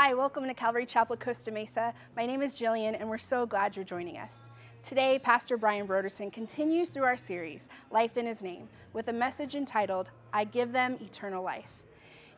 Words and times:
Hi, 0.00 0.14
welcome 0.14 0.46
to 0.46 0.54
Calvary 0.54 0.86
Chapel 0.86 1.16
Costa 1.16 1.50
Mesa. 1.50 1.92
My 2.16 2.24
name 2.24 2.40
is 2.40 2.54
Jillian, 2.54 2.96
and 3.00 3.10
we're 3.10 3.18
so 3.18 3.44
glad 3.44 3.74
you're 3.74 3.84
joining 3.84 4.16
us. 4.16 4.38
Today, 4.84 5.18
Pastor 5.18 5.56
Brian 5.56 5.88
Broderson 5.88 6.30
continues 6.30 6.90
through 6.90 7.02
our 7.02 7.16
series, 7.16 7.66
Life 7.90 8.16
in 8.16 8.24
His 8.24 8.40
Name, 8.40 8.68
with 8.92 9.08
a 9.08 9.12
message 9.12 9.56
entitled, 9.56 10.08
I 10.32 10.44
Give 10.44 10.70
Them 10.70 10.98
Eternal 11.00 11.42
Life. 11.42 11.82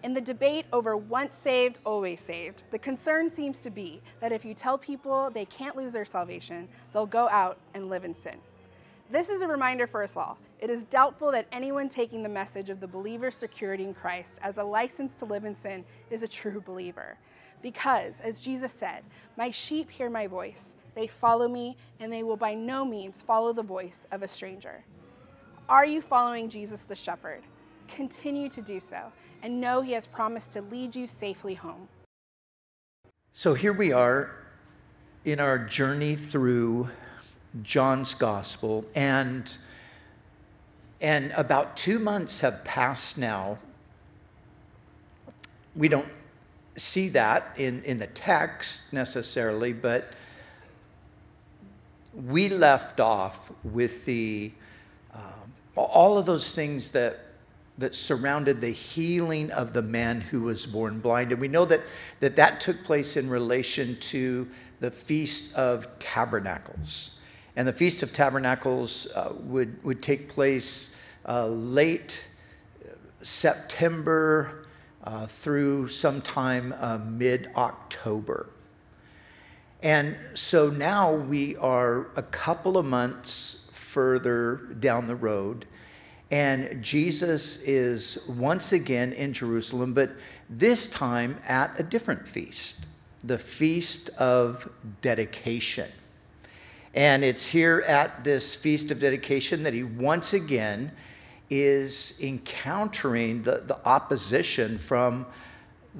In 0.02 0.14
the 0.14 0.22
debate 0.22 0.64
over 0.72 0.96
once 0.96 1.36
saved, 1.36 1.80
always 1.84 2.22
saved, 2.22 2.62
the 2.70 2.78
concern 2.78 3.28
seems 3.28 3.60
to 3.60 3.68
be 3.68 4.00
that 4.20 4.32
if 4.32 4.42
you 4.42 4.54
tell 4.54 4.78
people 4.78 5.28
they 5.28 5.44
can't 5.44 5.76
lose 5.76 5.92
their 5.92 6.06
salvation, 6.06 6.66
they'll 6.94 7.04
go 7.04 7.28
out 7.28 7.58
and 7.74 7.90
live 7.90 8.06
in 8.06 8.14
sin. 8.14 8.38
This 9.10 9.28
is 9.28 9.42
a 9.42 9.46
reminder 9.46 9.86
for 9.86 10.02
us 10.02 10.16
all. 10.16 10.38
It 10.60 10.70
is 10.70 10.84
doubtful 10.84 11.30
that 11.32 11.46
anyone 11.52 11.90
taking 11.90 12.22
the 12.22 12.28
message 12.30 12.70
of 12.70 12.80
the 12.80 12.88
believer's 12.88 13.34
security 13.34 13.84
in 13.84 13.92
Christ 13.92 14.38
as 14.42 14.56
a 14.56 14.64
license 14.64 15.14
to 15.16 15.26
live 15.26 15.44
in 15.44 15.54
sin 15.54 15.84
is 16.10 16.22
a 16.22 16.28
true 16.28 16.62
believer. 16.62 17.18
Because, 17.62 18.20
as 18.20 18.40
Jesus 18.40 18.72
said, 18.72 19.02
My 19.36 19.50
sheep 19.50 19.90
hear 19.90 20.10
my 20.10 20.26
voice, 20.26 20.76
they 20.94 21.06
follow 21.06 21.48
me, 21.48 21.76
and 22.00 22.12
they 22.12 22.22
will 22.22 22.36
by 22.36 22.54
no 22.54 22.84
means 22.84 23.22
follow 23.22 23.52
the 23.52 23.62
voice 23.62 24.06
of 24.12 24.22
a 24.22 24.28
stranger. 24.28 24.84
Are 25.68 25.86
you 25.86 26.00
following 26.00 26.48
Jesus 26.48 26.84
the 26.84 26.96
shepherd? 26.96 27.42
Continue 27.88 28.48
to 28.48 28.62
do 28.62 28.80
so, 28.80 29.12
and 29.42 29.60
know 29.60 29.80
he 29.80 29.92
has 29.92 30.06
promised 30.06 30.52
to 30.54 30.62
lead 30.62 30.94
you 30.94 31.06
safely 31.06 31.54
home. 31.54 31.88
So 33.32 33.54
here 33.54 33.72
we 33.72 33.92
are 33.92 34.36
in 35.24 35.38
our 35.38 35.58
journey 35.58 36.16
through 36.16 36.90
John's 37.62 38.14
gospel, 38.14 38.84
and, 38.94 39.56
and 41.00 41.32
about 41.36 41.76
two 41.76 41.98
months 41.98 42.40
have 42.40 42.64
passed 42.64 43.18
now. 43.18 43.58
We 45.76 45.88
don't 45.88 46.08
see 46.80 47.08
that 47.10 47.54
in, 47.56 47.82
in 47.82 47.98
the 47.98 48.06
text 48.06 48.92
necessarily, 48.92 49.72
but 49.72 50.12
we 52.14 52.48
left 52.48 53.00
off 53.00 53.52
with 53.62 54.04
the 54.04 54.52
um, 55.14 55.52
all 55.76 56.18
of 56.18 56.26
those 56.26 56.50
things 56.50 56.90
that 56.92 57.26
that 57.78 57.94
surrounded 57.94 58.60
the 58.60 58.70
healing 58.70 59.50
of 59.52 59.72
the 59.72 59.80
man 59.80 60.20
who 60.20 60.42
was 60.42 60.66
born 60.66 61.00
blind. 61.00 61.32
And 61.32 61.40
we 61.40 61.48
know 61.48 61.64
that 61.66 61.80
that, 62.20 62.36
that 62.36 62.60
took 62.60 62.84
place 62.84 63.16
in 63.16 63.30
relation 63.30 63.96
to 64.00 64.48
the 64.80 64.90
feast 64.90 65.54
of 65.56 65.98
tabernacles. 65.98 67.18
And 67.56 67.66
the 67.66 67.72
feast 67.72 68.02
of 68.02 68.12
tabernacles 68.12 69.06
uh, 69.14 69.32
would 69.40 69.82
would 69.84 70.02
take 70.02 70.28
place 70.28 70.96
uh, 71.26 71.46
late 71.46 72.26
september 73.22 74.59
uh, 75.04 75.26
through 75.26 75.88
sometime 75.88 76.74
uh, 76.78 76.98
mid 76.98 77.50
October. 77.56 78.48
And 79.82 80.18
so 80.34 80.68
now 80.68 81.12
we 81.14 81.56
are 81.56 82.08
a 82.16 82.22
couple 82.22 82.76
of 82.76 82.84
months 82.84 83.70
further 83.72 84.56
down 84.78 85.06
the 85.06 85.16
road, 85.16 85.66
and 86.30 86.82
Jesus 86.82 87.60
is 87.62 88.18
once 88.28 88.72
again 88.72 89.12
in 89.12 89.32
Jerusalem, 89.32 89.94
but 89.94 90.10
this 90.48 90.86
time 90.86 91.38
at 91.46 91.80
a 91.80 91.82
different 91.82 92.28
feast, 92.28 92.86
the 93.24 93.38
Feast 93.38 94.10
of 94.10 94.70
Dedication. 95.00 95.90
And 96.94 97.24
it's 97.24 97.48
here 97.48 97.82
at 97.86 98.22
this 98.22 98.54
Feast 98.54 98.90
of 98.90 99.00
Dedication 99.00 99.62
that 99.64 99.74
he 99.74 99.82
once 99.82 100.32
again 100.32 100.92
is 101.50 102.18
encountering 102.22 103.42
the, 103.42 103.62
the 103.66 103.78
opposition 103.84 104.78
from 104.78 105.26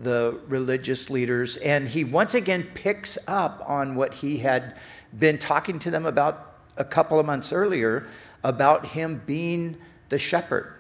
the 0.02 0.38
religious 0.46 1.10
leaders. 1.10 1.56
And 1.56 1.88
he 1.88 2.04
once 2.04 2.34
again 2.34 2.68
picks 2.74 3.18
up 3.26 3.62
on 3.66 3.96
what 3.96 4.14
he 4.14 4.38
had 4.38 4.76
been 5.18 5.38
talking 5.38 5.78
to 5.80 5.90
them 5.90 6.06
about 6.06 6.54
a 6.76 6.84
couple 6.84 7.18
of 7.18 7.26
months 7.26 7.52
earlier 7.52 8.06
about 8.44 8.86
him 8.86 9.20
being 9.26 9.76
the 10.08 10.18
shepherd. 10.18 10.72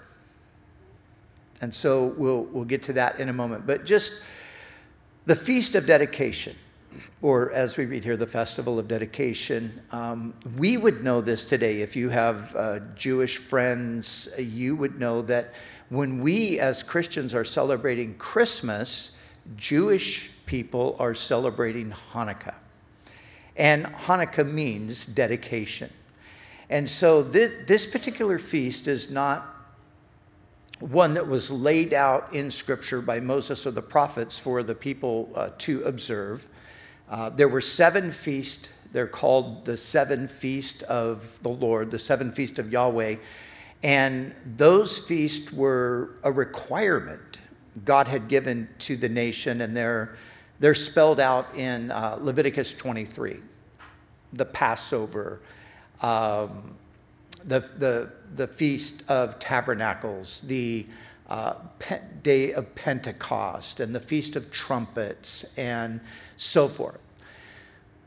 And 1.60 1.74
so 1.74 2.06
we'll, 2.16 2.44
we'll 2.44 2.64
get 2.64 2.82
to 2.84 2.92
that 2.94 3.20
in 3.20 3.28
a 3.28 3.32
moment. 3.32 3.66
But 3.66 3.84
just 3.84 4.12
the 5.26 5.36
Feast 5.36 5.74
of 5.74 5.86
Dedication 5.86 6.56
or 7.22 7.52
as 7.52 7.76
we 7.76 7.86
read 7.86 8.04
here, 8.04 8.16
the 8.16 8.26
Festival 8.26 8.78
of 8.78 8.88
Dedication. 8.88 9.80
Um, 9.92 10.34
we 10.56 10.76
would 10.76 11.04
know 11.04 11.20
this 11.20 11.44
today. 11.44 11.80
If 11.80 11.96
you 11.96 12.08
have 12.08 12.54
uh, 12.56 12.78
Jewish 12.94 13.38
friends, 13.38 14.34
you 14.38 14.76
would 14.76 14.98
know 14.98 15.22
that 15.22 15.54
when 15.88 16.20
we 16.20 16.58
as 16.58 16.82
Christians 16.82 17.34
are 17.34 17.44
celebrating 17.44 18.14
Christmas, 18.14 19.18
Jewish 19.56 20.30
people 20.46 20.96
are 20.98 21.14
celebrating 21.14 21.92
Hanukkah. 22.12 22.54
And 23.56 23.86
Hanukkah 23.86 24.50
means 24.50 25.04
dedication. 25.04 25.90
And 26.70 26.88
so 26.88 27.22
this, 27.22 27.66
this 27.66 27.86
particular 27.86 28.38
feast 28.38 28.88
is 28.88 29.10
not 29.10 29.56
one 30.78 31.14
that 31.14 31.28
was 31.28 31.50
laid 31.50 31.92
out 31.92 32.32
in 32.32 32.50
Scripture 32.50 33.02
by 33.02 33.20
Moses 33.20 33.66
or 33.66 33.70
the 33.70 33.82
prophets 33.82 34.38
for 34.38 34.62
the 34.62 34.74
people 34.74 35.30
uh, 35.34 35.50
to 35.58 35.82
observe. 35.82 36.46
Uh, 37.10 37.28
there 37.28 37.48
were 37.48 37.60
seven 37.60 38.12
feasts. 38.12 38.70
They're 38.92 39.08
called 39.08 39.64
the 39.64 39.76
seven 39.76 40.28
feasts 40.28 40.82
of 40.82 41.42
the 41.42 41.50
Lord, 41.50 41.90
the 41.90 41.98
seven 41.98 42.32
feasts 42.32 42.58
of 42.58 42.72
Yahweh. 42.72 43.16
And 43.82 44.34
those 44.46 44.98
feasts 44.98 45.52
were 45.52 46.10
a 46.22 46.30
requirement 46.30 47.38
God 47.84 48.08
had 48.08 48.28
given 48.28 48.68
to 48.80 48.96
the 48.96 49.08
nation, 49.08 49.60
and 49.60 49.76
they're, 49.76 50.16
they're 50.60 50.74
spelled 50.74 51.20
out 51.20 51.54
in 51.56 51.90
uh, 51.90 52.18
Leviticus 52.20 52.72
23 52.72 53.40
the 54.32 54.44
Passover, 54.44 55.40
um, 56.02 56.76
the, 57.44 57.58
the, 57.78 58.12
the 58.36 58.46
Feast 58.46 59.02
of 59.08 59.40
Tabernacles, 59.40 60.42
the 60.42 60.86
uh, 61.30 61.54
Day 62.22 62.52
of 62.52 62.74
Pentecost, 62.74 63.80
and 63.80 63.94
the 63.94 64.00
Feast 64.00 64.36
of 64.36 64.50
Trumpets, 64.50 65.56
and 65.56 66.00
so 66.36 66.68
forth. 66.68 66.98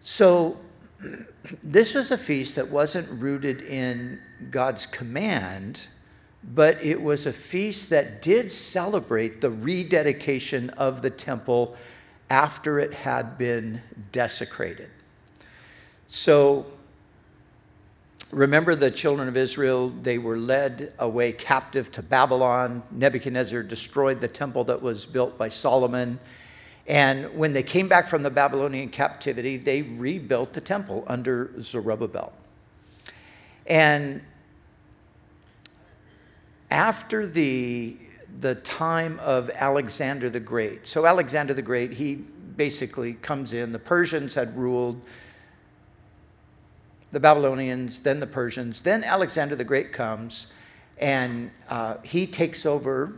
So, 0.02 0.58
this 1.64 1.94
was 1.94 2.12
a 2.12 2.18
feast 2.18 2.56
that 2.58 2.70
wasn't 2.70 3.10
rooted 3.10 3.62
in 3.62 4.20
God's 4.52 4.86
command, 4.86 5.88
but 6.44 6.84
it 6.84 7.02
was 7.02 7.26
a 7.26 7.34
feast 7.34 7.90
that 7.90 8.22
did 8.22 8.52
celebrate 8.52 9.40
the 9.40 9.50
rededication 9.50 10.70
of 10.72 11.02
the 11.02 11.10
temple 11.10 11.78
after 12.30 12.80
it 12.80 12.94
had 12.94 13.38
been 13.38 13.82
desecrated. 14.12 14.90
So, 16.08 16.66
remember 18.34 18.76
the 18.76 18.92
children 18.92 19.28
of 19.28 19.38
Israel, 19.38 19.90
they 19.90 20.18
were 20.18 20.38
led 20.38 20.94
away 21.00 21.32
captive 21.32 21.92
to 21.94 22.02
Babylon. 22.02 22.84
Nebuchadnezzar 22.92 23.64
destroyed 23.64 24.22
the 24.22 24.28
temple 24.28 24.64
that 24.66 24.82
was 24.82 25.06
built 25.06 25.38
by 25.38 25.50
Solomon 25.50 26.20
and 26.86 27.34
when 27.38 27.54
they 27.54 27.64
came 27.64 27.88
back 27.88 28.08
from 28.08 28.24
the 28.24 28.30
Babylonian 28.30 28.90
captivity, 28.90 29.58
they 29.58 29.82
rebuilt 29.82 30.54
the 30.54 30.62
temple 30.62 31.04
under 31.08 31.52
Zerubbabel. 31.62 32.34
And 33.66 34.22
after 36.70 37.26
the, 37.26 37.96
the 38.40 38.56
time 38.56 39.20
of 39.22 39.50
Alexander 39.52 40.30
the 40.30 40.42
Great, 40.42 40.86
so 40.86 41.06
Alexander 41.06 41.54
the 41.54 41.62
Great, 41.62 41.94
he 41.94 42.16
basically 42.16 43.14
comes 43.14 43.54
in. 43.54 43.72
The 43.72 43.80
Persians 43.80 44.34
had 44.34 44.56
ruled, 44.58 45.02
the 47.14 47.20
Babylonians, 47.20 48.02
then 48.02 48.20
the 48.20 48.28
Persians, 48.28 48.82
then 48.82 49.04
Alexander 49.04 49.56
the 49.56 49.64
Great 49.64 49.94
comes, 49.94 50.52
and 50.98 51.52
uh, 51.70 51.98
he 52.04 52.26
takes 52.26 52.66
over 52.66 53.14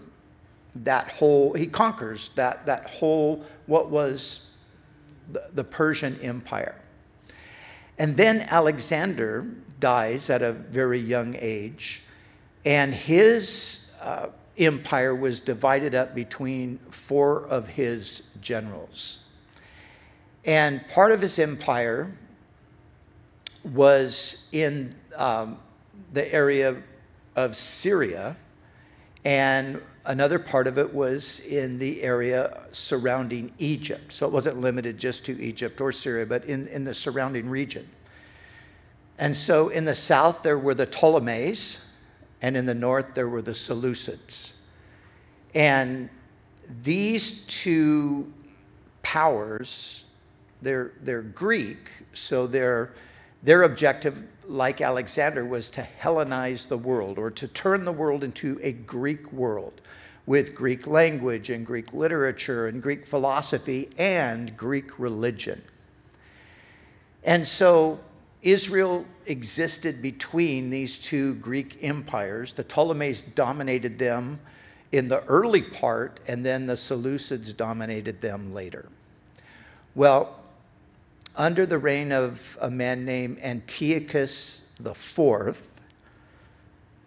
that 0.75 1.13
whole, 1.13 1.53
he 1.53 1.65
conquers 1.65 2.29
that, 2.35 2.65
that 2.65 2.87
whole, 2.87 3.45
what 3.67 3.89
was 3.89 4.51
the, 5.31 5.49
the 5.53 5.63
Persian 5.63 6.19
Empire. 6.21 6.75
And 7.97 8.17
then 8.17 8.41
Alexander 8.41 9.47
dies 9.79 10.29
at 10.29 10.41
a 10.41 10.51
very 10.51 10.99
young 10.99 11.37
age, 11.39 12.03
and 12.65 12.93
his 12.93 13.91
uh, 14.01 14.27
empire 14.57 15.15
was 15.15 15.39
divided 15.39 15.95
up 15.95 16.13
between 16.13 16.79
four 16.89 17.45
of 17.47 17.69
his 17.69 18.29
generals. 18.41 19.23
And 20.43 20.85
part 20.89 21.13
of 21.13 21.21
his 21.21 21.39
empire 21.39 22.11
was 23.65 24.47
in 24.51 24.93
um, 25.15 25.57
the 26.13 26.31
area 26.33 26.77
of 27.35 27.55
Syria, 27.55 28.37
and 29.23 29.81
Another 30.07 30.37
part 30.37 30.67
of 30.67 30.77
it 30.77 30.93
was 30.93 31.39
in 31.39 31.79
the 31.79 32.03
area 32.03 32.61
surrounding 32.71 33.51
Egypt. 33.57 34.13
So 34.13 34.27
it 34.27 34.31
wasn't 34.31 34.57
limited 34.57 34.99
just 34.99 35.25
to 35.25 35.41
Egypt 35.41 35.81
or 35.81 35.91
Syria, 35.91 36.27
but 36.27 36.45
in, 36.45 36.67
in 36.67 36.83
the 36.83 36.93
surrounding 36.93 37.49
region. 37.49 37.87
And 39.17 39.35
so 39.35 39.69
in 39.69 39.85
the 39.85 39.95
south, 39.95 40.43
there 40.43 40.59
were 40.59 40.75
the 40.75 40.85
Ptolemies, 40.85 41.91
and 42.41 42.55
in 42.55 42.65
the 42.65 42.75
north, 42.75 43.15
there 43.15 43.27
were 43.27 43.41
the 43.41 43.53
Seleucids. 43.53 44.57
And 45.55 46.09
these 46.83 47.43
two 47.45 48.31
powers, 49.01 50.03
they're, 50.61 50.91
they're 51.01 51.23
Greek, 51.23 51.89
so 52.13 52.45
their, 52.45 52.93
their 53.45 53.61
objective, 53.61 54.23
like 54.47 54.81
Alexander, 54.81 55.45
was 55.45 55.69
to 55.69 55.87
Hellenize 56.01 56.67
the 56.67 56.77
world 56.77 57.19
or 57.19 57.29
to 57.31 57.47
turn 57.47 57.85
the 57.85 57.91
world 57.91 58.23
into 58.23 58.59
a 58.63 58.71
Greek 58.71 59.31
world 59.31 59.81
with 60.25 60.55
Greek 60.55 60.87
language 60.87 61.51
and 61.51 61.63
Greek 61.63 61.93
literature 61.93 62.67
and 62.67 62.81
Greek 62.81 63.05
philosophy 63.05 63.87
and 63.99 64.57
Greek 64.57 64.97
religion. 64.97 65.61
And 67.23 67.45
so 67.45 67.99
Israel 68.41 69.05
existed 69.27 70.01
between 70.01 70.71
these 70.71 70.97
two 70.97 71.35
Greek 71.35 71.77
empires. 71.83 72.53
The 72.53 72.63
Ptolemies 72.63 73.21
dominated 73.21 73.99
them 73.99 74.39
in 74.91 75.07
the 75.07 75.23
early 75.25 75.61
part, 75.61 76.19
and 76.27 76.43
then 76.43 76.65
the 76.65 76.73
Seleucids 76.73 77.55
dominated 77.55 78.21
them 78.21 78.53
later. 78.53 78.89
Well, 79.93 80.39
under 81.37 81.65
the 81.65 81.77
reign 81.77 82.11
of 82.11 82.57
a 82.61 82.69
man 82.69 83.05
named 83.05 83.39
Antiochus 83.41 84.73
IV, 84.79 85.61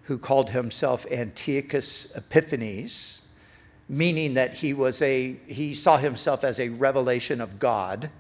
who 0.05 0.19
called 0.19 0.51
himself 0.51 1.07
Antiochus 1.11 2.15
Epiphanes, 2.17 3.23
meaning 3.89 4.35
that 4.35 4.55
he 4.55 4.73
was 4.75 5.01
a 5.03 5.37
he 5.47 5.75
saw 5.75 5.97
himself 5.97 6.45
as 6.45 6.61
a 6.61 6.69
revelation 6.69 7.41
of 7.41 7.59
God. 7.59 8.11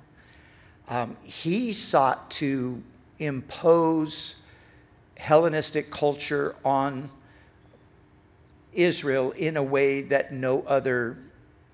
Um, 0.88 1.16
he 1.22 1.72
sought 1.72 2.31
to 2.32 2.82
impose 3.19 4.37
Hellenistic 5.16 5.90
culture 5.90 6.55
on 6.64 7.10
Israel 8.72 9.32
in 9.32 9.56
a 9.56 9.62
way 9.62 10.02
that 10.02 10.32
no 10.32 10.62
other 10.62 11.19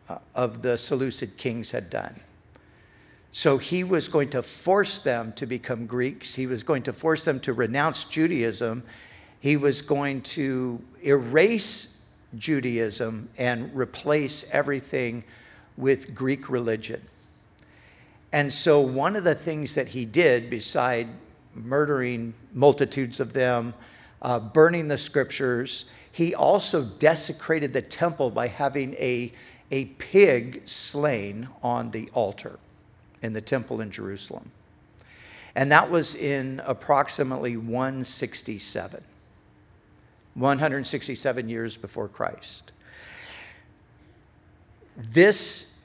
uh, 0.09 0.19
of 0.35 0.63
the 0.63 0.79
Seleucid 0.79 1.37
kings 1.37 1.71
had 1.71 1.91
done. 1.91 2.21
So 3.37 3.59
he 3.59 3.83
was 3.83 4.07
going 4.07 4.29
to 4.29 4.45
force 4.45 5.01
them 5.01 5.33
to 5.33 5.45
become 5.45 5.87
Greeks. 5.87 6.37
He 6.37 6.47
was 6.47 6.63
going 6.63 6.85
to 6.85 6.93
force 6.93 7.25
them 7.25 7.41
to 7.41 7.53
renounce 7.53 8.05
Judaism. 8.05 8.85
He 9.41 9.57
was 9.57 9.83
going 9.83 10.21
to 10.23 10.81
erase 11.03 11.99
Judaism 12.37 13.29
and 13.37 13.75
replace 13.75 14.49
everything 14.53 15.25
with 15.77 16.15
Greek 16.15 16.49
religion. 16.49 17.03
And 18.31 18.53
so, 18.53 18.81
one 18.81 19.17
of 19.17 19.25
the 19.25 19.35
things 19.35 19.75
that 19.75 19.89
he 19.89 20.05
did, 20.05 20.49
beside 20.49 21.09
murdering 21.57 22.35
multitudes 22.53 23.19
of 23.19 23.33
them, 23.33 23.75
uh, 24.23 24.39
burning 24.39 24.87
the 24.87 24.97
scriptures, 24.97 25.87
he 26.13 26.37
also 26.37 26.85
desecrated 26.85 27.73
the 27.73 27.83
temple 27.83 28.31
by 28.31 28.47
having 28.47 28.95
a, 28.95 29.33
a 29.73 29.87
pig 29.87 30.69
slain 30.69 31.49
on 31.65 31.91
the 31.91 32.09
altar 32.15 32.61
in 33.25 33.33
the 33.33 33.41
temple 33.41 33.81
in 33.81 33.91
Jerusalem. 33.91 34.53
And 35.57 35.73
that 35.73 35.91
was 35.91 36.15
in 36.15 36.61
approximately 36.67 37.57
167, 37.57 39.03
167 40.35 41.49
years 41.49 41.77
before 41.79 42.09
Christ. 42.09 42.73
This 44.97 45.81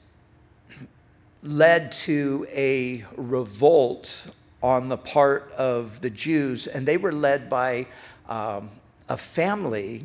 led 1.42 1.92
to 1.92 2.46
a 2.52 3.04
revolt 3.16 4.26
on 4.62 4.88
the 4.88 4.98
part 4.98 5.50
of 5.52 6.02
the 6.02 6.10
Jews, 6.10 6.66
and 6.66 6.86
they 6.86 6.98
were 6.98 7.12
led 7.12 7.48
by 7.48 7.86
um, 8.28 8.68
a 9.08 9.16
family 9.16 10.04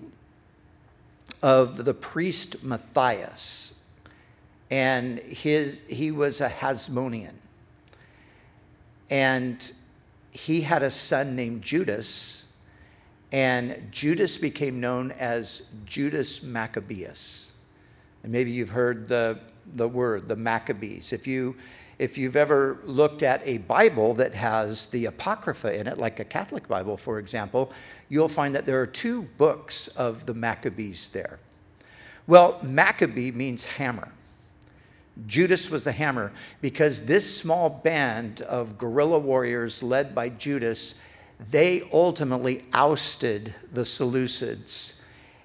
of 1.43 1.83
the 1.83 1.93
priest 1.93 2.63
Matthias. 2.63 3.74
And 4.71 5.19
his, 5.19 5.81
he 5.87 6.11
was 6.11 6.41
a 6.41 6.49
Hasmonean. 6.49 7.33
And 9.09 9.71
he 10.31 10.61
had 10.61 10.83
a 10.83 10.91
son 10.91 11.35
named 11.35 11.61
Judas. 11.61 12.45
And 13.31 13.89
Judas 13.91 14.37
became 14.37 14.79
known 14.79 15.11
as 15.11 15.63
Judas 15.85 16.41
Maccabeus. 16.41 17.53
And 18.23 18.31
maybe 18.31 18.51
you've 18.51 18.69
heard 18.69 19.07
the, 19.07 19.39
the 19.73 19.87
word, 19.87 20.27
the 20.27 20.35
Maccabees. 20.35 21.13
If 21.13 21.27
you 21.27 21.55
if 21.97 22.17
you've 22.17 22.35
ever 22.35 22.79
looked 22.83 23.23
at 23.23 23.41
a 23.45 23.59
Bible 23.59 24.13
that 24.15 24.33
has 24.33 24.87
the 24.87 25.05
Apocrypha 25.05 25.79
in 25.79 25.87
it, 25.87 25.97
like 25.97 26.19
a 26.19 26.25
Catholic 26.25 26.67
Bible, 26.67 26.97
for 26.97 27.19
example, 27.19 27.71
you'll 28.09 28.27
find 28.27 28.53
that 28.55 28.65
there 28.65 28.81
are 28.81 28.87
two 28.87 29.23
books 29.37 29.87
of 29.89 30.25
the 30.25 30.33
Maccabees 30.33 31.07
there. 31.09 31.39
Well, 32.27 32.59
Maccabee 32.63 33.31
means 33.31 33.63
hammer. 33.63 34.11
Judas 35.25 35.69
was 35.69 35.83
the 35.83 35.91
hammer 35.91 36.31
because 36.61 37.05
this 37.05 37.37
small 37.37 37.69
band 37.69 38.41
of 38.41 38.77
guerrilla 38.77 39.19
warriors 39.19 39.81
led 39.81 40.13
by 40.13 40.29
Judas, 40.29 40.99
they 41.49 41.87
ultimately 41.93 42.65
ousted 42.73 43.53
the 43.71 43.81
Seleucids. 43.81 45.01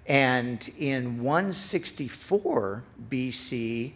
And 0.07 0.69
in 0.77 1.23
164 1.23 2.83
BC, 3.09 3.93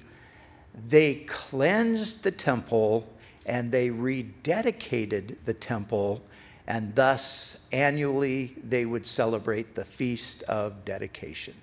they 0.87 1.15
cleansed 1.26 2.23
the 2.23 2.31
temple 2.31 3.09
and 3.47 3.70
they 3.70 3.91
rededicated 3.91 5.37
the 5.44 5.55
temple, 5.55 6.23
and 6.67 6.94
thus 6.94 7.67
annually 7.73 8.55
they 8.62 8.87
would 8.87 9.06
celebrate 9.06 9.75
the 9.75 9.85
Feast 9.85 10.43
of 10.44 10.85
Dedication. 10.85 11.55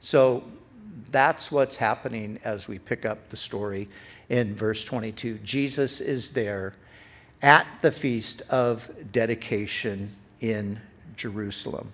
So 0.00 0.44
that's 1.10 1.50
what's 1.50 1.76
happening 1.76 2.38
as 2.44 2.68
we 2.68 2.78
pick 2.78 3.04
up 3.04 3.28
the 3.28 3.36
story 3.36 3.88
in 4.28 4.54
verse 4.54 4.84
22. 4.84 5.38
Jesus 5.38 6.00
is 6.00 6.30
there 6.30 6.74
at 7.40 7.66
the 7.80 7.90
Feast 7.90 8.42
of 8.50 8.88
Dedication 9.10 10.14
in 10.40 10.80
Jerusalem. 11.16 11.92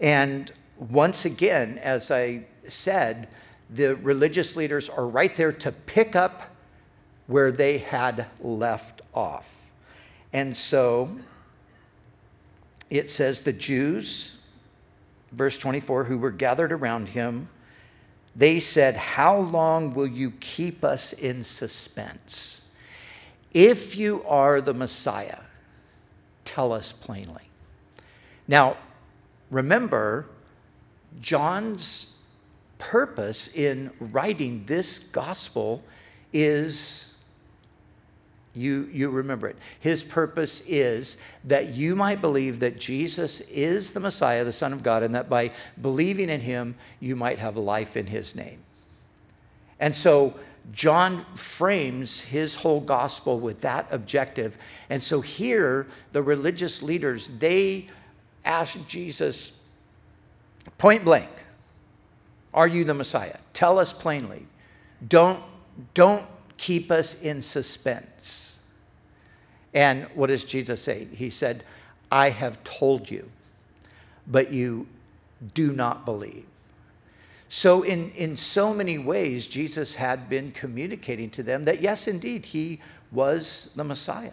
And 0.00 0.52
once 0.78 1.24
again, 1.24 1.78
as 1.78 2.10
I 2.10 2.44
said, 2.64 3.28
the 3.70 3.96
religious 3.96 4.56
leaders 4.56 4.88
are 4.88 5.06
right 5.06 5.34
there 5.34 5.52
to 5.52 5.72
pick 5.72 6.14
up 6.14 6.54
where 7.26 7.50
they 7.50 7.78
had 7.78 8.26
left 8.40 9.02
off. 9.14 9.70
And 10.32 10.56
so 10.56 11.16
it 12.90 13.10
says 13.10 13.42
the 13.42 13.52
Jews, 13.52 14.36
verse 15.32 15.58
24, 15.58 16.04
who 16.04 16.18
were 16.18 16.30
gathered 16.30 16.72
around 16.72 17.08
him, 17.08 17.48
they 18.36 18.60
said, 18.60 18.96
How 18.96 19.38
long 19.38 19.94
will 19.94 20.06
you 20.06 20.30
keep 20.32 20.84
us 20.84 21.12
in 21.14 21.42
suspense? 21.42 22.76
If 23.52 23.96
you 23.96 24.22
are 24.24 24.60
the 24.60 24.74
Messiah, 24.74 25.40
tell 26.44 26.72
us 26.72 26.92
plainly. 26.92 27.44
Now, 28.46 28.76
remember, 29.50 30.26
John's 31.20 32.18
purpose 32.78 33.48
in 33.56 33.90
writing 33.98 34.64
this 34.66 34.98
gospel 34.98 35.82
is 36.32 37.15
you, 38.56 38.88
you 38.92 39.10
remember 39.10 39.48
it. 39.48 39.56
His 39.78 40.02
purpose 40.02 40.62
is 40.66 41.18
that 41.44 41.74
you 41.74 41.94
might 41.94 42.20
believe 42.20 42.60
that 42.60 42.80
Jesus 42.80 43.40
is 43.42 43.92
the 43.92 44.00
Messiah, 44.00 44.44
the 44.44 44.52
Son 44.52 44.72
of 44.72 44.82
God, 44.82 45.02
and 45.02 45.14
that 45.14 45.28
by 45.28 45.50
believing 45.80 46.30
in 46.30 46.40
him, 46.40 46.74
you 46.98 47.14
might 47.16 47.38
have 47.38 47.56
life 47.56 47.96
in 47.96 48.06
his 48.06 48.34
name. 48.34 48.58
And 49.78 49.94
so 49.94 50.34
John 50.72 51.24
frames 51.34 52.20
his 52.20 52.56
whole 52.56 52.80
gospel 52.80 53.38
with 53.38 53.60
that 53.60 53.86
objective. 53.90 54.56
And 54.88 55.02
so 55.02 55.20
here, 55.20 55.86
the 56.12 56.22
religious 56.22 56.82
leaders, 56.82 57.28
they 57.28 57.88
ask 58.44 58.86
Jesus 58.88 59.58
point 60.78 61.04
blank, 61.04 61.28
are 62.54 62.66
you 62.66 62.84
the 62.84 62.94
Messiah? 62.94 63.36
Tell 63.52 63.78
us 63.78 63.92
plainly. 63.92 64.46
Don't, 65.06 65.42
don't 65.92 66.24
keep 66.56 66.90
us 66.90 67.20
in 67.20 67.42
suspense. 67.42 68.15
And 69.74 70.04
what 70.14 70.28
does 70.28 70.44
Jesus 70.44 70.80
say? 70.80 71.06
He 71.12 71.30
said, 71.30 71.64
I 72.10 72.30
have 72.30 72.62
told 72.64 73.10
you, 73.10 73.30
but 74.26 74.52
you 74.52 74.86
do 75.54 75.72
not 75.72 76.04
believe. 76.04 76.46
So, 77.48 77.82
in, 77.82 78.10
in 78.10 78.36
so 78.36 78.74
many 78.74 78.98
ways, 78.98 79.46
Jesus 79.46 79.94
had 79.94 80.28
been 80.28 80.50
communicating 80.50 81.30
to 81.30 81.42
them 81.42 81.64
that, 81.64 81.80
yes, 81.80 82.08
indeed, 82.08 82.46
he 82.46 82.80
was 83.12 83.70
the 83.76 83.84
Messiah. 83.84 84.32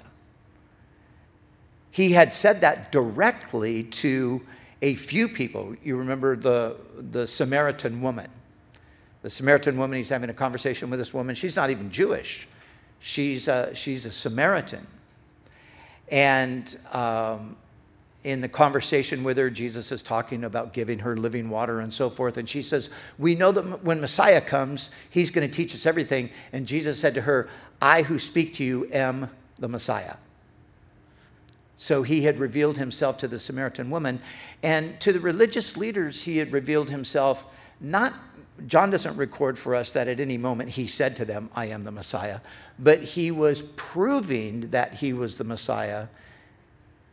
He 1.92 2.14
had 2.14 2.34
said 2.34 2.62
that 2.62 2.92
directly 2.92 3.84
to 3.84 4.42
a 4.82 4.96
few 4.96 5.28
people. 5.28 5.76
You 5.84 5.96
remember 5.98 6.36
the, 6.36 6.76
the 6.98 7.28
Samaritan 7.28 8.02
woman. 8.02 8.30
The 9.22 9.30
Samaritan 9.30 9.78
woman, 9.78 9.98
he's 9.98 10.10
having 10.10 10.30
a 10.30 10.34
conversation 10.34 10.90
with 10.90 11.00
this 11.00 11.14
woman. 11.14 11.36
She's 11.36 11.56
not 11.56 11.70
even 11.70 11.92
Jewish, 11.92 12.48
she's 13.04 13.50
a, 13.50 13.76
she's 13.76 14.06
a 14.06 14.12
Samaritan. 14.12 14.88
And 16.10 16.76
um, 16.94 17.58
in 18.24 18.40
the 18.40 18.48
conversation 18.48 19.24
with 19.24 19.38
her, 19.38 19.50
Jesus 19.50 19.92
is 19.92 20.02
talking 20.02 20.46
about 20.46 20.72
giving 20.72 21.00
her 21.00 21.18
living 21.18 21.50
water 21.50 21.82
and 21.82 21.94
so 21.94 22.10
forth. 22.10 22.38
And 22.38 22.48
she 22.48 22.62
says, 22.62 22.90
We 23.20 23.36
know 23.36 23.52
that 23.52 23.84
when 23.84 24.00
Messiah 24.00 24.40
comes, 24.40 24.90
he's 25.10 25.32
going 25.32 25.48
to 25.48 25.54
teach 25.54 25.74
us 25.74 25.86
everything. 25.86 26.30
And 26.54 26.66
Jesus 26.66 26.98
said 26.98 27.14
to 27.16 27.22
her, 27.22 27.50
I 27.82 28.04
who 28.04 28.18
speak 28.18 28.54
to 28.56 28.64
you 28.64 28.90
am 28.94 29.30
the 29.60 29.68
Messiah. 29.68 30.16
So 31.76 32.04
he 32.04 32.22
had 32.22 32.40
revealed 32.40 32.78
himself 32.78 33.18
to 33.18 33.28
the 33.28 33.40
Samaritan 33.40 33.90
woman. 33.90 34.22
And 34.62 34.98
to 35.02 35.12
the 35.12 35.20
religious 35.20 35.76
leaders, 35.76 36.24
he 36.24 36.38
had 36.38 36.54
revealed 36.54 36.90
himself 36.90 37.46
not, 37.82 38.14
John 38.68 38.92
doesn't 38.92 39.18
record 39.18 39.58
for 39.58 39.76
us 39.76 39.92
that 39.94 40.08
at 40.08 40.20
any 40.20 40.38
moment 40.38 40.70
he 40.70 40.86
said 40.88 41.16
to 41.18 41.26
them, 41.26 41.50
I 41.56 41.66
am 41.68 41.84
the 41.84 41.92
Messiah, 41.92 42.40
but 42.78 43.02
he 43.02 43.32
was 43.32 43.62
proving 43.76 44.70
that 44.70 44.96
he 44.96 45.14
was 45.14 45.38
the 45.38 45.44
Messiah 45.44 46.08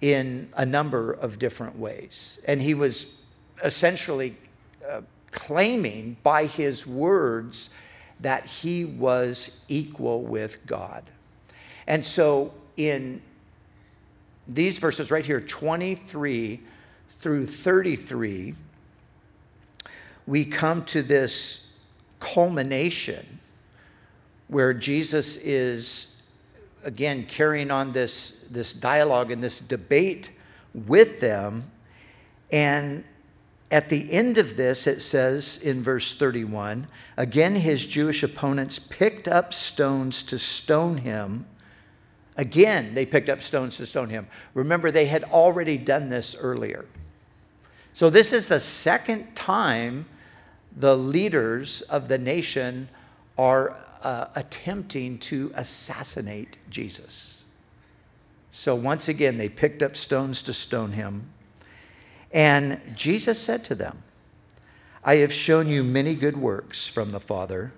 in 0.00 0.50
a 0.56 0.64
number 0.64 1.12
of 1.12 1.38
different 1.38 1.78
ways. 1.78 2.40
And 2.46 2.60
he 2.60 2.74
was 2.74 3.22
essentially 3.62 4.36
uh, 4.88 5.02
claiming 5.30 6.16
by 6.22 6.46
his 6.46 6.86
words 6.86 7.70
that 8.20 8.44
he 8.46 8.84
was 8.84 9.64
equal 9.68 10.22
with 10.22 10.64
God. 10.66 11.04
And 11.86 12.04
so 12.04 12.52
in 12.76 13.22
these 14.46 14.78
verses 14.78 15.10
right 15.10 15.24
here, 15.24 15.40
23 15.40 16.60
through 17.18 17.46
33, 17.46 18.54
we 20.30 20.44
come 20.44 20.84
to 20.84 21.02
this 21.02 21.72
culmination 22.20 23.40
where 24.46 24.72
Jesus 24.72 25.36
is 25.38 26.22
again, 26.84 27.26
carrying 27.26 27.72
on 27.72 27.90
this, 27.90 28.46
this 28.48 28.72
dialogue 28.72 29.32
and 29.32 29.42
this 29.42 29.58
debate 29.58 30.30
with 30.72 31.18
them. 31.18 31.68
And 32.52 33.02
at 33.72 33.88
the 33.88 34.12
end 34.12 34.38
of 34.38 34.56
this, 34.56 34.86
it 34.86 35.02
says 35.02 35.58
in 35.58 35.82
verse 35.82 36.16
31 36.16 36.86
again, 37.16 37.56
his 37.56 37.84
Jewish 37.84 38.22
opponents 38.22 38.78
picked 38.78 39.26
up 39.26 39.52
stones 39.52 40.22
to 40.22 40.38
stone 40.38 40.98
him. 40.98 41.44
Again, 42.36 42.94
they 42.94 43.04
picked 43.04 43.28
up 43.28 43.42
stones 43.42 43.78
to 43.78 43.84
stone 43.84 44.10
him. 44.10 44.28
Remember, 44.54 44.92
they 44.92 45.06
had 45.06 45.24
already 45.24 45.76
done 45.76 46.08
this 46.08 46.36
earlier. 46.36 46.86
So, 47.92 48.08
this 48.08 48.32
is 48.32 48.46
the 48.46 48.60
second 48.60 49.34
time 49.34 50.06
the 50.76 50.96
leaders 50.96 51.82
of 51.82 52.08
the 52.08 52.18
nation 52.18 52.88
are 53.36 53.76
uh, 54.02 54.26
attempting 54.34 55.18
to 55.18 55.52
assassinate 55.54 56.56
Jesus. 56.68 57.44
So 58.50 58.74
once 58.74 59.08
again, 59.08 59.38
they 59.38 59.48
picked 59.48 59.82
up 59.82 59.96
stones 59.96 60.42
to 60.42 60.52
stone 60.52 60.92
him. 60.92 61.30
And 62.32 62.80
Jesus 62.94 63.40
said 63.40 63.64
to 63.64 63.74
them, 63.74 64.02
I 65.02 65.16
have 65.16 65.32
shown 65.32 65.68
you 65.68 65.82
many 65.82 66.14
good 66.14 66.36
works 66.36 66.86
from 66.86 67.10
the 67.10 67.20
Father. 67.20 67.72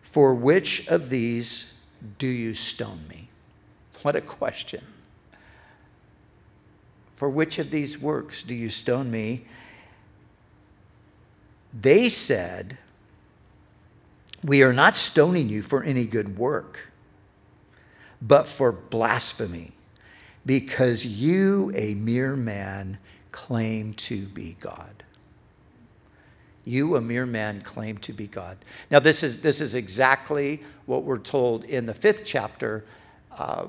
For 0.00 0.34
which 0.34 0.88
of 0.88 1.10
these 1.10 1.74
do 2.18 2.26
you 2.26 2.54
stone 2.54 3.00
me? 3.08 3.28
What 4.02 4.16
a 4.16 4.20
question. 4.20 4.84
For 7.14 7.28
which 7.28 7.58
of 7.58 7.70
these 7.70 7.98
works 7.98 8.42
do 8.42 8.54
you 8.54 8.70
stone 8.70 9.10
me? 9.10 9.44
They 11.72 12.08
said, 12.08 12.78
we 14.42 14.62
are 14.62 14.72
not 14.72 14.96
stoning 14.96 15.48
you 15.48 15.62
for 15.62 15.82
any 15.82 16.06
good 16.06 16.38
work, 16.38 16.90
but 18.20 18.46
for 18.46 18.72
blasphemy, 18.72 19.72
because 20.44 21.04
you, 21.04 21.72
a 21.74 21.94
mere 21.94 22.36
man, 22.36 22.98
claim 23.30 23.92
to 23.94 24.26
be 24.26 24.56
God. 24.60 25.04
You, 26.64 26.96
a 26.96 27.00
mere 27.00 27.26
man, 27.26 27.62
claim 27.62 27.98
to 27.98 28.12
be 28.12 28.26
God. 28.26 28.58
Now, 28.90 28.98
this 28.98 29.22
is, 29.22 29.40
this 29.40 29.60
is 29.60 29.74
exactly 29.74 30.62
what 30.86 31.04
we're 31.04 31.18
told 31.18 31.64
in 31.64 31.86
the 31.86 31.94
fifth 31.94 32.24
chapter. 32.24 32.84
Uh, 33.36 33.68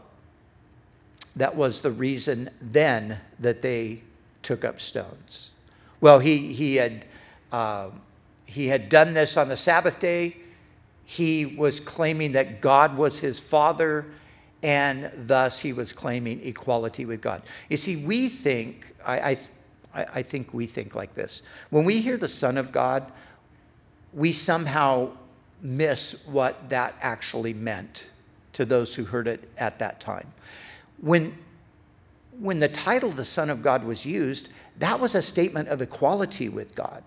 that 1.36 1.56
was 1.56 1.82
the 1.82 1.92
reason 1.92 2.50
then 2.62 3.20
that 3.40 3.62
they 3.62 4.02
took 4.42 4.66
up 4.66 4.82
stones. 4.82 5.52
Well, 6.02 6.20
he, 6.20 6.54
he, 6.54 6.76
had, 6.76 7.06
uh, 7.52 7.90
he 8.46 8.68
had 8.68 8.90
done 8.90 9.14
this 9.14 9.38
on 9.38 9.48
the 9.48 9.58
Sabbath 9.58 10.00
day 10.00 10.38
he 11.12 11.46
was 11.46 11.82
claiming 11.82 12.32
that 12.32 12.62
God 12.62 12.96
was 12.96 13.20
his 13.20 13.38
father, 13.38 14.06
and 14.64 15.12
thus 15.28 15.60
he 15.60 15.74
was 15.74 15.92
claiming 15.92 16.40
equality 16.46 17.04
with 17.04 17.20
God. 17.20 17.42
You 17.70 17.76
see, 17.76 18.06
we 18.06 18.30
think, 18.30 18.96
I, 19.06 19.32
I, 19.94 20.06
I 20.14 20.22
think 20.22 20.54
we 20.54 20.68
think 20.68 20.96
like 20.96 21.14
this. 21.14 21.44
When 21.70 21.84
we 21.84 22.00
hear 22.00 22.16
the 22.16 22.30
Son 22.30 22.58
of 22.58 22.72
God, 22.72 23.12
we 24.14 24.32
somehow 24.32 25.10
miss 25.62 26.26
what 26.28 26.70
that 26.70 26.96
actually 27.02 27.54
meant 27.54 28.10
to 28.54 28.64
those 28.64 28.96
who 28.96 29.04
heard 29.04 29.28
it 29.28 29.50
at 29.58 29.80
that 29.80 30.00
time. 30.00 30.32
When, 31.02 31.36
when 32.40 32.60
the 32.60 32.70
title 32.70 33.10
the 33.10 33.26
Son 33.26 33.50
of 33.50 33.62
God 33.62 33.84
was 33.84 34.06
used, 34.06 34.54
that 34.80 34.98
was 34.98 35.14
a 35.14 35.22
statement 35.22 35.68
of 35.68 35.82
equality 35.82 36.48
with 36.48 36.74
God. 36.74 37.04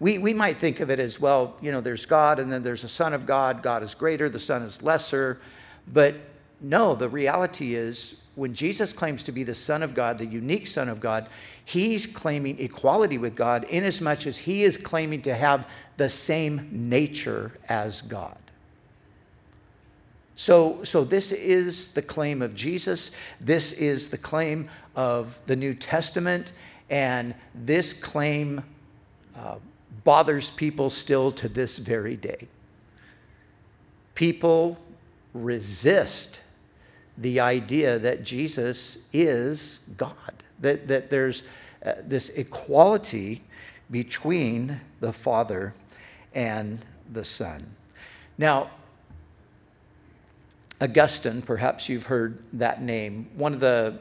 We, 0.00 0.18
we 0.18 0.32
might 0.32 0.58
think 0.58 0.80
of 0.80 0.90
it 0.90 1.00
as 1.00 1.18
well, 1.20 1.56
you 1.60 1.72
know, 1.72 1.80
there's 1.80 2.06
God 2.06 2.38
and 2.38 2.52
then 2.52 2.62
there's 2.62 2.84
a 2.84 2.88
Son 2.88 3.12
of 3.12 3.26
God. 3.26 3.62
God 3.62 3.82
is 3.82 3.94
greater, 3.94 4.28
the 4.28 4.38
Son 4.38 4.62
is 4.62 4.82
lesser. 4.82 5.40
But 5.92 6.14
no, 6.60 6.94
the 6.94 7.08
reality 7.08 7.74
is 7.74 8.24
when 8.36 8.54
Jesus 8.54 8.92
claims 8.92 9.24
to 9.24 9.32
be 9.32 9.42
the 9.42 9.54
Son 9.54 9.82
of 9.82 9.94
God, 9.94 10.18
the 10.18 10.26
unique 10.26 10.68
Son 10.68 10.88
of 10.88 11.00
God, 11.00 11.28
he's 11.64 12.06
claiming 12.06 12.60
equality 12.60 13.18
with 13.18 13.34
God 13.34 13.64
inasmuch 13.64 14.26
as 14.26 14.38
he 14.38 14.62
is 14.62 14.76
claiming 14.76 15.22
to 15.22 15.34
have 15.34 15.68
the 15.96 16.08
same 16.08 16.68
nature 16.70 17.52
as 17.68 18.00
God. 18.00 18.38
So, 20.36 20.84
so 20.84 21.02
this 21.02 21.32
is 21.32 21.92
the 21.94 22.02
claim 22.02 22.42
of 22.42 22.54
Jesus. 22.54 23.10
This 23.40 23.72
is 23.72 24.10
the 24.10 24.18
claim 24.18 24.68
of 24.94 25.40
the 25.46 25.56
New 25.56 25.74
Testament. 25.74 26.52
And 26.90 27.34
this 27.56 27.92
claim 27.92 28.62
uh, 29.36 29.56
bothers 30.04 30.50
people 30.50 30.90
still 30.90 31.30
to 31.32 31.48
this 31.48 31.78
very 31.78 32.16
day. 32.16 32.48
People 34.14 34.78
resist 35.34 36.40
the 37.16 37.40
idea 37.40 37.98
that 37.98 38.22
Jesus 38.22 39.08
is 39.12 39.80
God, 39.96 40.14
that, 40.60 40.88
that 40.88 41.10
there's 41.10 41.42
uh, 41.84 41.94
this 42.04 42.30
equality 42.30 43.42
between 43.90 44.80
the 45.00 45.12
Father 45.12 45.74
and 46.34 46.84
the 47.12 47.24
Son. 47.24 47.74
Now, 48.36 48.70
Augustine, 50.80 51.42
perhaps 51.42 51.88
you've 51.88 52.06
heard 52.06 52.42
that 52.52 52.80
name, 52.80 53.28
one 53.34 53.52
of 53.52 53.60
the 53.60 53.98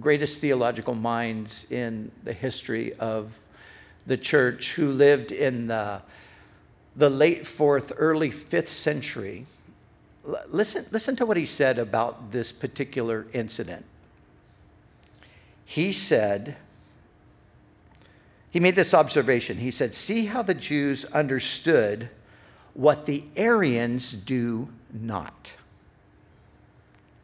greatest 0.00 0.40
theological 0.40 0.94
minds 0.94 1.70
in 1.70 2.10
the 2.24 2.32
history 2.32 2.92
of 2.94 3.38
the 4.06 4.16
church 4.16 4.74
who 4.74 4.90
lived 4.90 5.32
in 5.32 5.66
the, 5.66 6.02
the 6.96 7.10
late 7.10 7.46
fourth, 7.46 7.92
early 7.96 8.30
fifth 8.30 8.68
century. 8.68 9.46
listen, 10.48 10.86
listen 10.90 11.16
to 11.16 11.26
what 11.26 11.36
he 11.36 11.46
said 11.46 11.78
about 11.78 12.32
this 12.32 12.52
particular 12.52 13.26
incident. 13.32 13.84
He 15.64 15.92
said, 15.92 16.56
he 18.54 18.60
made 18.60 18.76
this 18.76 18.94
observation. 18.94 19.56
He 19.56 19.72
said, 19.72 19.96
See 19.96 20.26
how 20.26 20.42
the 20.42 20.54
Jews 20.54 21.04
understood 21.06 22.08
what 22.72 23.04
the 23.04 23.24
Arians 23.34 24.12
do 24.12 24.68
not. 24.92 25.56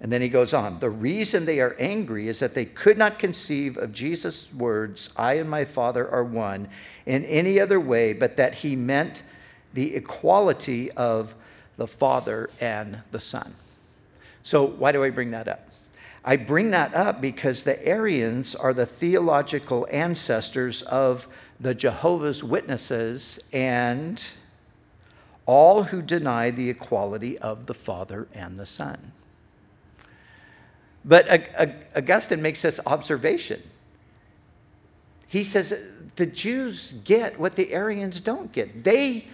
And 0.00 0.10
then 0.10 0.22
he 0.22 0.28
goes 0.28 0.54
on 0.54 0.78
The 0.78 0.90
reason 0.90 1.44
they 1.44 1.60
are 1.60 1.76
angry 1.78 2.28
is 2.28 2.38
that 2.38 2.54
they 2.54 2.64
could 2.64 2.98
not 2.98 3.18
conceive 3.18 3.76
of 3.76 3.92
Jesus' 3.92 4.52
words, 4.52 5.10
I 5.16 5.34
and 5.34 5.48
my 5.48 5.64
Father 5.64 6.08
are 6.08 6.24
one, 6.24 6.68
in 7.06 7.24
any 7.24 7.60
other 7.60 7.78
way 7.78 8.12
but 8.12 8.36
that 8.36 8.56
he 8.56 8.76
meant 8.76 9.22
the 9.72 9.94
equality 9.94 10.90
of 10.92 11.34
the 11.76 11.86
Father 11.86 12.50
and 12.60 13.02
the 13.10 13.20
Son. 13.20 13.54
So, 14.42 14.64
why 14.66 14.92
do 14.92 15.04
I 15.04 15.10
bring 15.10 15.30
that 15.32 15.48
up? 15.48 15.68
I 16.24 16.36
bring 16.36 16.70
that 16.70 16.94
up 16.94 17.20
because 17.20 17.64
the 17.64 17.82
Arians 17.86 18.54
are 18.54 18.74
the 18.74 18.86
theological 18.86 19.86
ancestors 19.90 20.82
of 20.82 21.28
the 21.58 21.74
Jehovah's 21.74 22.44
Witnesses 22.44 23.38
and 23.52 24.22
all 25.46 25.84
who 25.84 26.02
deny 26.02 26.50
the 26.50 26.68
equality 26.68 27.38
of 27.38 27.66
the 27.66 27.74
Father 27.74 28.28
and 28.34 28.58
the 28.58 28.66
Son. 28.66 29.12
But 31.04 31.86
Augustine 31.96 32.42
makes 32.42 32.62
this 32.62 32.78
observation. 32.86 33.62
He 35.26 35.44
says 35.44 35.72
the 36.16 36.26
Jews 36.26 36.92
get 37.04 37.38
what 37.38 37.56
the 37.56 37.72
Arians 37.72 38.20
don't 38.20 38.52
get. 38.52 38.84
They 38.84 39.26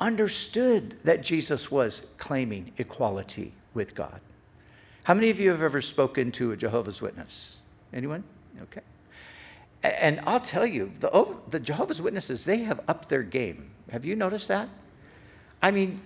understood 0.00 0.96
that 1.04 1.22
Jesus 1.22 1.70
was 1.70 2.06
claiming 2.16 2.72
equality 2.78 3.52
with 3.74 3.94
God. 3.94 4.20
How 5.04 5.14
many 5.14 5.30
of 5.30 5.38
you 5.38 5.50
have 5.50 5.62
ever 5.62 5.82
spoken 5.82 6.32
to 6.32 6.52
a 6.52 6.56
Jehovah's 6.56 7.02
Witness? 7.02 7.60
Anyone? 7.92 8.24
Okay. 8.62 8.80
And 9.82 10.20
I'll 10.26 10.40
tell 10.40 10.66
you, 10.66 10.92
the, 11.00 11.36
the 11.50 11.60
Jehovah's 11.60 12.02
Witnesses, 12.02 12.44
they 12.44 12.58
have 12.58 12.80
upped 12.88 13.08
their 13.08 13.22
game. 13.22 13.70
Have 13.90 14.04
you 14.04 14.16
noticed 14.16 14.48
that? 14.48 14.68
I 15.62 15.70
mean, 15.70 16.00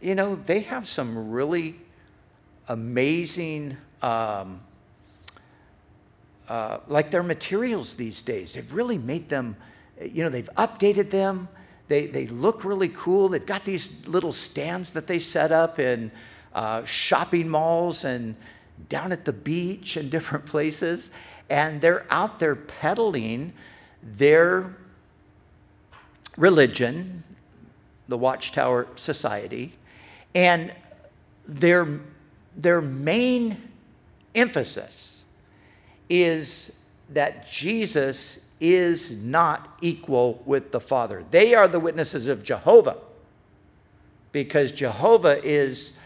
you 0.00 0.14
know, 0.14 0.36
they 0.36 0.60
have 0.60 0.86
some 0.86 1.30
really 1.30 1.76
amazing, 2.68 3.76
um, 4.02 4.60
uh, 6.48 6.78
like 6.88 7.10
their 7.10 7.22
materials 7.22 7.94
these 7.94 8.22
days. 8.22 8.54
They've 8.54 8.72
really 8.72 8.98
made 8.98 9.28
them, 9.28 9.56
you 10.00 10.22
know, 10.22 10.28
they've 10.28 10.50
updated 10.56 11.10
them. 11.10 11.48
They, 11.88 12.06
they 12.06 12.26
look 12.26 12.64
really 12.64 12.88
cool. 12.88 13.28
They've 13.28 13.44
got 13.44 13.64
these 13.64 14.08
little 14.08 14.32
stands 14.32 14.92
that 14.94 15.06
they 15.06 15.18
set 15.18 15.52
up 15.52 15.78
in 15.78 16.10
uh, 16.54 16.84
shopping 16.84 17.48
malls 17.48 18.04
and 18.04 18.36
down 18.88 19.12
at 19.12 19.24
the 19.24 19.32
beach 19.32 19.96
and 19.96 20.10
different 20.10 20.46
places. 20.46 21.10
And 21.50 21.80
they're 21.80 22.06
out 22.10 22.38
there 22.38 22.56
peddling 22.56 23.52
their 24.02 24.74
religion, 26.36 27.22
the 28.08 28.18
Watchtower 28.18 28.86
Society, 28.96 29.72
and 30.34 30.72
their, 31.46 32.00
their 32.56 32.80
main 32.80 33.70
emphasis 34.34 35.24
is 36.08 36.84
that 37.10 37.50
Jesus 37.50 38.48
is 38.60 39.22
not 39.22 39.76
equal 39.80 40.42
with 40.46 40.72
the 40.72 40.80
Father. 40.80 41.24
They 41.30 41.54
are 41.54 41.68
the 41.68 41.80
witnesses 41.80 42.28
of 42.28 42.42
Jehovah 42.42 42.96
because 44.32 44.72
Jehovah 44.72 45.42
is 45.44 45.98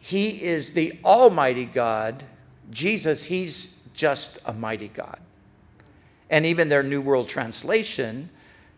he 0.00 0.42
is 0.42 0.72
the 0.72 0.98
almighty 1.04 1.66
God. 1.66 2.24
Jesus, 2.70 3.26
he's 3.26 3.82
just 3.92 4.38
a 4.46 4.52
mighty 4.52 4.88
God. 4.88 5.18
And 6.30 6.46
even 6.46 6.68
their 6.68 6.82
New 6.82 7.00
World 7.00 7.28
Translation 7.28 8.30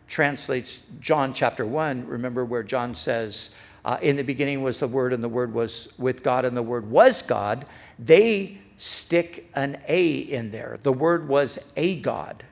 translates 0.08 0.80
John 1.00 1.32
chapter 1.32 1.64
1. 1.64 2.06
Remember 2.06 2.44
where 2.44 2.62
John 2.62 2.94
says, 2.94 3.54
uh, 3.84 3.98
In 4.02 4.16
the 4.16 4.24
beginning 4.24 4.62
was 4.62 4.80
the 4.80 4.88
Word, 4.88 5.12
and 5.12 5.22
the 5.22 5.28
Word 5.28 5.54
was 5.54 5.92
with 5.98 6.22
God, 6.22 6.44
and 6.44 6.56
the 6.56 6.62
Word 6.62 6.90
was 6.90 7.22
God. 7.22 7.64
They 7.98 8.58
stick 8.76 9.50
an 9.54 9.78
A 9.88 10.10
in 10.10 10.50
there. 10.50 10.78
The 10.82 10.92
Word 10.92 11.28
was 11.28 11.58
a 11.76 11.96
God. 11.96 12.44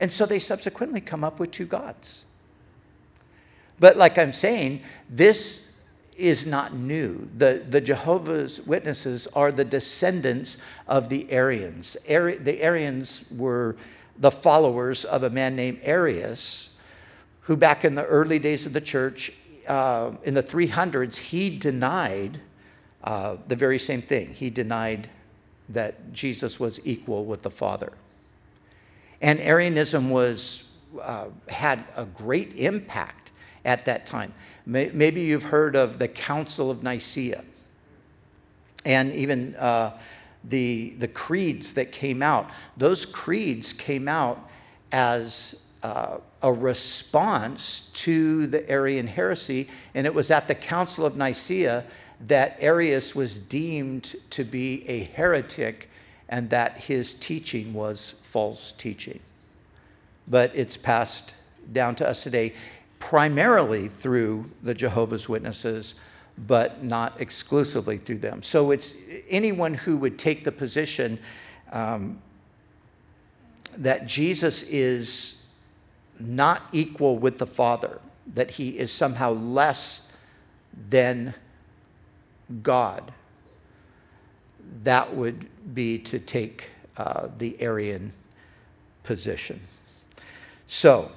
And 0.00 0.12
so 0.12 0.26
they 0.26 0.38
subsequently 0.38 1.00
come 1.00 1.24
up 1.24 1.40
with 1.40 1.50
two 1.50 1.66
gods. 1.66 2.26
But 3.80 3.96
like 3.96 4.18
I'm 4.18 4.32
saying, 4.32 4.82
this 5.08 5.76
is 6.16 6.46
not 6.46 6.74
new. 6.74 7.28
The, 7.36 7.64
the 7.68 7.80
Jehovah's 7.80 8.60
Witnesses 8.60 9.28
are 9.34 9.52
the 9.52 9.64
descendants 9.64 10.58
of 10.86 11.08
the 11.08 11.30
Arians. 11.30 11.96
Ari, 12.10 12.38
the 12.38 12.60
Arians 12.60 13.24
were 13.30 13.76
the 14.18 14.32
followers 14.32 15.04
of 15.04 15.22
a 15.22 15.30
man 15.30 15.54
named 15.54 15.78
Arius, 15.82 16.76
who 17.42 17.56
back 17.56 17.84
in 17.84 17.94
the 17.94 18.04
early 18.04 18.40
days 18.40 18.66
of 18.66 18.72
the 18.72 18.80
church, 18.80 19.32
uh, 19.68 20.12
in 20.24 20.34
the 20.34 20.42
300s, 20.42 21.16
he 21.16 21.56
denied 21.56 22.40
uh, 23.04 23.36
the 23.46 23.56
very 23.56 23.78
same 23.78 24.02
thing. 24.02 24.32
He 24.32 24.50
denied 24.50 25.08
that 25.68 26.12
Jesus 26.12 26.58
was 26.58 26.80
equal 26.84 27.24
with 27.24 27.42
the 27.42 27.50
Father. 27.50 27.92
And 29.20 29.38
Arianism 29.40 30.10
was, 30.10 30.70
uh, 31.00 31.26
had 31.48 31.84
a 31.96 32.04
great 32.06 32.56
impact 32.56 33.32
at 33.64 33.84
that 33.84 34.06
time. 34.06 34.32
Maybe 34.64 35.22
you've 35.22 35.44
heard 35.44 35.76
of 35.76 35.98
the 35.98 36.08
Council 36.08 36.70
of 36.70 36.82
Nicaea 36.82 37.42
and 38.84 39.12
even 39.12 39.54
uh, 39.56 39.98
the, 40.44 40.94
the 40.98 41.08
creeds 41.08 41.74
that 41.74 41.92
came 41.92 42.22
out. 42.22 42.50
Those 42.76 43.04
creeds 43.04 43.72
came 43.72 44.08
out 44.08 44.48
as 44.92 45.62
uh, 45.82 46.18
a 46.42 46.52
response 46.52 47.90
to 47.94 48.46
the 48.46 48.68
Arian 48.70 49.06
heresy, 49.06 49.68
and 49.94 50.06
it 50.06 50.14
was 50.14 50.30
at 50.30 50.48
the 50.48 50.54
Council 50.54 51.06
of 51.06 51.16
Nicaea 51.16 51.84
that 52.26 52.56
Arius 52.60 53.14
was 53.14 53.38
deemed 53.38 54.16
to 54.30 54.44
be 54.44 54.88
a 54.88 55.04
heretic 55.04 55.88
and 56.28 56.50
that 56.50 56.78
his 56.78 57.14
teaching 57.14 57.72
was 57.72 58.16
false 58.22 58.72
teaching. 58.72 59.20
But 60.26 60.52
it's 60.54 60.76
passed 60.76 61.34
down 61.72 61.94
to 61.96 62.08
us 62.08 62.22
today 62.22 62.54
primarily 62.98 63.88
through 63.88 64.50
the 64.62 64.74
Jehovah's 64.74 65.28
Witnesses, 65.28 65.94
but 66.36 66.82
not 66.82 67.20
exclusively 67.20 67.98
through 67.98 68.18
them. 68.18 68.42
So 68.42 68.70
it's 68.70 68.94
anyone 69.28 69.74
who 69.74 69.96
would 69.98 70.18
take 70.18 70.44
the 70.44 70.52
position 70.52 71.18
um, 71.72 72.18
that 73.76 74.06
Jesus 74.06 74.62
is 74.64 75.37
not 76.20 76.68
equal 76.72 77.18
with 77.18 77.38
the 77.38 77.46
Father, 77.46 78.00
that 78.26 78.52
he 78.52 78.78
is 78.78 78.92
somehow 78.92 79.32
less 79.32 80.12
than 80.88 81.34
God, 82.62 83.12
that 84.82 85.14
would 85.14 85.46
be 85.74 85.98
to 85.98 86.18
take 86.18 86.70
uh, 86.96 87.28
the 87.38 87.56
Arian 87.60 88.12
position. 89.02 89.60
So, 90.66 91.10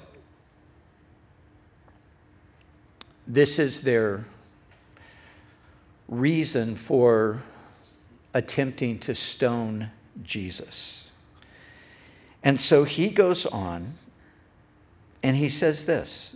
this 3.27 3.59
is 3.59 3.81
their 3.81 4.25
reason 6.07 6.75
for 6.75 7.41
attempting 8.33 8.99
to 8.99 9.15
stone 9.15 9.91
Jesus. 10.23 11.11
And 12.43 12.59
so 12.59 12.83
he 12.83 13.09
goes 13.09 13.45
on 13.45 13.93
and 15.23 15.37
he 15.37 15.49
says 15.49 15.85
this. 15.85 16.35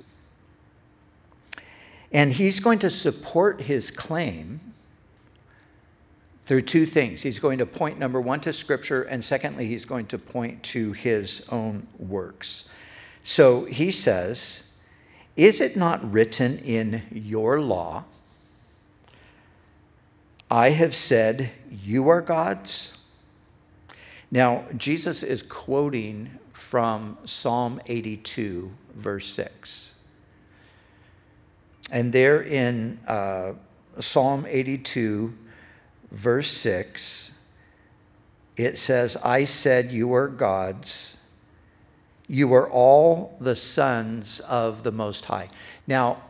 And 2.11 2.33
he's 2.33 2.59
going 2.59 2.79
to 2.79 2.89
support 2.89 3.61
his 3.61 3.91
claim 3.91 4.59
through 6.43 6.61
two 6.61 6.85
things. 6.85 7.23
He's 7.23 7.39
going 7.39 7.57
to 7.57 7.65
point, 7.65 7.97
number 7.99 8.21
one, 8.21 8.39
to 8.41 8.53
Scripture, 8.53 9.01
and 9.01 9.23
secondly, 9.23 9.67
he's 9.67 9.85
going 9.85 10.05
to 10.07 10.17
point 10.17 10.63
to 10.63 10.93
his 10.93 11.45
own 11.51 11.87
works. 11.97 12.69
So 13.23 13.65
he 13.65 13.91
says, 13.91 14.65
is 15.35 15.59
it 15.59 15.75
not 15.75 16.09
written 16.09 16.59
in 16.59 17.03
your 17.11 17.59
law? 17.59 18.05
I 20.49 20.69
have 20.69 20.95
said, 20.95 21.51
You 21.69 22.07
are 22.07 22.21
gods? 22.21 22.97
Now, 24.31 24.65
Jesus 24.77 25.23
is 25.23 25.41
quoting 25.41 26.39
from 26.55 27.17
Psalm 27.25 27.81
82, 27.85 28.71
verse 28.95 29.27
6. 29.27 29.95
And 31.91 32.11
there 32.11 32.41
in 32.41 32.99
uh, 33.07 33.53
Psalm 33.99 34.45
82, 34.47 35.33
verse 36.11 36.49
6, 36.51 37.31
it 38.57 38.79
says, 38.79 39.17
I 39.17 39.45
said, 39.45 39.91
You 39.91 40.13
are 40.13 40.27
gods 40.27 41.17
you 42.27 42.53
are 42.53 42.69
all 42.69 43.37
the 43.39 43.55
sons 43.55 44.39
of 44.41 44.83
the 44.83 44.91
Most 44.91 45.25
High. 45.25 45.49
Now, 45.85 46.23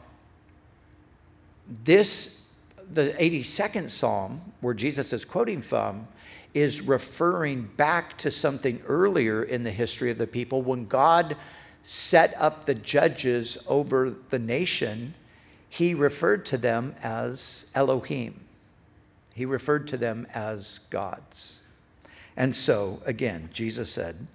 this, 1.84 2.48
the 2.92 3.16
82nd 3.18 3.90
Psalm, 3.90 4.42
where 4.62 4.74
Jesus 4.74 5.14
is 5.14 5.24
quoting 5.24 5.62
from, 5.62 6.08
is 6.56 6.82
referring 6.82 7.64
back 7.76 8.18
to 8.18 8.32
something 8.32 8.82
earlier 8.88 9.44
in 9.44 9.64
the 9.64 9.72
history 9.72 10.10
of 10.10 10.18
the 10.18 10.26
people 10.26 10.62
when 10.62 10.86
God 10.86 11.36
set 11.84 12.34
up 12.40 12.66
the 12.66 12.74
judges 12.74 13.58
over 13.68 14.10
the 14.30 14.40
nation. 14.40 15.14
He 15.70 15.94
referred 15.94 16.46
to 16.48 16.58
them 16.58 16.96
as 17.04 17.70
Elohim. 17.76 18.40
He 19.34 19.46
referred 19.46 19.86
to 19.90 19.98
them 19.98 20.26
as 20.34 20.80
gods. 20.90 21.62
And 22.38 22.56
so, 22.56 23.02
again, 23.06 23.50
Jesus 23.52 23.92
said, 23.92 24.26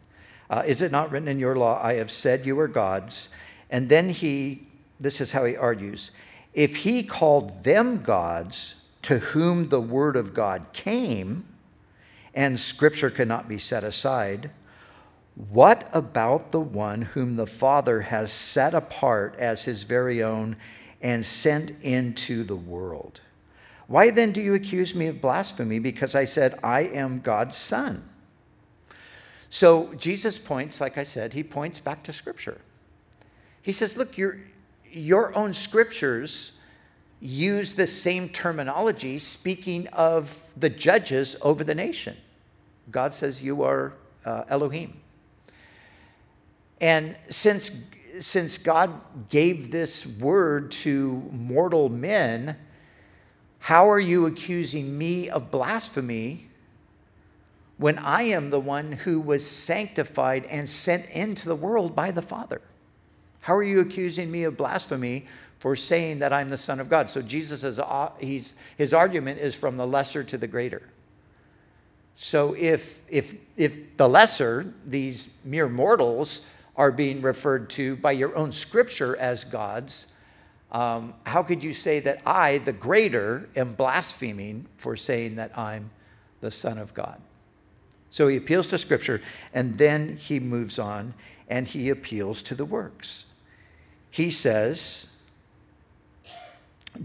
uh, 0.50 0.62
Is 0.66 0.83
it 0.83 0.92
not 0.92 1.11
written 1.11 1.28
in 1.28 1.38
your 1.38 1.56
law, 1.56 1.80
I 1.83 1.94
have 1.94 2.11
said 2.11 2.44
you 2.44 2.61
are 2.61 2.68
gods? 2.68 3.30
And 3.70 3.88
then 3.88 4.11
he, 4.11 4.66
this 5.00 5.22
is 5.22 5.33
how 5.33 5.46
he 5.46 5.56
argues 5.56 6.11
if 6.52 6.76
he 6.76 7.02
called 7.02 7.64
them 7.64 8.02
gods 8.02 8.74
to 9.02 9.18
whom 9.18 9.68
the 9.68 9.80
word 9.80 10.16
of 10.16 10.35
God 10.35 10.66
came, 10.72 11.44
and 12.34 12.58
scripture 12.58 13.10
cannot 13.10 13.48
be 13.48 13.58
set 13.58 13.84
aside, 13.84 14.50
what 15.34 15.88
about 15.92 16.50
the 16.50 16.60
one 16.60 17.02
whom 17.02 17.36
the 17.36 17.46
Father 17.46 18.02
has 18.02 18.30
set 18.32 18.74
apart 18.74 19.34
as 19.38 19.64
his 19.64 19.84
very 19.84 20.22
own 20.22 20.56
and 21.00 21.24
sent 21.24 21.72
into 21.82 22.44
the 22.44 22.56
world? 22.56 23.20
Why 23.86 24.10
then 24.10 24.32
do 24.32 24.40
you 24.40 24.54
accuse 24.54 24.94
me 24.94 25.06
of 25.06 25.20
blasphemy 25.20 25.78
because 25.78 26.14
I 26.14 26.24
said, 26.24 26.58
I 26.62 26.82
am 26.82 27.20
God's 27.20 27.56
son? 27.56 28.08
So 29.48 29.94
Jesus 29.94 30.38
points, 30.38 30.80
like 30.80 30.96
I 30.96 31.02
said, 31.02 31.32
he 31.32 31.42
points 31.42 31.80
back 31.80 32.04
to 32.04 32.12
Scripture. 32.12 32.60
He 33.62 33.72
says, 33.72 33.96
Look, 33.96 34.16
your, 34.16 34.38
your 34.90 35.36
own 35.36 35.52
scriptures 35.52 36.59
use 37.20 37.74
the 37.74 37.87
same 37.87 38.28
terminology 38.30 39.18
speaking 39.18 39.87
of 39.88 40.42
the 40.56 40.70
judges 40.70 41.37
over 41.42 41.62
the 41.62 41.74
nation. 41.74 42.16
God 42.90 43.12
says, 43.14 43.42
You 43.42 43.62
are 43.62 43.92
uh, 44.24 44.44
Elohim. 44.48 45.00
And 46.80 47.14
since, 47.28 47.85
since 48.20 48.56
God 48.56 49.00
gave 49.28 49.70
this 49.70 50.06
word 50.18 50.70
to 50.72 51.28
mortal 51.30 51.90
men, 51.90 52.56
how 53.59 53.90
are 53.90 54.00
you 54.00 54.24
accusing 54.24 54.96
me 54.96 55.28
of 55.28 55.50
blasphemy 55.50 56.48
when 57.76 57.98
I 57.98 58.22
am 58.22 58.48
the 58.48 58.61
one 58.61 58.92
who 58.92 59.20
was 59.20 59.46
sanctified 59.46 60.46
and 60.46 60.66
sent 60.68 61.09
into 61.11 61.46
the 61.46 61.54
world 61.54 61.94
by 61.94 62.11
the 62.11 62.22
Father? 62.22 62.62
How 63.42 63.54
are 63.54 63.62
you 63.62 63.80
accusing 63.80 64.30
me 64.30 64.44
of 64.44 64.56
blasphemy 64.56 65.26
for 65.60 65.76
saying 65.76 66.18
that 66.18 66.32
I'm 66.32 66.48
the 66.48 66.58
Son 66.58 66.80
of 66.80 66.88
God? 66.88 67.08
So 67.08 67.22
Jesus 67.22 67.62
is, 67.62 67.78
uh, 67.78 68.10
he's, 68.18 68.54
his 68.76 68.92
argument 68.92 69.38
is 69.38 69.54
from 69.54 69.76
the 69.76 69.86
lesser 69.86 70.24
to 70.24 70.36
the 70.36 70.48
greater. 70.48 70.82
So 72.16 72.54
if, 72.58 73.02
if, 73.08 73.34
if 73.56 73.96
the 73.96 74.08
lesser, 74.08 74.74
these 74.84 75.38
mere 75.44 75.68
mortals, 75.68 76.44
are 76.76 76.90
being 76.90 77.20
referred 77.20 77.68
to 77.68 77.94
by 77.96 78.12
your 78.12 78.34
own 78.34 78.52
scripture 78.52 79.14
as 79.18 79.44
gods, 79.44 80.14
um, 80.72 81.12
how 81.26 81.42
could 81.42 81.62
you 81.62 81.74
say 81.74 82.00
that 82.00 82.22
I, 82.24 82.56
the 82.58 82.72
greater, 82.72 83.50
am 83.54 83.74
blaspheming 83.74 84.66
for 84.78 84.96
saying 84.96 85.36
that 85.36 85.56
I'm 85.58 85.90
the 86.40 86.50
Son 86.50 86.78
of 86.78 86.94
God? 86.94 87.20
So 88.08 88.28
he 88.28 88.36
appeals 88.36 88.68
to 88.68 88.78
scripture 88.78 89.20
and 89.52 89.76
then 89.76 90.16
he 90.16 90.40
moves 90.40 90.78
on 90.78 91.12
and 91.48 91.68
he 91.68 91.90
appeals 91.90 92.40
to 92.44 92.54
the 92.54 92.64
works. 92.64 93.26
He 94.10 94.30
says, 94.30 95.09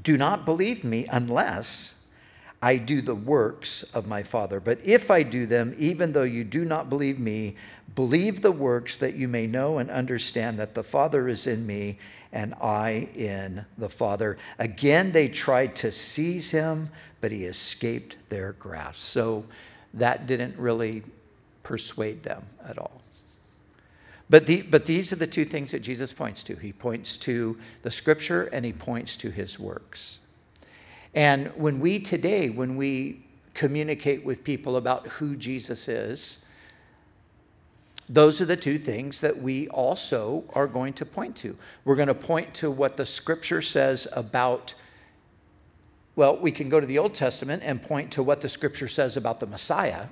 Do 0.01 0.17
not 0.17 0.45
believe 0.45 0.83
me 0.83 1.05
unless 1.09 1.95
I 2.61 2.77
do 2.77 3.01
the 3.01 3.15
works 3.15 3.83
of 3.93 4.07
my 4.07 4.23
Father. 4.23 4.59
But 4.59 4.79
if 4.83 5.11
I 5.11 5.23
do 5.23 5.45
them, 5.45 5.75
even 5.77 6.13
though 6.13 6.23
you 6.23 6.43
do 6.43 6.65
not 6.65 6.89
believe 6.89 7.19
me, 7.19 7.55
believe 7.93 8.41
the 8.41 8.51
works 8.51 8.97
that 8.97 9.15
you 9.15 9.27
may 9.27 9.45
know 9.47 9.77
and 9.77 9.89
understand 9.89 10.57
that 10.59 10.73
the 10.73 10.83
Father 10.83 11.27
is 11.27 11.47
in 11.47 11.67
me 11.67 11.99
and 12.31 12.53
I 12.55 13.09
in 13.15 13.65
the 13.77 13.89
Father. 13.89 14.37
Again, 14.59 15.11
they 15.11 15.27
tried 15.27 15.75
to 15.77 15.91
seize 15.91 16.49
him, 16.49 16.89
but 17.21 17.31
he 17.31 17.45
escaped 17.45 18.17
their 18.29 18.53
grasp. 18.53 18.99
So 18.99 19.45
that 19.93 20.27
didn't 20.27 20.57
really 20.57 21.03
persuade 21.63 22.23
them 22.23 22.45
at 22.67 22.77
all. 22.77 23.01
But, 24.29 24.47
the, 24.47 24.63
but 24.63 24.85
these 24.85 25.13
are 25.13 25.17
the 25.17 25.27
two 25.27 25.45
things 25.45 25.71
that 25.71 25.79
Jesus 25.79 26.11
points 26.11 26.43
to. 26.43 26.55
He 26.55 26.73
points 26.73 27.17
to 27.17 27.57
the 27.83 27.91
scripture 27.91 28.43
and 28.51 28.65
he 28.65 28.73
points 28.73 29.15
to 29.17 29.29
his 29.29 29.59
works. 29.59 30.19
And 31.13 31.47
when 31.55 31.79
we 31.79 31.99
today, 31.99 32.49
when 32.49 32.75
we 32.75 33.25
communicate 33.53 34.25
with 34.25 34.43
people 34.43 34.75
about 34.77 35.07
who 35.07 35.35
Jesus 35.35 35.87
is, 35.87 36.43
those 38.07 38.41
are 38.41 38.45
the 38.45 38.57
two 38.57 38.77
things 38.77 39.21
that 39.21 39.41
we 39.41 39.67
also 39.69 40.43
are 40.53 40.67
going 40.67 40.93
to 40.93 41.05
point 41.05 41.35
to. 41.37 41.57
We're 41.85 41.95
going 41.95 42.07
to 42.07 42.13
point 42.13 42.53
to 42.55 42.69
what 42.69 42.97
the 42.97 43.05
scripture 43.05 43.61
says 43.61 44.07
about, 44.11 44.75
well, 46.15 46.37
we 46.37 46.51
can 46.51 46.69
go 46.69 46.79
to 46.79 46.85
the 46.85 46.99
Old 46.99 47.15
Testament 47.15 47.63
and 47.65 47.81
point 47.81 48.11
to 48.11 48.21
what 48.21 48.41
the 48.41 48.49
scripture 48.49 48.87
says 48.87 49.17
about 49.17 49.39
the 49.39 49.47
Messiah. 49.47 50.07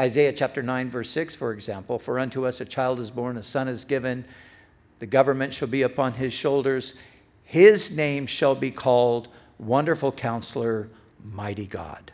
Isaiah 0.00 0.32
chapter 0.32 0.62
9, 0.62 0.90
verse 0.90 1.10
6, 1.10 1.36
for 1.36 1.52
example 1.52 1.98
For 1.98 2.18
unto 2.18 2.46
us 2.46 2.60
a 2.60 2.64
child 2.64 2.98
is 2.98 3.10
born, 3.10 3.36
a 3.36 3.42
son 3.42 3.68
is 3.68 3.84
given, 3.84 4.24
the 4.98 5.06
government 5.06 5.54
shall 5.54 5.68
be 5.68 5.82
upon 5.82 6.14
his 6.14 6.32
shoulders. 6.32 6.94
His 7.44 7.96
name 7.96 8.26
shall 8.26 8.54
be 8.54 8.70
called 8.70 9.28
Wonderful 9.58 10.12
Counselor, 10.12 10.88
Mighty 11.22 11.66
God. 11.66 12.12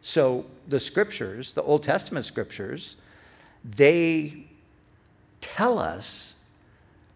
So 0.00 0.46
the 0.68 0.80
scriptures, 0.80 1.52
the 1.52 1.62
Old 1.62 1.82
Testament 1.82 2.24
scriptures, 2.24 2.96
they 3.64 4.46
tell 5.40 5.78
us 5.78 6.36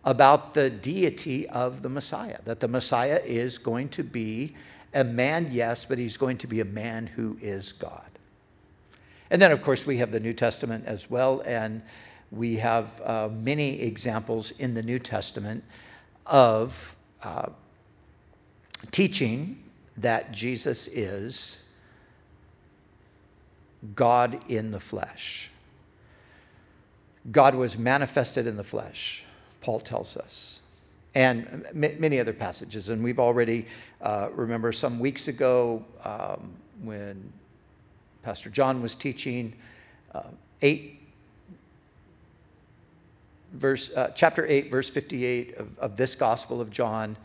about 0.04 0.54
the 0.54 0.68
deity 0.68 1.48
of 1.48 1.82
the 1.82 1.88
Messiah, 1.88 2.38
that 2.44 2.60
the 2.60 2.68
Messiah 2.68 3.20
is 3.24 3.58
going 3.58 3.88
to 3.90 4.02
be 4.02 4.54
a 4.92 5.02
man, 5.02 5.48
yes, 5.50 5.84
but 5.84 5.98
he's 5.98 6.16
going 6.16 6.38
to 6.38 6.46
be 6.46 6.60
a 6.60 6.64
man 6.64 7.06
who 7.06 7.36
is 7.40 7.72
God. 7.72 8.13
And 9.30 9.40
then, 9.40 9.52
of 9.52 9.62
course, 9.62 9.86
we 9.86 9.96
have 9.98 10.12
the 10.12 10.20
New 10.20 10.32
Testament 10.32 10.84
as 10.86 11.10
well, 11.10 11.42
and 11.46 11.82
we 12.30 12.56
have 12.56 13.00
uh, 13.04 13.28
many 13.32 13.80
examples 13.80 14.50
in 14.52 14.74
the 14.74 14.82
New 14.82 14.98
Testament 14.98 15.64
of 16.26 16.96
uh, 17.22 17.48
teaching 18.90 19.62
that 19.96 20.32
Jesus 20.32 20.88
is 20.88 21.72
God 23.94 24.40
in 24.48 24.70
the 24.70 24.80
flesh. 24.80 25.50
God 27.30 27.54
was 27.54 27.78
manifested 27.78 28.46
in 28.46 28.56
the 28.56 28.64
flesh, 28.64 29.24
Paul 29.60 29.80
tells 29.80 30.16
us, 30.16 30.60
and 31.14 31.64
m- 31.70 32.00
many 32.00 32.20
other 32.20 32.32
passages. 32.32 32.88
And 32.88 33.02
we've 33.02 33.20
already, 33.20 33.66
uh, 34.00 34.28
remember 34.32 34.72
some 34.72 34.98
weeks 34.98 35.28
ago 35.28 35.84
um, 36.02 36.52
when 36.82 37.32
Pastor 38.24 38.48
John 38.48 38.80
was 38.80 38.94
teaching, 38.94 39.52
uh, 40.14 40.22
8 40.62 41.00
verse, 43.52 43.92
uh, 43.94 44.12
chapter 44.14 44.46
8, 44.46 44.70
verse 44.70 44.90
58 44.90 45.56
of, 45.56 45.78
of 45.78 45.96
this 45.96 46.14
Gospel 46.14 46.60
of 46.60 46.70
John, 46.70 47.16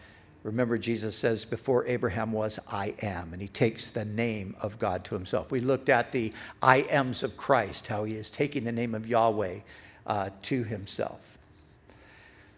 remember 0.44 0.78
Jesus 0.78 1.16
says, 1.16 1.46
Before 1.46 1.86
Abraham 1.88 2.32
was, 2.32 2.60
I 2.70 2.94
am. 3.02 3.34
And 3.34 3.42
he 3.42 3.48
takes 3.48 3.90
the 3.90 4.06
name 4.06 4.56
of 4.62 4.80
God 4.80 5.04
to 5.06 5.16
himself. 5.16 5.52
We 5.52 5.60
looked 5.60 5.90
at 5.90 6.12
the 6.12 6.34
I 6.62 6.80
ams 6.90 7.24
of 7.24 7.36
Christ, 7.38 7.88
how 7.88 8.04
he 8.04 8.16
is 8.16 8.30
taking 8.30 8.64
the 8.64 8.72
name 8.72 8.96
of 8.96 9.08
Yahweh 9.08 9.60
uh, 10.06 10.30
to 10.44 10.64
himself. 10.64 11.38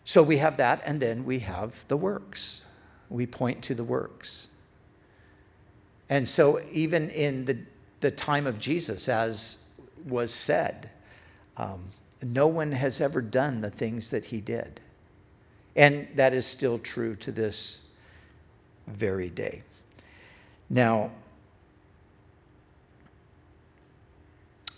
So 0.04 0.23
we 0.23 0.38
have 0.38 0.58
that, 0.58 0.82
and 0.86 0.99
then 0.99 1.25
we 1.25 1.39
have 1.39 1.88
the 1.88 1.97
works. 1.97 2.65
We 3.10 3.25
point 3.25 3.62
to 3.63 3.75
the 3.75 3.84
works. 3.84 4.47
And 6.10 6.27
so, 6.27 6.60
even 6.73 7.10
in 7.10 7.45
the, 7.45 7.58
the 8.01 8.11
time 8.11 8.45
of 8.45 8.59
Jesus, 8.59 9.07
as 9.07 9.63
was 10.05 10.33
said, 10.33 10.89
um, 11.57 11.79
no 12.21 12.47
one 12.47 12.71
has 12.73 12.99
ever 12.99 13.21
done 13.21 13.61
the 13.61 13.69
things 13.69 14.09
that 14.11 14.25
he 14.25 14.41
did. 14.41 14.81
And 15.75 16.07
that 16.15 16.33
is 16.33 16.45
still 16.45 16.79
true 16.79 17.15
to 17.17 17.31
this 17.31 17.87
very 18.87 19.29
day. 19.29 19.63
Now, 20.69 21.11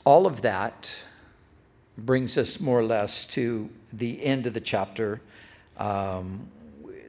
all 0.06 0.28
of 0.28 0.42
that 0.42 1.04
brings 1.98 2.38
us 2.38 2.60
more 2.60 2.80
or 2.80 2.84
less 2.84 3.26
to 3.28 3.70
the 3.92 4.24
end 4.24 4.46
of 4.46 4.54
the 4.54 4.62
chapter. 4.62 5.22
Um, 5.78 6.48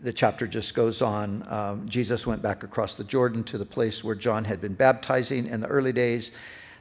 the 0.05 0.13
chapter 0.13 0.47
just 0.47 0.75
goes 0.75 1.01
on. 1.01 1.43
Um, 1.49 1.89
Jesus 1.89 2.27
went 2.27 2.43
back 2.43 2.63
across 2.63 2.93
the 2.93 3.05
Jordan 3.05 3.43
to 3.45 3.57
the 3.57 3.65
place 3.65 4.05
where 4.05 4.15
John 4.15 4.45
had 4.45 4.61
been 4.61 4.75
baptizing 4.75 5.47
in 5.47 5.61
the 5.63 5.67
early 5.67 5.95
days. 5.95 6.31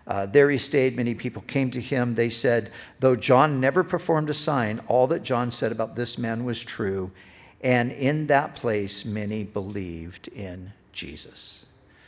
Uh, 0.05 0.25
there 0.25 0.49
he 0.49 0.57
stayed. 0.57 0.97
Many 0.97 1.15
people 1.15 1.41
came 1.43 1.71
to 1.71 1.79
him. 1.79 2.15
They 2.15 2.29
said, 2.29 2.69
Though 2.99 3.15
John 3.15 3.61
never 3.61 3.81
performed 3.81 4.29
a 4.29 4.33
sign, 4.33 4.81
all 4.87 5.07
that 5.07 5.23
John 5.23 5.53
said 5.53 5.71
about 5.71 5.95
this 5.95 6.17
man 6.17 6.43
was 6.43 6.61
true. 6.61 7.11
And 7.61 7.93
in 7.93 8.27
that 8.27 8.57
place, 8.57 9.05
many 9.05 9.45
believed 9.45 10.27
in 10.27 10.73
Jesus. 10.91 11.65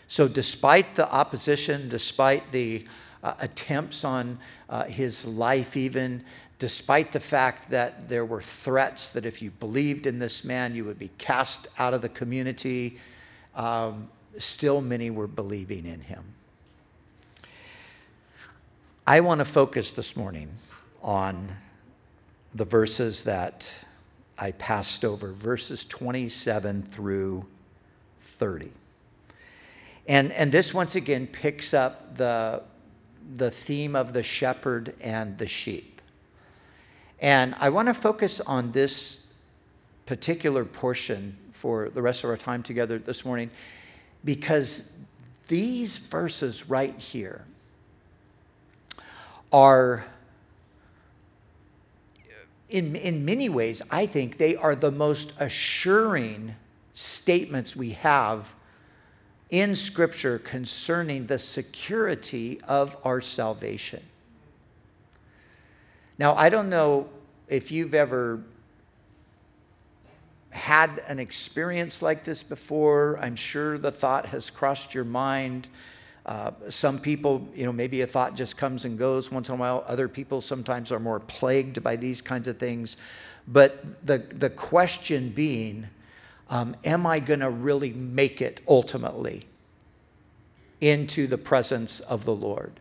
So, 0.09 0.27
despite 0.27 0.95
the 0.95 1.09
opposition, 1.09 1.87
despite 1.87 2.51
the 2.51 2.85
uh, 3.23 3.35
attempts 3.39 4.03
on 4.03 4.37
uh, 4.69 4.83
his 4.83 5.25
life, 5.25 5.77
even 5.77 6.25
despite 6.65 7.11
the 7.11 7.19
fact 7.19 7.69
that 7.69 8.09
there 8.09 8.25
were 8.25 8.41
threats 8.41 9.11
that 9.11 9.23
if 9.23 9.39
you 9.39 9.51
believed 9.51 10.07
in 10.07 10.17
this 10.17 10.43
man, 10.43 10.73
you 10.73 10.83
would 10.83 10.97
be 10.97 11.11
cast 11.19 11.67
out 11.77 11.93
of 11.93 12.01
the 12.01 12.09
community, 12.09 12.97
um, 13.53 14.09
still 14.39 14.81
many 14.81 15.11
were 15.11 15.27
believing 15.27 15.85
in 15.85 16.01
him. 16.01 16.23
I 19.05 19.19
want 19.19 19.41
to 19.41 19.45
focus 19.45 19.91
this 19.91 20.17
morning 20.17 20.49
on 21.03 21.55
the 22.55 22.65
verses 22.65 23.25
that 23.25 23.71
I 24.39 24.49
passed 24.49 25.05
over, 25.05 25.33
verses 25.33 25.85
27 25.85 26.81
through 26.81 27.45
30. 28.21 28.71
And, 30.07 30.31
and 30.31 30.51
this 30.51 30.73
once 30.73 30.95
again 30.95 31.27
picks 31.27 31.75
up 31.75 32.17
the, 32.17 32.63
the 33.35 33.51
theme 33.51 33.95
of 33.95 34.13
the 34.13 34.23
shepherd 34.23 34.95
and 34.99 35.37
the 35.37 35.47
sheep. 35.47 35.94
And 37.19 37.55
I 37.59 37.69
want 37.69 37.87
to 37.87 37.93
focus 37.93 38.41
on 38.41 38.71
this 38.71 39.27
particular 40.05 40.65
portion 40.65 41.37
for 41.51 41.89
the 41.89 42.01
rest 42.01 42.23
of 42.23 42.29
our 42.29 42.37
time 42.37 42.61
together 42.61 42.99
this 42.99 43.25
morning 43.25 43.49
because 44.23 44.91
these 45.47 45.97
verses 45.97 46.69
right 46.69 46.97
here 46.99 47.45
are 49.51 50.05
in, 52.69 52.95
in 52.95 53.23
many 53.23 53.47
ways, 53.47 53.81
I 53.91 54.05
think 54.05 54.37
they 54.37 54.55
are 54.55 54.75
the 54.75 54.91
most 54.91 55.33
assuring 55.39 56.55
statements 56.93 57.75
we 57.75 57.91
have 57.91 58.53
in 59.49 59.75
Scripture 59.75 60.39
concerning 60.39 61.27
the 61.27 61.37
security 61.37 62.59
of 62.67 62.97
our 63.05 63.21
salvation. 63.21 64.03
Now, 66.17 66.35
I 66.35 66.49
don't 66.49 66.69
know 66.69 67.09
if 67.47 67.71
you've 67.71 67.93
ever 67.93 68.41
had 70.49 71.01
an 71.07 71.19
experience 71.19 72.01
like 72.01 72.23
this 72.23 72.41
before. 72.41 73.19
I'm 73.21 73.35
sure 73.35 73.77
the 73.77 73.91
thought 73.91 74.27
has 74.27 74.49
crossed 74.49 74.93
your 74.93 75.03
mind. 75.03 75.67
Uh, 76.25 76.51
some 76.69 76.97
people, 76.97 77.47
you 77.53 77.65
know, 77.65 77.73
maybe 77.73 78.01
a 78.01 78.07
thought 78.07 78.35
just 78.35 78.57
comes 78.57 78.85
and 78.85 78.97
goes 78.97 79.31
once 79.31 79.49
in 79.49 79.55
a 79.55 79.57
while. 79.57 79.83
Other 79.85 80.07
people 80.07 80.41
sometimes 80.41 80.91
are 80.91 80.99
more 80.99 81.19
plagued 81.19 81.83
by 81.83 81.97
these 81.97 82.21
kinds 82.21 82.47
of 82.47 82.57
things. 82.57 82.97
But 83.47 84.05
the, 84.05 84.19
the 84.19 84.49
question 84.49 85.29
being, 85.29 85.87
um, 86.49 86.75
am 86.85 87.05
I 87.05 87.19
going 87.19 87.41
to 87.41 87.49
really 87.49 87.91
make 87.93 88.41
it 88.41 88.61
ultimately 88.67 89.45
into 90.79 91.27
the 91.27 91.37
presence 91.37 91.99
of 91.99 92.25
the 92.25 92.33
Lord? 92.33 92.79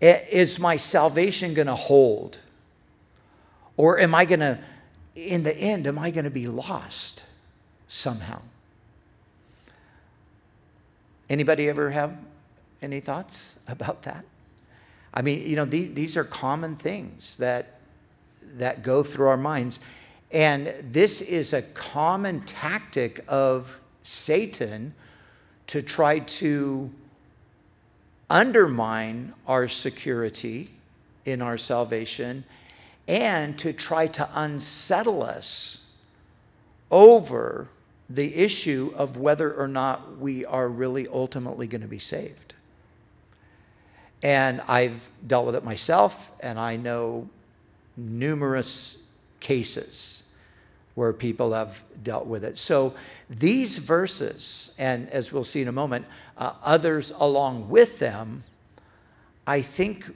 Is 0.00 0.58
my 0.58 0.76
salvation 0.76 1.54
going 1.54 1.66
to 1.66 1.74
hold? 1.74 2.38
Or 3.76 3.98
am 3.98 4.14
I 4.14 4.24
going 4.24 4.40
to, 4.40 4.58
in 5.16 5.42
the 5.42 5.56
end, 5.56 5.86
am 5.86 5.98
I 5.98 6.10
going 6.10 6.24
to 6.24 6.30
be 6.30 6.46
lost 6.46 7.24
somehow? 7.88 8.40
Anybody 11.28 11.68
ever 11.68 11.90
have 11.90 12.16
any 12.80 13.00
thoughts 13.00 13.58
about 13.66 14.02
that? 14.02 14.24
I 15.12 15.22
mean, 15.22 15.48
you 15.48 15.56
know, 15.56 15.64
these, 15.64 15.94
these 15.94 16.16
are 16.16 16.24
common 16.24 16.76
things 16.76 17.36
that, 17.38 17.80
that 18.56 18.82
go 18.82 19.02
through 19.02 19.28
our 19.28 19.36
minds. 19.36 19.80
And 20.30 20.72
this 20.82 21.20
is 21.20 21.52
a 21.52 21.62
common 21.62 22.40
tactic 22.42 23.24
of 23.26 23.80
Satan 24.02 24.94
to 25.68 25.82
try 25.82 26.20
to 26.20 26.90
undermine 28.30 29.34
our 29.46 29.68
security 29.68 30.70
in 31.24 31.40
our 31.42 31.56
salvation 31.58 32.44
and 33.06 33.58
to 33.58 33.72
try 33.72 34.06
to 34.06 34.28
unsettle 34.34 35.22
us 35.22 35.92
over 36.90 37.68
the 38.10 38.34
issue 38.36 38.92
of 38.96 39.16
whether 39.16 39.52
or 39.52 39.68
not 39.68 40.18
we 40.18 40.44
are 40.44 40.68
really 40.68 41.06
ultimately 41.08 41.66
going 41.66 41.80
to 41.80 41.88
be 41.88 41.98
saved. 41.98 42.54
And 44.22 44.60
I've 44.62 45.10
dealt 45.26 45.46
with 45.46 45.54
it 45.54 45.64
myself, 45.64 46.32
and 46.40 46.58
I 46.58 46.76
know 46.76 47.28
numerous 47.96 48.98
cases 49.40 50.24
where 50.98 51.12
people 51.12 51.52
have 51.52 51.84
dealt 52.02 52.26
with 52.26 52.42
it. 52.42 52.58
So 52.58 52.92
these 53.30 53.78
verses, 53.78 54.74
and 54.80 55.08
as 55.10 55.32
we'll 55.32 55.44
see 55.44 55.62
in 55.62 55.68
a 55.68 55.72
moment, 55.72 56.06
uh, 56.36 56.54
others 56.64 57.12
along 57.20 57.68
with 57.68 58.00
them, 58.00 58.42
I 59.46 59.60
think 59.60 60.12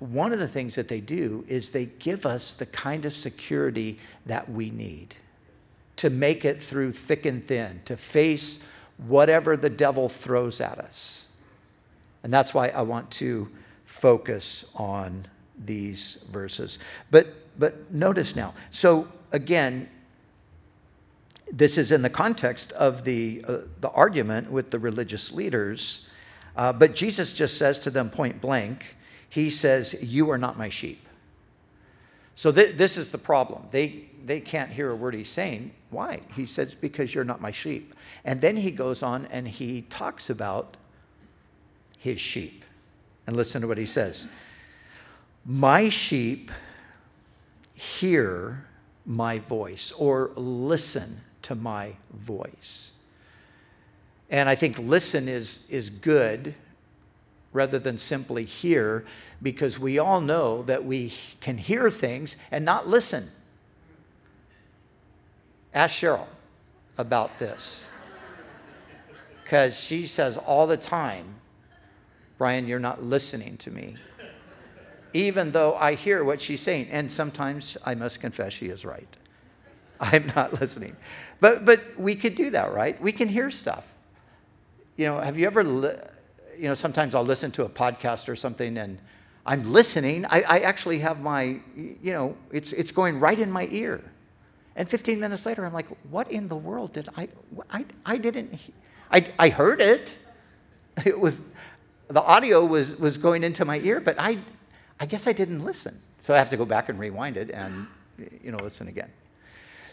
one 0.00 0.32
of 0.32 0.40
the 0.40 0.48
things 0.48 0.74
that 0.74 0.88
they 0.88 1.00
do 1.00 1.44
is 1.46 1.70
they 1.70 1.86
give 1.86 2.26
us 2.26 2.52
the 2.52 2.66
kind 2.66 3.04
of 3.04 3.12
security 3.12 4.00
that 4.26 4.50
we 4.50 4.70
need 4.70 5.14
to 5.98 6.10
make 6.10 6.44
it 6.44 6.60
through 6.60 6.90
thick 6.90 7.24
and 7.24 7.46
thin, 7.46 7.80
to 7.84 7.96
face 7.96 8.66
whatever 9.06 9.56
the 9.56 9.70
devil 9.70 10.08
throws 10.08 10.60
at 10.60 10.80
us. 10.80 11.28
And 12.24 12.32
that's 12.32 12.52
why 12.52 12.70
I 12.70 12.82
want 12.82 13.08
to 13.12 13.48
focus 13.84 14.64
on 14.74 15.26
these 15.64 16.18
verses. 16.28 16.80
But 17.12 17.28
but 17.56 17.92
notice 17.92 18.34
now. 18.34 18.54
So 18.72 19.06
again, 19.32 19.88
this 21.52 21.76
is 21.76 21.92
in 21.92 22.02
the 22.02 22.10
context 22.10 22.72
of 22.72 23.04
the, 23.04 23.44
uh, 23.46 23.58
the 23.80 23.90
argument 23.90 24.50
with 24.50 24.70
the 24.70 24.78
religious 24.78 25.32
leaders. 25.32 26.08
Uh, 26.56 26.72
but 26.72 26.94
Jesus 26.94 27.32
just 27.32 27.58
says 27.58 27.78
to 27.80 27.90
them 27.90 28.10
point 28.10 28.40
blank, 28.40 28.96
He 29.28 29.50
says, 29.50 29.94
You 30.00 30.30
are 30.30 30.38
not 30.38 30.56
my 30.56 30.68
sheep. 30.68 31.06
So 32.34 32.50
th- 32.50 32.76
this 32.76 32.96
is 32.96 33.10
the 33.10 33.18
problem. 33.18 33.64
They, 33.70 34.06
they 34.24 34.40
can't 34.40 34.70
hear 34.70 34.90
a 34.90 34.96
word 34.96 35.14
he's 35.14 35.28
saying. 35.28 35.72
Why? 35.90 36.20
He 36.34 36.46
says, 36.46 36.74
Because 36.74 37.14
you're 37.14 37.24
not 37.24 37.40
my 37.40 37.50
sheep. 37.50 37.94
And 38.24 38.40
then 38.40 38.56
he 38.56 38.70
goes 38.70 39.02
on 39.02 39.26
and 39.26 39.46
he 39.46 39.82
talks 39.82 40.30
about 40.30 40.76
his 41.98 42.20
sheep. 42.20 42.64
And 43.26 43.36
listen 43.36 43.60
to 43.62 43.68
what 43.68 43.78
he 43.78 43.86
says 43.86 44.26
My 45.44 45.88
sheep 45.88 46.50
hear 47.74 48.66
my 49.04 49.38
voice 49.38 49.92
or 49.92 50.30
listen 50.36 51.20
to 51.42 51.54
my 51.54 51.92
voice. 52.12 52.92
And 54.30 54.48
I 54.48 54.54
think 54.54 54.78
listen 54.78 55.28
is, 55.28 55.68
is 55.68 55.90
good 55.90 56.54
rather 57.52 57.78
than 57.78 57.98
simply 57.98 58.44
hear 58.44 59.04
because 59.42 59.78
we 59.78 59.98
all 59.98 60.20
know 60.20 60.62
that 60.62 60.84
we 60.84 61.12
can 61.40 61.58
hear 61.58 61.90
things 61.90 62.36
and 62.50 62.64
not 62.64 62.88
listen. 62.88 63.28
Ask 65.74 65.96
Cheryl 65.96 66.26
about 66.96 67.38
this 67.38 67.88
because 69.42 69.78
she 69.78 70.06
says 70.06 70.38
all 70.38 70.66
the 70.66 70.76
time, 70.76 71.34
Brian, 72.38 72.66
you're 72.66 72.78
not 72.78 73.02
listening 73.02 73.56
to 73.58 73.70
me 73.70 73.96
even 75.14 75.52
though 75.52 75.74
I 75.74 75.94
hear 75.94 76.24
what 76.24 76.40
she's 76.40 76.60
saying. 76.60 76.88
And 76.90 77.10
sometimes 77.10 77.76
I 77.84 77.94
must 77.94 78.20
confess 78.20 78.52
she 78.52 78.66
is 78.66 78.84
right. 78.84 79.08
I'm 80.00 80.26
not 80.34 80.52
listening. 80.60 80.96
But, 81.40 81.64
but 81.64 81.80
we 81.98 82.14
could 82.14 82.34
do 82.34 82.50
that, 82.50 82.72
right? 82.72 83.00
We 83.00 83.12
can 83.12 83.28
hear 83.28 83.50
stuff. 83.50 83.94
You 84.96 85.06
know, 85.06 85.20
have 85.20 85.38
you 85.38 85.46
ever, 85.46 85.64
li- 85.64 85.96
you 86.56 86.68
know, 86.68 86.74
sometimes 86.74 87.14
I'll 87.14 87.24
listen 87.24 87.50
to 87.52 87.64
a 87.64 87.68
podcast 87.68 88.28
or 88.28 88.36
something 88.36 88.76
and 88.78 88.98
I'm 89.44 89.72
listening. 89.72 90.24
I, 90.26 90.42
I 90.42 90.58
actually 90.60 91.00
have 91.00 91.20
my, 91.20 91.58
you 91.76 92.12
know, 92.12 92.36
it's, 92.52 92.72
it's 92.72 92.92
going 92.92 93.18
right 93.18 93.38
in 93.38 93.50
my 93.50 93.66
ear. 93.70 94.00
And 94.76 94.88
15 94.88 95.18
minutes 95.20 95.44
later, 95.44 95.64
I'm 95.64 95.72
like, 95.72 95.88
what 96.10 96.30
in 96.30 96.48
the 96.48 96.56
world 96.56 96.92
did 96.92 97.08
I, 97.16 97.28
I, 97.70 97.84
I 98.06 98.16
didn't, 98.18 98.58
I, 99.10 99.26
I 99.38 99.48
heard 99.48 99.80
it. 99.80 100.18
It 101.06 101.18
was, 101.18 101.40
the 102.08 102.20
audio 102.20 102.66
was, 102.66 102.98
was 102.98 103.16
going 103.16 103.44
into 103.44 103.64
my 103.64 103.78
ear, 103.78 103.98
but 103.98 104.16
I, 104.18 104.36
I 105.02 105.04
guess 105.04 105.26
I 105.26 105.32
didn't 105.32 105.64
listen. 105.64 105.98
So 106.20 106.32
I 106.32 106.38
have 106.38 106.50
to 106.50 106.56
go 106.56 106.64
back 106.64 106.88
and 106.88 106.96
rewind 106.96 107.36
it 107.36 107.50
and, 107.50 107.88
you 108.40 108.52
know, 108.52 108.58
listen 108.58 108.86
again. 108.86 109.10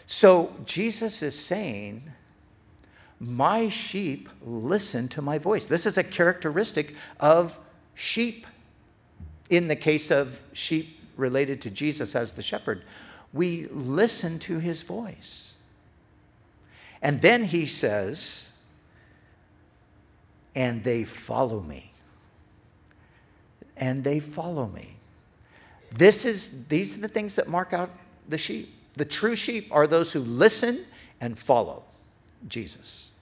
So 0.06 0.54
Jesus 0.64 1.20
is 1.20 1.36
saying, 1.36 2.04
My 3.18 3.68
sheep 3.68 4.28
listen 4.40 5.08
to 5.08 5.20
my 5.20 5.36
voice. 5.36 5.66
This 5.66 5.84
is 5.84 5.98
a 5.98 6.04
characteristic 6.04 6.94
of 7.18 7.58
sheep. 7.94 8.46
In 9.50 9.66
the 9.66 9.74
case 9.74 10.12
of 10.12 10.40
sheep 10.52 10.96
related 11.16 11.60
to 11.62 11.70
Jesus 11.70 12.14
as 12.14 12.34
the 12.34 12.42
shepherd, 12.42 12.84
we 13.32 13.66
listen 13.66 14.38
to 14.38 14.60
his 14.60 14.84
voice. 14.84 15.56
And 17.02 17.20
then 17.20 17.42
he 17.42 17.66
says, 17.66 18.52
and 20.54 20.84
they 20.84 21.02
follow 21.02 21.60
me. 21.62 21.90
And 23.76 24.04
they 24.04 24.20
follow 24.20 24.68
me. 24.68 24.98
This 25.92 26.24
is, 26.24 26.66
these 26.68 26.96
are 26.96 27.00
the 27.00 27.08
things 27.08 27.36
that 27.36 27.48
mark 27.48 27.72
out 27.72 27.90
the 28.28 28.38
sheep. 28.38 28.74
The 28.94 29.04
true 29.04 29.36
sheep 29.36 29.68
are 29.70 29.86
those 29.86 30.12
who 30.12 30.20
listen 30.20 30.84
and 31.20 31.38
follow 31.38 31.84
Jesus. 32.48 33.12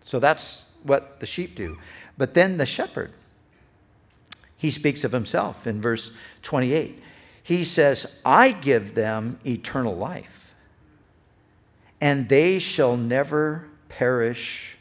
So 0.00 0.18
that's 0.18 0.64
what 0.82 1.20
the 1.20 1.26
sheep 1.26 1.54
do. 1.54 1.78
But 2.16 2.34
then 2.34 2.58
the 2.58 2.66
shepherd, 2.66 3.12
he 4.56 4.70
speaks 4.70 5.04
of 5.04 5.12
himself 5.12 5.66
in 5.66 5.80
verse 5.80 6.10
28. 6.42 7.02
He 7.42 7.64
says, 7.64 8.06
I 8.24 8.52
give 8.52 8.94
them 8.94 9.38
eternal 9.46 9.96
life, 9.96 10.54
and 12.00 12.28
they 12.28 12.58
shall 12.58 12.96
never 12.96 13.66
perish 13.88 14.76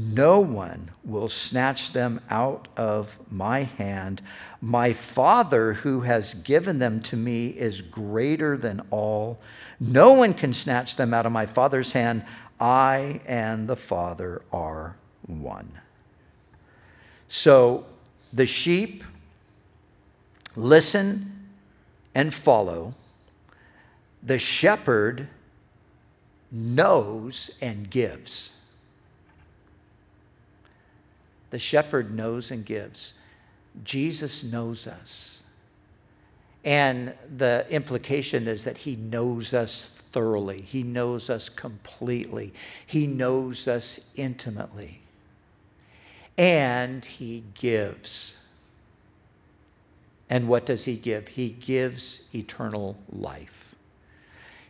no 0.00 0.38
one 0.38 0.92
will 1.04 1.28
snatch 1.28 1.92
them 1.92 2.20
out 2.30 2.68
of 2.76 3.18
my 3.32 3.64
hand. 3.64 4.22
My 4.60 4.92
Father, 4.92 5.72
who 5.72 6.02
has 6.02 6.34
given 6.34 6.78
them 6.78 7.02
to 7.02 7.16
me, 7.16 7.48
is 7.48 7.82
greater 7.82 8.56
than 8.56 8.80
all. 8.92 9.40
No 9.80 10.12
one 10.12 10.34
can 10.34 10.52
snatch 10.52 10.94
them 10.94 11.12
out 11.12 11.26
of 11.26 11.32
my 11.32 11.46
Father's 11.46 11.90
hand. 11.92 12.24
I 12.60 13.20
and 13.26 13.66
the 13.66 13.74
Father 13.74 14.42
are 14.52 14.94
one. 15.26 15.72
So 17.26 17.84
the 18.32 18.46
sheep 18.46 19.02
listen 20.54 21.48
and 22.14 22.32
follow. 22.32 22.94
The 24.22 24.38
shepherd 24.38 25.26
knows 26.52 27.50
and 27.60 27.90
gives. 27.90 28.57
The 31.50 31.58
shepherd 31.58 32.14
knows 32.14 32.50
and 32.50 32.64
gives. 32.64 33.14
Jesus 33.84 34.44
knows 34.44 34.86
us. 34.86 35.42
And 36.64 37.14
the 37.36 37.66
implication 37.70 38.46
is 38.46 38.64
that 38.64 38.78
he 38.78 38.96
knows 38.96 39.54
us 39.54 39.94
thoroughly, 40.10 40.60
he 40.62 40.82
knows 40.82 41.30
us 41.30 41.48
completely, 41.48 42.52
he 42.86 43.06
knows 43.06 43.68
us 43.68 44.10
intimately. 44.16 45.00
And 46.36 47.04
he 47.04 47.44
gives. 47.54 48.46
And 50.30 50.46
what 50.46 50.66
does 50.66 50.84
he 50.84 50.96
give? 50.96 51.28
He 51.28 51.48
gives 51.48 52.28
eternal 52.34 52.96
life. 53.10 53.74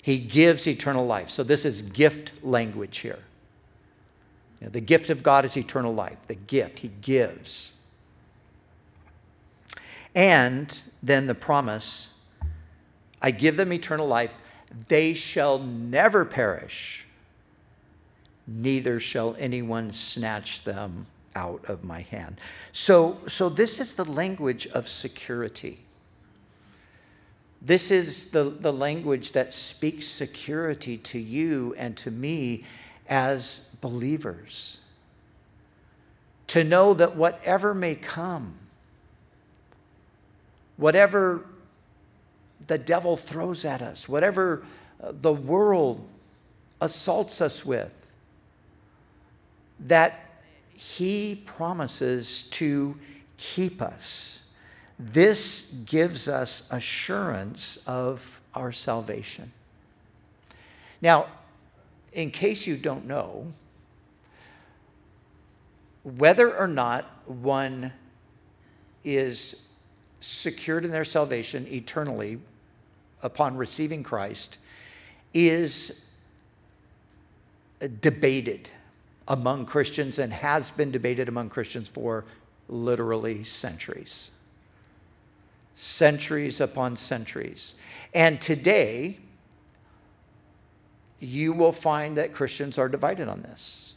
He 0.02 0.18
gives 0.18 0.66
eternal 0.66 1.04
life. 1.04 1.28
So 1.28 1.42
this 1.42 1.64
is 1.64 1.82
gift 1.82 2.32
language 2.42 2.98
here. 2.98 3.18
You 4.60 4.66
know, 4.66 4.70
the 4.70 4.80
gift 4.80 5.10
of 5.10 5.22
God 5.22 5.44
is 5.44 5.56
eternal 5.56 5.94
life. 5.94 6.18
The 6.26 6.34
gift, 6.34 6.80
he 6.80 6.88
gives. 7.00 7.74
And 10.14 10.76
then 11.02 11.26
the 11.26 11.34
promise 11.34 12.14
I 13.20 13.30
give 13.30 13.56
them 13.56 13.72
eternal 13.72 14.06
life. 14.06 14.36
They 14.88 15.14
shall 15.14 15.58
never 15.58 16.24
perish, 16.24 17.06
neither 18.46 19.00
shall 19.00 19.34
anyone 19.38 19.92
snatch 19.92 20.64
them 20.64 21.06
out 21.34 21.64
of 21.66 21.84
my 21.84 22.02
hand. 22.02 22.40
So, 22.72 23.18
so 23.26 23.48
this 23.48 23.80
is 23.80 23.94
the 23.94 24.04
language 24.04 24.66
of 24.68 24.88
security. 24.88 25.80
This 27.60 27.90
is 27.90 28.30
the, 28.30 28.44
the 28.44 28.72
language 28.72 29.32
that 29.32 29.52
speaks 29.52 30.06
security 30.06 30.96
to 30.98 31.18
you 31.18 31.74
and 31.76 31.96
to 31.98 32.10
me 32.10 32.64
as 33.08 33.67
believers. 33.80 34.80
To 36.48 36.64
know 36.64 36.94
that 36.94 37.14
whatever 37.14 37.74
may 37.74 37.94
come, 37.94 38.54
whatever 40.76 41.44
the 42.66 42.78
devil 42.78 43.16
throws 43.16 43.64
at 43.64 43.82
us, 43.82 44.08
whatever 44.08 44.64
uh, 45.02 45.12
the 45.20 45.32
world 45.32 46.06
assaults 46.80 47.40
us 47.40 47.64
with, 47.64 47.92
that 49.80 50.40
he 50.74 51.42
promises 51.44 52.44
to 52.44 52.96
keep 53.36 53.82
us. 53.82 54.40
This 54.98 55.72
gives 55.84 56.26
us 56.28 56.66
assurance 56.70 57.78
of 57.86 58.40
our 58.54 58.72
salvation. 58.72 59.52
Now, 61.00 61.26
in 62.12 62.30
case 62.30 62.66
you 62.66 62.76
don't 62.76 63.06
know, 63.06 63.52
whether 66.16 66.56
or 66.56 66.68
not 66.68 67.04
one 67.26 67.92
is 69.04 69.66
secured 70.20 70.84
in 70.84 70.90
their 70.90 71.04
salvation 71.04 71.66
eternally 71.68 72.38
upon 73.22 73.56
receiving 73.56 74.02
Christ 74.02 74.58
is 75.34 76.06
debated 78.00 78.70
among 79.26 79.66
Christians 79.66 80.18
and 80.18 80.32
has 80.32 80.70
been 80.70 80.90
debated 80.90 81.28
among 81.28 81.50
Christians 81.50 81.88
for 81.88 82.24
literally 82.68 83.44
centuries. 83.44 84.30
Centuries 85.74 86.60
upon 86.60 86.96
centuries. 86.96 87.74
And 88.14 88.40
today, 88.40 89.18
you 91.20 91.52
will 91.52 91.72
find 91.72 92.16
that 92.16 92.32
Christians 92.32 92.78
are 92.78 92.88
divided 92.88 93.28
on 93.28 93.42
this. 93.42 93.87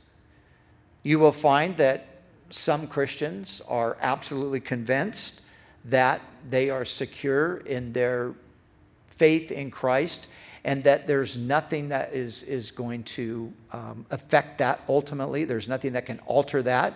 You 1.03 1.19
will 1.19 1.31
find 1.31 1.77
that 1.77 2.05
some 2.49 2.87
Christians 2.87 3.61
are 3.67 3.97
absolutely 4.01 4.59
convinced 4.59 5.41
that 5.85 6.21
they 6.49 6.69
are 6.69 6.85
secure 6.85 7.57
in 7.57 7.93
their 7.93 8.33
faith 9.09 9.51
in 9.51 9.71
Christ 9.71 10.27
and 10.63 10.83
that 10.83 11.07
there's 11.07 11.37
nothing 11.37 11.89
that 11.89 12.13
is, 12.13 12.43
is 12.43 12.69
going 12.71 13.03
to 13.03 13.51
um, 13.71 14.05
affect 14.11 14.59
that 14.59 14.81
ultimately. 14.87 15.43
There's 15.43 15.67
nothing 15.67 15.93
that 15.93 16.05
can 16.05 16.19
alter 16.25 16.61
that. 16.63 16.93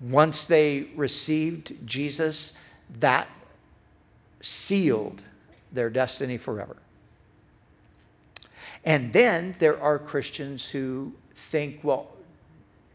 Once 0.00 0.44
they 0.44 0.88
received 0.94 1.74
Jesus, 1.86 2.60
that 3.00 3.28
sealed 4.40 5.22
their 5.72 5.90
destiny 5.90 6.36
forever. 6.36 6.76
And 8.84 9.12
then 9.12 9.54
there 9.58 9.80
are 9.80 9.98
Christians 9.98 10.70
who 10.70 11.12
think, 11.34 11.80
well, 11.82 12.08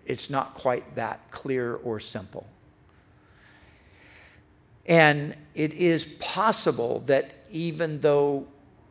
it's 0.08 0.30
not 0.30 0.54
quite 0.54 0.96
that 0.96 1.32
clear 1.32 1.76
or 1.76 2.00
simple. 2.00 2.48
And 4.88 5.36
it 5.54 5.74
is 5.74 6.06
possible 6.20 7.04
that 7.08 7.32
even 7.52 8.00
though 8.00 8.48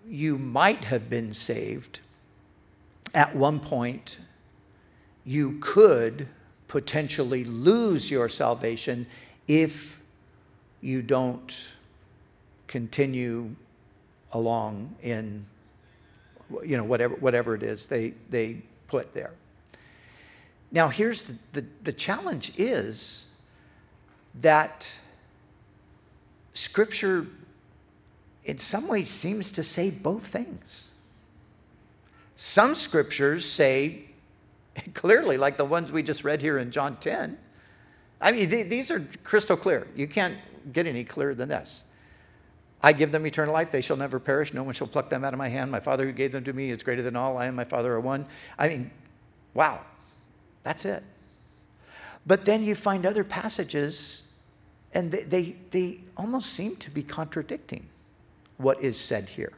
you 0.07 0.37
might 0.39 0.85
have 0.85 1.09
been 1.09 1.33
saved, 1.33 2.01
at 3.15 3.35
one 3.35 3.59
point 3.59 4.21
you 5.25 5.59
could 5.61 6.29
potentially 6.69 7.45
lose 7.45 8.11
your 8.11 8.29
salvation 8.29 9.07
if 9.49 10.01
you 10.81 11.03
don't 11.03 11.77
continue 12.67 13.55
along 14.33 14.95
in 15.03 15.47
you 16.65 16.77
know 16.77 16.85
whatever 16.85 17.15
whatever 17.17 17.55
it 17.55 17.63
is 17.63 17.87
they 17.87 18.13
they 18.31 18.61
put 18.89 19.15
there 19.15 19.33
now 20.73 20.89
here's 20.89 21.27
the, 21.27 21.37
the, 21.53 21.67
the 21.83 21.93
challenge 21.93 22.53
is 22.57 23.35
that 24.35 24.99
Scripture, 26.57 27.27
in 28.45 28.57
some 28.57 28.89
ways, 28.89 29.11
seems 29.11 29.53
to 29.53 29.63
say 29.63 29.91
both 29.91 30.27
things. 30.27 30.93
Some 32.35 32.75
scriptures 32.75 33.45
say 33.45 34.05
clearly, 34.95 35.37
like 35.37 35.59
the 35.59 35.67
ones 35.67 35.93
we 35.93 36.03
just 36.03 36.25
read 36.25 36.41
here 36.41 36.59
in 36.59 36.71
John 36.71 36.97
10. 36.97 37.37
I 38.23 38.33
mean, 38.33 38.49
these 38.49 38.91
are 38.91 39.07
crystal 39.23 39.57
clear. 39.57 39.87
You 39.95 40.07
can't 40.07 40.35
get 40.73 40.87
any 40.87 41.05
clearer 41.05 41.35
than 41.35 41.51
this. 41.51 41.85
I 42.83 42.95
give 42.95 43.13
them 43.13 43.27
eternal 43.27 43.53
life. 43.53 43.71
They 43.71 43.83
shall 43.83 43.99
never 43.99 44.19
perish. 44.19 44.55
No 44.55 44.63
one 44.63 44.73
shall 44.73 44.87
pluck 44.87 45.11
them 45.11 45.25
out 45.25 45.35
of 45.35 45.39
my 45.39 45.49
hand. 45.49 45.71
My 45.71 45.81
Father 45.81 46.07
who 46.07 46.13
gave 46.13 46.33
them 46.33 46.45
to 46.45 46.55
me 46.55 46.71
is 46.71 46.83
greater 46.83 47.03
than 47.03 47.17
all. 47.17 47.37
I 47.37 47.47
and 47.47 47.57
my 47.57 47.65
Father 47.65 47.93
are 47.93 48.01
one. 48.01 48.25
I 48.59 48.69
mean, 48.69 48.91
wow, 49.53 49.81
that's 50.67 50.85
it. 50.85 51.05
But 52.27 52.45
then 52.45 52.65
you 52.65 52.75
find 52.75 53.07
other 53.07 53.23
passages 53.23 54.25
and 54.93 55.13
they, 55.13 55.23
they, 55.23 55.57
they 55.71 56.01
almost 56.17 56.53
seem 56.53 56.75
to 56.77 56.91
be 56.91 57.05
contradicting 57.05 57.87
what 58.57 58.83
is 58.83 58.99
said 58.99 59.29
here. 59.29 59.53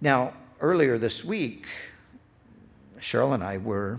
Now, 0.00 0.34
earlier 0.60 0.98
this 0.98 1.24
week, 1.24 1.66
Cheryl 3.00 3.34
and 3.34 3.42
I 3.42 3.58
were 3.58 3.98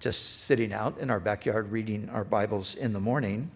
just 0.00 0.44
sitting 0.44 0.72
out 0.72 0.96
in 0.98 1.10
our 1.10 1.20
backyard 1.20 1.70
reading 1.70 2.08
our 2.08 2.24
Bibles 2.24 2.74
in 2.74 2.94
the 2.94 3.00
morning. 3.00 3.50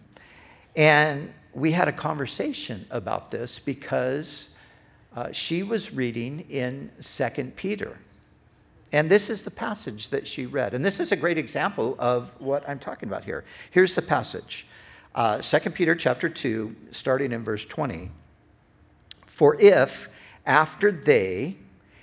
And 0.76 1.32
we 1.54 1.72
had 1.72 1.88
a 1.88 1.92
conversation 1.92 2.84
about 2.90 3.30
this 3.30 3.58
because 3.58 4.58
uh, 5.16 5.32
she 5.32 5.62
was 5.62 5.94
reading 5.94 6.44
in 6.50 6.90
Second 7.00 7.56
Peter. 7.56 7.96
And 8.92 9.10
this 9.10 9.30
is 9.30 9.42
the 9.42 9.50
passage 9.50 10.10
that 10.10 10.26
she 10.26 10.44
read. 10.44 10.74
And 10.74 10.84
this 10.84 11.00
is 11.00 11.12
a 11.12 11.16
great 11.16 11.38
example 11.38 11.96
of 11.98 12.38
what 12.40 12.68
I'm 12.68 12.78
talking 12.78 13.08
about 13.08 13.24
here. 13.24 13.44
Here's 13.70 13.94
the 13.94 14.02
passage 14.02 14.66
uh, 15.14 15.38
2 15.38 15.70
Peter 15.70 15.94
chapter 15.94 16.28
2, 16.28 16.76
starting 16.90 17.32
in 17.32 17.42
verse 17.42 17.64
20. 17.64 18.10
For 19.26 19.60
if, 19.60 20.08
after 20.46 20.90
they 20.92 21.56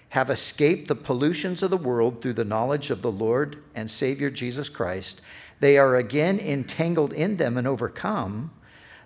have 0.10 0.30
escaped 0.30 0.88
the 0.88 0.96
pollutions 0.96 1.62
of 1.62 1.70
the 1.70 1.78
world 1.78 2.22
through 2.22 2.34
the 2.34 2.46
knowledge 2.46 2.90
of 2.90 3.02
the 3.02 3.12
Lord 3.12 3.62
and 3.76 3.90
Savior 3.90 4.30
Jesus 4.30 4.70
Christ, 4.70 5.22
they 5.60 5.78
are 5.78 5.96
again 5.96 6.40
entangled 6.40 7.14
in 7.14 7.38
them 7.38 7.58
and 7.58 7.68
overcome, 7.68 8.52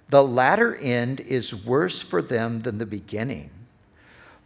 the 0.10 0.24
latter 0.24 0.76
end 0.76 1.20
is 1.22 1.66
worse 1.66 2.02
for 2.02 2.22
them 2.22 2.62
than 2.62 2.78
the 2.78 2.86
beginning. 2.86 3.50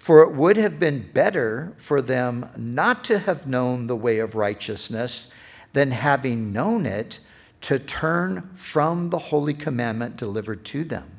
For 0.07 0.21
it 0.21 0.31
would 0.31 0.55
have 0.55 0.79
been 0.79 1.11
better 1.11 1.73
for 1.75 2.01
them 2.01 2.49
not 2.55 3.03
to 3.03 3.19
have 3.19 3.45
known 3.45 3.87
the 3.87 3.95
way 3.97 4.19
of 4.19 4.35
righteousness 4.35 5.27
than 5.73 5.91
having 5.91 6.53
known 6.53 6.85
it 6.85 7.19
to 7.63 7.77
turn 7.77 8.49
from 8.55 9.09
the 9.09 9.19
holy 9.19 9.53
commandment 9.53 10.15
delivered 10.15 10.63
to 10.67 10.85
them. 10.85 11.11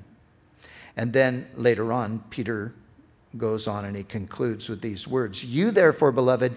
And 0.97 1.13
then 1.13 1.49
later 1.55 1.93
on, 1.93 2.25
Peter 2.31 2.73
goes 3.37 3.67
on 3.67 3.85
and 3.85 3.95
he 3.95 4.05
concludes 4.05 4.71
with 4.71 4.81
these 4.81 5.07
words 5.07 5.45
You, 5.45 5.71
therefore, 5.71 6.11
beloved, 6.11 6.55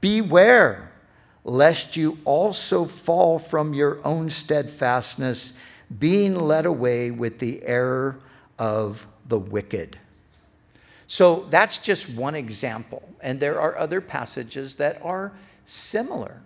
beware 0.00 0.92
lest 1.42 1.96
you 1.96 2.18
also 2.24 2.84
fall 2.84 3.40
from 3.40 3.74
your 3.74 3.98
own 4.06 4.30
steadfastness, 4.30 5.54
being 5.98 6.36
led 6.36 6.66
away 6.66 7.10
with 7.10 7.40
the 7.40 7.64
error 7.64 8.20
of 8.60 9.08
the 9.26 9.40
wicked. 9.40 9.98
So 11.06 11.46
that's 11.50 11.78
just 11.78 12.08
one 12.08 12.34
example. 12.34 13.02
And 13.20 13.40
there 13.40 13.60
are 13.60 13.76
other 13.76 14.00
passages 14.00 14.76
that 14.76 15.00
are 15.02 15.32
similar. 15.64 16.40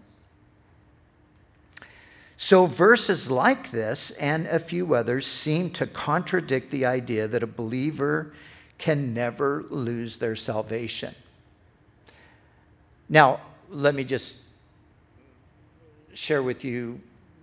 So, 2.41 2.67
verses 2.67 3.29
like 3.29 3.73
this 3.73 4.13
and 4.13 4.47
a 4.47 4.61
few 4.61 4.95
others 4.95 5.27
seem 5.27 5.71
to 5.71 5.89
contradict 5.89 6.71
the 6.71 6.87
idea 6.87 7.27
that 7.27 7.43
a 7.43 7.49
believer 7.49 8.33
can 8.79 9.13
never 9.13 9.65
lose 9.71 10.19
their 10.19 10.37
salvation. 10.37 11.17
Now, 13.09 13.41
let 13.71 13.97
me 13.97 14.05
just 14.05 14.45
share 16.15 16.43
with 16.43 16.65
you 16.65 17.01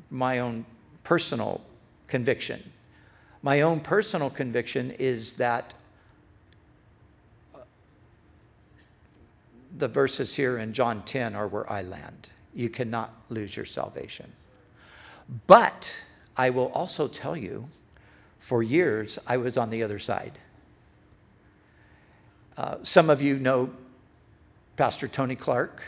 my 0.09 0.39
own 0.39 0.65
personal 1.03 1.59
conviction. 2.07 2.71
My 3.41 3.61
own 3.61 3.81
personal 3.81 4.29
conviction 4.29 4.91
is 4.91 5.33
that 5.33 5.73
the 9.77 9.87
verses 9.87 10.35
here 10.35 10.57
in 10.57 10.73
John 10.73 11.03
10 11.03 11.35
are 11.35 11.47
where 11.47 11.69
I 11.71 11.81
land. 11.81 12.29
You 12.53 12.69
cannot 12.69 13.13
lose 13.29 13.55
your 13.55 13.65
salvation. 13.65 14.31
But 15.47 16.05
I 16.37 16.49
will 16.49 16.67
also 16.67 17.07
tell 17.07 17.35
you, 17.35 17.67
for 18.39 18.61
years, 18.63 19.19
I 19.27 19.37
was 19.37 19.57
on 19.57 19.69
the 19.69 19.83
other 19.83 19.99
side. 19.99 20.33
Uh, 22.57 22.77
some 22.83 23.09
of 23.09 23.21
you 23.21 23.37
know 23.37 23.71
Pastor 24.77 25.07
Tony 25.07 25.35
Clark. 25.35 25.83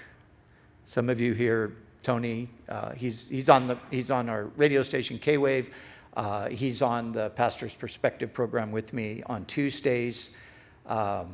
Some 0.86 1.10
of 1.10 1.22
you 1.22 1.34
hear 1.34 1.74
Tony. 2.04 2.50
Uh, 2.68 2.94
he's, 2.94 3.30
he's, 3.30 3.50
on 3.50 3.68
the, 3.68 3.78
he's 3.92 4.12
on 4.12 4.28
our 4.30 4.46
radio 4.58 4.82
station, 4.82 5.18
K 5.18 5.38
Wave. 5.38 5.74
Uh, 6.16 6.50
he's 6.50 6.82
on 6.82 7.12
the 7.12 7.30
Pastor's 7.32 7.76
Perspective 7.76 8.34
program 8.34 8.72
with 8.72 8.92
me 8.92 9.22
on 9.28 9.46
Tuesdays. 9.46 10.36
Um, 10.88 11.32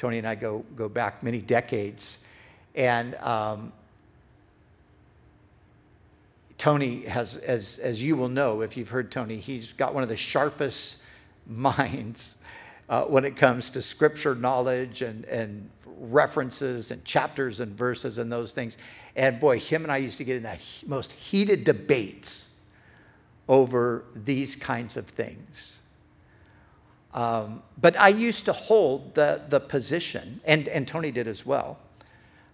Tony 0.00 0.16
and 0.16 0.26
I 0.26 0.34
go, 0.34 0.64
go 0.76 0.88
back 0.88 1.22
many 1.22 1.42
decades. 1.42 2.26
And 2.74 3.14
um, 3.16 3.70
Tony 6.56 7.02
has, 7.02 7.36
as, 7.36 7.78
as 7.80 8.02
you 8.02 8.16
will 8.16 8.30
know 8.30 8.62
if 8.62 8.78
you've 8.78 8.88
heard 8.88 9.10
Tony, 9.10 9.36
he's 9.36 9.74
got 9.74 9.92
one 9.92 10.02
of 10.02 10.08
the 10.08 10.16
sharpest 10.16 11.02
minds 11.46 12.38
uh, 12.88 13.02
when 13.02 13.26
it 13.26 13.36
comes 13.36 13.68
to 13.72 13.82
scripture 13.82 14.34
knowledge 14.34 15.02
and, 15.02 15.26
and 15.26 15.68
references 15.98 16.90
and 16.90 17.04
chapters 17.04 17.60
and 17.60 17.76
verses 17.76 18.16
and 18.16 18.32
those 18.32 18.54
things. 18.54 18.78
And 19.16 19.38
boy, 19.38 19.60
him 19.60 19.82
and 19.82 19.92
I 19.92 19.98
used 19.98 20.16
to 20.16 20.24
get 20.24 20.36
in 20.36 20.44
the 20.44 20.58
most 20.86 21.12
heated 21.12 21.64
debates 21.64 22.56
over 23.50 24.06
these 24.14 24.56
kinds 24.56 24.96
of 24.96 25.04
things. 25.04 25.82
Um, 27.12 27.62
but 27.80 27.98
I 27.98 28.08
used 28.08 28.44
to 28.44 28.52
hold 28.52 29.14
the, 29.14 29.42
the 29.48 29.60
position, 29.60 30.40
and, 30.44 30.68
and 30.68 30.86
Tony 30.86 31.10
did 31.10 31.26
as 31.26 31.44
well. 31.44 31.78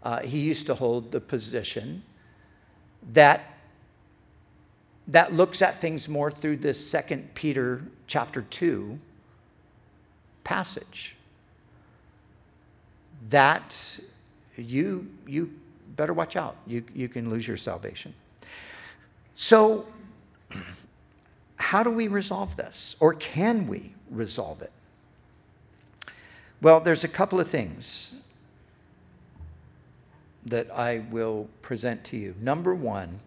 Uh, 0.03 0.23
he 0.23 0.39
used 0.39 0.67
to 0.67 0.75
hold 0.75 1.13
the 1.13 1.21
position 1.21 2.03
that 3.13 3.53
that 5.09 5.33
looks 5.33 5.63
at 5.63 5.81
things 5.81 6.09
more 6.09 6.33
through 6.33 6.57
this 6.57 6.85
second 6.85 7.33
peter 7.35 7.85
chapter 8.09 8.43
2 8.43 8.99
passage. 10.43 11.17
That 13.31 14.01
you 14.57 15.09
you 15.27 15.53
better 15.97 16.13
watch 16.13 16.37
out. 16.37 16.57
You, 16.67 16.85
you 16.95 17.09
can 17.09 17.31
lose 17.31 17.49
your 17.49 17.57
salvation. 17.57 18.15
So 19.35 19.87
how 21.57 21.83
do 21.83 21.91
we 21.91 22.07
resolve 22.07 22.57
this? 22.57 22.95
Or 23.01 23.15
can 23.15 23.67
we 23.67 23.96
resolve 24.11 24.63
it 24.63 24.73
well 26.61 26.81
there's 26.81 27.05
a 27.05 27.09
couple 27.09 27.41
of 27.41 27.49
things 27.49 28.17
that 30.45 30.71
i 30.71 30.99
will 31.11 31.49
present 31.63 32.05
to 32.05 32.17
you 32.17 32.35
number 32.41 32.75
one 32.75 33.21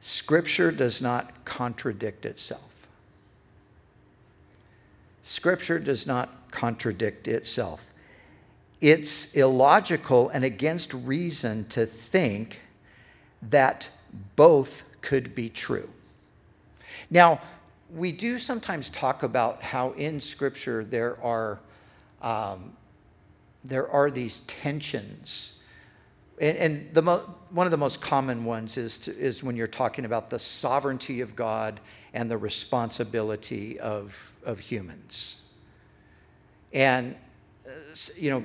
Scripture 0.00 0.70
does 0.70 1.02
not 1.02 1.44
contradict 1.44 2.24
itself. 2.24 2.88
Scripture 5.22 5.78
does 5.78 6.06
not 6.06 6.50
contradict 6.50 7.28
itself. 7.28 7.84
It's 8.80 9.34
illogical 9.34 10.30
and 10.30 10.42
against 10.42 10.94
reason 10.94 11.66
to 11.68 11.84
think 11.84 12.60
that 13.42 13.90
both 14.36 14.84
could 15.02 15.34
be 15.34 15.50
true. 15.50 15.90
Now, 17.10 17.42
we 17.94 18.12
do 18.12 18.38
sometimes 18.38 18.90
talk 18.90 19.22
about 19.22 19.62
how 19.62 19.92
in 19.92 20.20
Scripture 20.20 20.84
there 20.84 21.20
are, 21.22 21.60
um, 22.22 22.72
there 23.64 23.88
are 23.88 24.10
these 24.10 24.40
tensions 24.42 25.60
and, 26.40 26.56
and 26.56 26.94
the 26.94 27.02
mo- 27.02 27.34
one 27.50 27.66
of 27.66 27.70
the 27.70 27.76
most 27.76 28.00
common 28.00 28.44
ones 28.44 28.76
is, 28.76 28.98
to, 28.98 29.16
is 29.16 29.44
when 29.44 29.56
you're 29.56 29.66
talking 29.66 30.06
about 30.06 30.30
the 30.30 30.38
sovereignty 30.38 31.20
of 31.20 31.36
God 31.36 31.80
and 32.14 32.30
the 32.30 32.38
responsibility 32.38 33.78
of, 33.78 34.32
of 34.44 34.58
humans. 34.58 35.44
And, 36.72 37.14
uh, 37.66 37.70
you 38.16 38.30
know, 38.30 38.44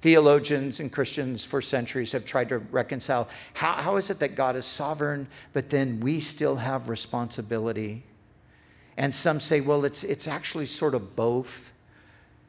theologians 0.00 0.80
and 0.80 0.92
Christians 0.92 1.44
for 1.44 1.62
centuries 1.62 2.12
have 2.12 2.26
tried 2.26 2.50
to 2.50 2.58
reconcile 2.58 3.28
how, 3.54 3.72
how 3.72 3.96
is 3.96 4.10
it 4.10 4.18
that 4.18 4.34
God 4.34 4.54
is 4.54 4.66
sovereign, 4.66 5.26
but 5.52 5.70
then 5.70 6.00
we 6.00 6.20
still 6.20 6.56
have 6.56 6.88
responsibility? 6.88 8.04
And 9.00 9.14
some 9.14 9.40
say, 9.40 9.62
well, 9.62 9.86
it's, 9.86 10.04
it's 10.04 10.28
actually 10.28 10.66
sort 10.66 10.94
of 10.94 11.16
both. 11.16 11.72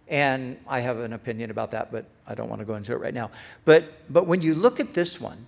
And 0.09 0.57
I 0.67 0.81
have 0.81 0.99
an 0.99 1.13
opinion 1.13 1.49
about 1.49 1.71
that, 1.71 1.93
but 1.93 2.03
I 2.27 2.35
don't 2.35 2.49
want 2.49 2.59
to 2.59 2.65
go 2.65 2.75
into 2.75 2.91
it 2.91 2.97
right 2.97 3.13
now. 3.13 3.31
But, 3.63 3.85
but 4.09 4.27
when 4.27 4.41
you 4.41 4.53
look 4.53 4.81
at 4.81 4.93
this 4.93 5.21
one, 5.21 5.45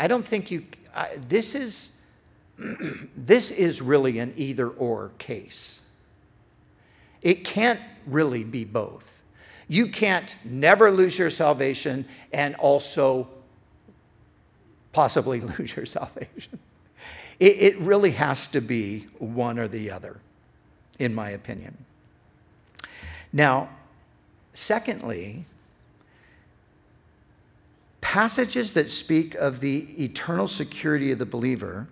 I 0.00 0.08
don't 0.08 0.26
think 0.26 0.50
you, 0.50 0.64
I, 0.92 1.10
this 1.28 1.54
is, 1.54 1.96
this 3.16 3.52
is 3.52 3.80
really 3.80 4.18
an 4.18 4.34
either 4.36 4.66
or 4.66 5.12
case. 5.18 5.82
It 7.20 7.44
can't 7.44 7.80
really 8.04 8.42
be 8.42 8.64
both. 8.64 9.22
You 9.68 9.86
can't 9.86 10.34
never 10.44 10.90
lose 10.90 11.16
your 11.16 11.30
salvation 11.30 12.06
and 12.32 12.56
also 12.56 13.28
possibly 14.92 15.40
lose 15.58 15.76
your 15.76 15.86
salvation. 15.86 16.58
It, 17.40 17.56
it 17.58 17.78
really 17.78 18.12
has 18.12 18.46
to 18.48 18.60
be 18.60 19.06
one 19.18 19.58
or 19.58 19.68
the 19.68 19.90
other, 19.90 20.20
in 20.98 21.14
my 21.14 21.30
opinion. 21.30 21.84
Now, 23.32 23.70
secondly, 24.52 25.44
passages 28.00 28.72
that 28.74 28.90
speak 28.90 29.34
of 29.36 29.60
the 29.60 30.02
eternal 30.02 30.46
security 30.46 31.12
of 31.12 31.18
the 31.18 31.26
believer 31.26 31.88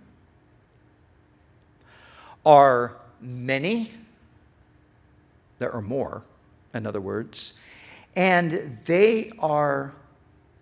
are 2.45 2.97
many, 3.19 3.91
there 5.59 5.71
are 5.71 5.81
more, 5.81 6.23
in 6.73 6.85
other 6.85 7.01
words, 7.01 7.53
and 8.15 8.77
they 8.85 9.31
are 9.39 9.93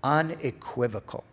unequivocal. 0.03 1.23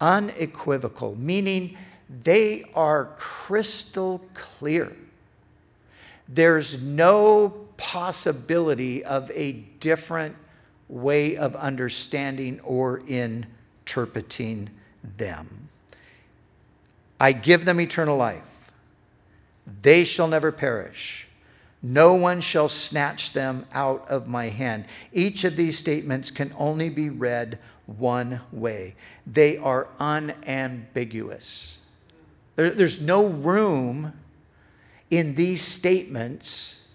Unequivocal, 0.00 1.16
meaning 1.16 1.76
they 2.08 2.64
are 2.74 3.12
crystal 3.16 4.22
clear. 4.34 4.94
There's 6.28 6.82
no 6.82 7.66
possibility 7.76 9.04
of 9.04 9.30
a 9.32 9.52
different 9.52 10.36
way 10.88 11.36
of 11.36 11.56
understanding 11.56 12.60
or 12.60 13.00
interpreting 13.06 14.70
them. 15.16 15.68
I 17.18 17.32
give 17.32 17.64
them 17.64 17.80
eternal 17.80 18.16
life. 18.16 18.70
They 19.82 20.04
shall 20.04 20.28
never 20.28 20.52
perish. 20.52 21.28
No 21.82 22.14
one 22.14 22.40
shall 22.40 22.68
snatch 22.68 23.32
them 23.32 23.66
out 23.72 24.06
of 24.08 24.28
my 24.28 24.48
hand. 24.48 24.86
Each 25.12 25.44
of 25.44 25.56
these 25.56 25.78
statements 25.78 26.30
can 26.30 26.52
only 26.58 26.88
be 26.88 27.08
read 27.10 27.58
one 27.86 28.40
way. 28.52 28.94
They 29.26 29.56
are 29.56 29.88
unambiguous. 29.98 31.80
There, 32.56 32.70
there's 32.70 33.00
no 33.00 33.26
room 33.26 34.12
in 35.10 35.34
these 35.34 35.62
statements 35.62 36.88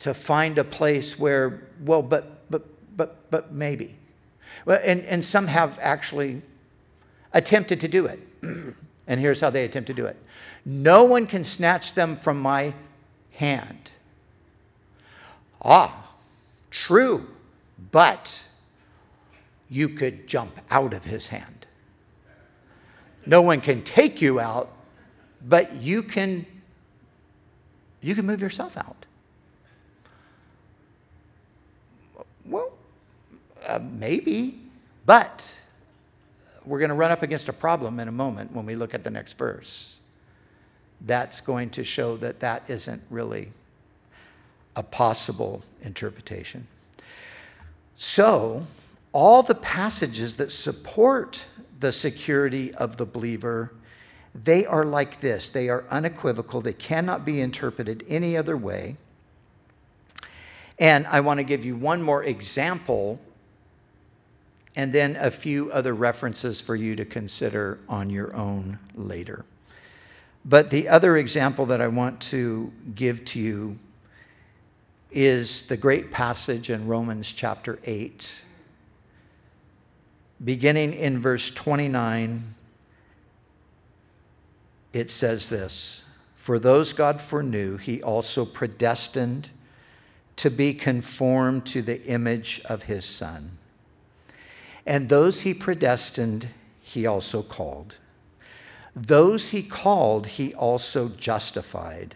to 0.00 0.14
find 0.14 0.58
a 0.58 0.64
place 0.64 1.18
where, 1.18 1.62
well, 1.84 2.02
but, 2.02 2.50
but, 2.50 2.66
but, 2.96 3.30
but 3.30 3.52
maybe. 3.52 3.96
Well, 4.64 4.80
and, 4.84 5.02
and 5.02 5.24
some 5.24 5.46
have 5.46 5.78
actually 5.80 6.42
attempted 7.32 7.80
to 7.80 7.88
do 7.88 8.06
it. 8.06 8.20
and 9.06 9.20
here's 9.20 9.40
how 9.40 9.50
they 9.50 9.64
attempt 9.64 9.86
to 9.88 9.94
do 9.94 10.06
it 10.06 10.16
No 10.64 11.04
one 11.04 11.26
can 11.26 11.44
snatch 11.44 11.94
them 11.94 12.16
from 12.16 12.40
my 12.40 12.74
hand. 13.32 13.90
Ah, 15.62 16.14
true, 16.70 17.28
but 17.92 18.44
you 19.70 19.88
could 19.88 20.26
jump 20.26 20.58
out 20.70 20.92
of 20.92 21.04
his 21.04 21.28
hand. 21.28 21.66
No 23.24 23.40
one 23.40 23.60
can 23.60 23.82
take 23.82 24.20
you 24.20 24.40
out, 24.40 24.70
but 25.46 25.74
you 25.74 26.02
can 26.02 26.46
you 28.02 28.14
can 28.14 28.26
move 28.26 28.40
yourself 28.40 28.78
out. 28.78 29.06
Well, 32.46 32.72
uh, 33.66 33.78
maybe, 33.78 34.58
but 35.04 35.54
we're 36.64 36.78
going 36.78 36.88
to 36.88 36.94
run 36.94 37.10
up 37.10 37.22
against 37.22 37.48
a 37.48 37.52
problem 37.52 38.00
in 38.00 38.08
a 38.08 38.12
moment 38.12 38.52
when 38.52 38.64
we 38.64 38.74
look 38.74 38.94
at 38.94 39.04
the 39.04 39.10
next 39.10 39.36
verse. 39.36 39.98
That's 41.02 41.40
going 41.40 41.70
to 41.70 41.84
show 41.84 42.16
that 42.18 42.40
that 42.40 42.64
isn't 42.68 43.02
really 43.10 43.52
a 44.76 44.82
possible 44.82 45.62
interpretation. 45.82 46.66
So, 47.96 48.66
all 49.12 49.42
the 49.42 49.54
passages 49.54 50.36
that 50.36 50.52
support 50.52 51.46
the 51.78 51.92
security 51.92 52.72
of 52.74 52.96
the 52.96 53.06
believer, 53.06 53.72
they 54.34 54.64
are 54.64 54.84
like 54.84 55.20
this. 55.20 55.48
They 55.48 55.68
are 55.68 55.84
unequivocal. 55.90 56.60
They 56.60 56.72
cannot 56.72 57.24
be 57.24 57.40
interpreted 57.40 58.04
any 58.08 58.36
other 58.36 58.56
way. 58.56 58.96
And 60.78 61.06
I 61.08 61.20
want 61.20 61.38
to 61.38 61.44
give 61.44 61.64
you 61.64 61.76
one 61.76 62.02
more 62.02 62.24
example 62.24 63.20
and 64.76 64.92
then 64.92 65.16
a 65.16 65.30
few 65.30 65.70
other 65.72 65.94
references 65.94 66.60
for 66.60 66.76
you 66.76 66.94
to 66.96 67.04
consider 67.04 67.78
on 67.88 68.08
your 68.08 68.34
own 68.36 68.78
later. 68.94 69.44
But 70.44 70.70
the 70.70 70.88
other 70.88 71.16
example 71.16 71.66
that 71.66 71.82
I 71.82 71.88
want 71.88 72.20
to 72.22 72.72
give 72.94 73.24
to 73.26 73.40
you 73.40 73.78
is 75.10 75.62
the 75.62 75.76
great 75.76 76.10
passage 76.10 76.70
in 76.70 76.86
Romans 76.86 77.32
chapter 77.32 77.78
8, 77.84 78.42
beginning 80.42 80.94
in 80.94 81.20
verse 81.20 81.50
29. 81.50 82.54
It 84.92 85.10
says 85.10 85.48
this 85.48 86.02
For 86.34 86.58
those 86.58 86.92
God 86.92 87.20
foreknew, 87.20 87.76
he 87.76 88.02
also 88.02 88.44
predestined 88.44 89.50
to 90.36 90.50
be 90.50 90.72
conformed 90.72 91.66
to 91.66 91.82
the 91.82 92.02
image 92.06 92.62
of 92.64 92.84
his 92.84 93.04
Son. 93.04 93.58
And 94.86 95.08
those 95.08 95.42
he 95.42 95.52
predestined, 95.52 96.48
he 96.80 97.06
also 97.06 97.42
called. 97.42 97.96
Those 98.96 99.50
he 99.50 99.62
called, 99.62 100.26
he 100.26 100.54
also 100.54 101.10
justified. 101.10 102.14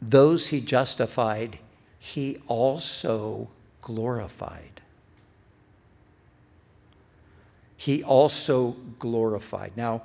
Those 0.00 0.48
he 0.48 0.60
justified, 0.60 1.58
he 1.98 2.38
also 2.46 3.50
glorified. 3.82 4.80
He 7.78 8.02
also 8.02 8.72
glorified. 8.98 9.72
Now, 9.76 10.02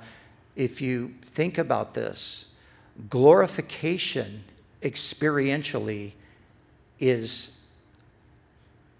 if 0.54 0.80
you 0.80 1.12
think 1.22 1.58
about 1.58 1.92
this, 1.92 2.54
glorification 3.10 4.44
experientially 4.80 6.12
is 7.00 7.60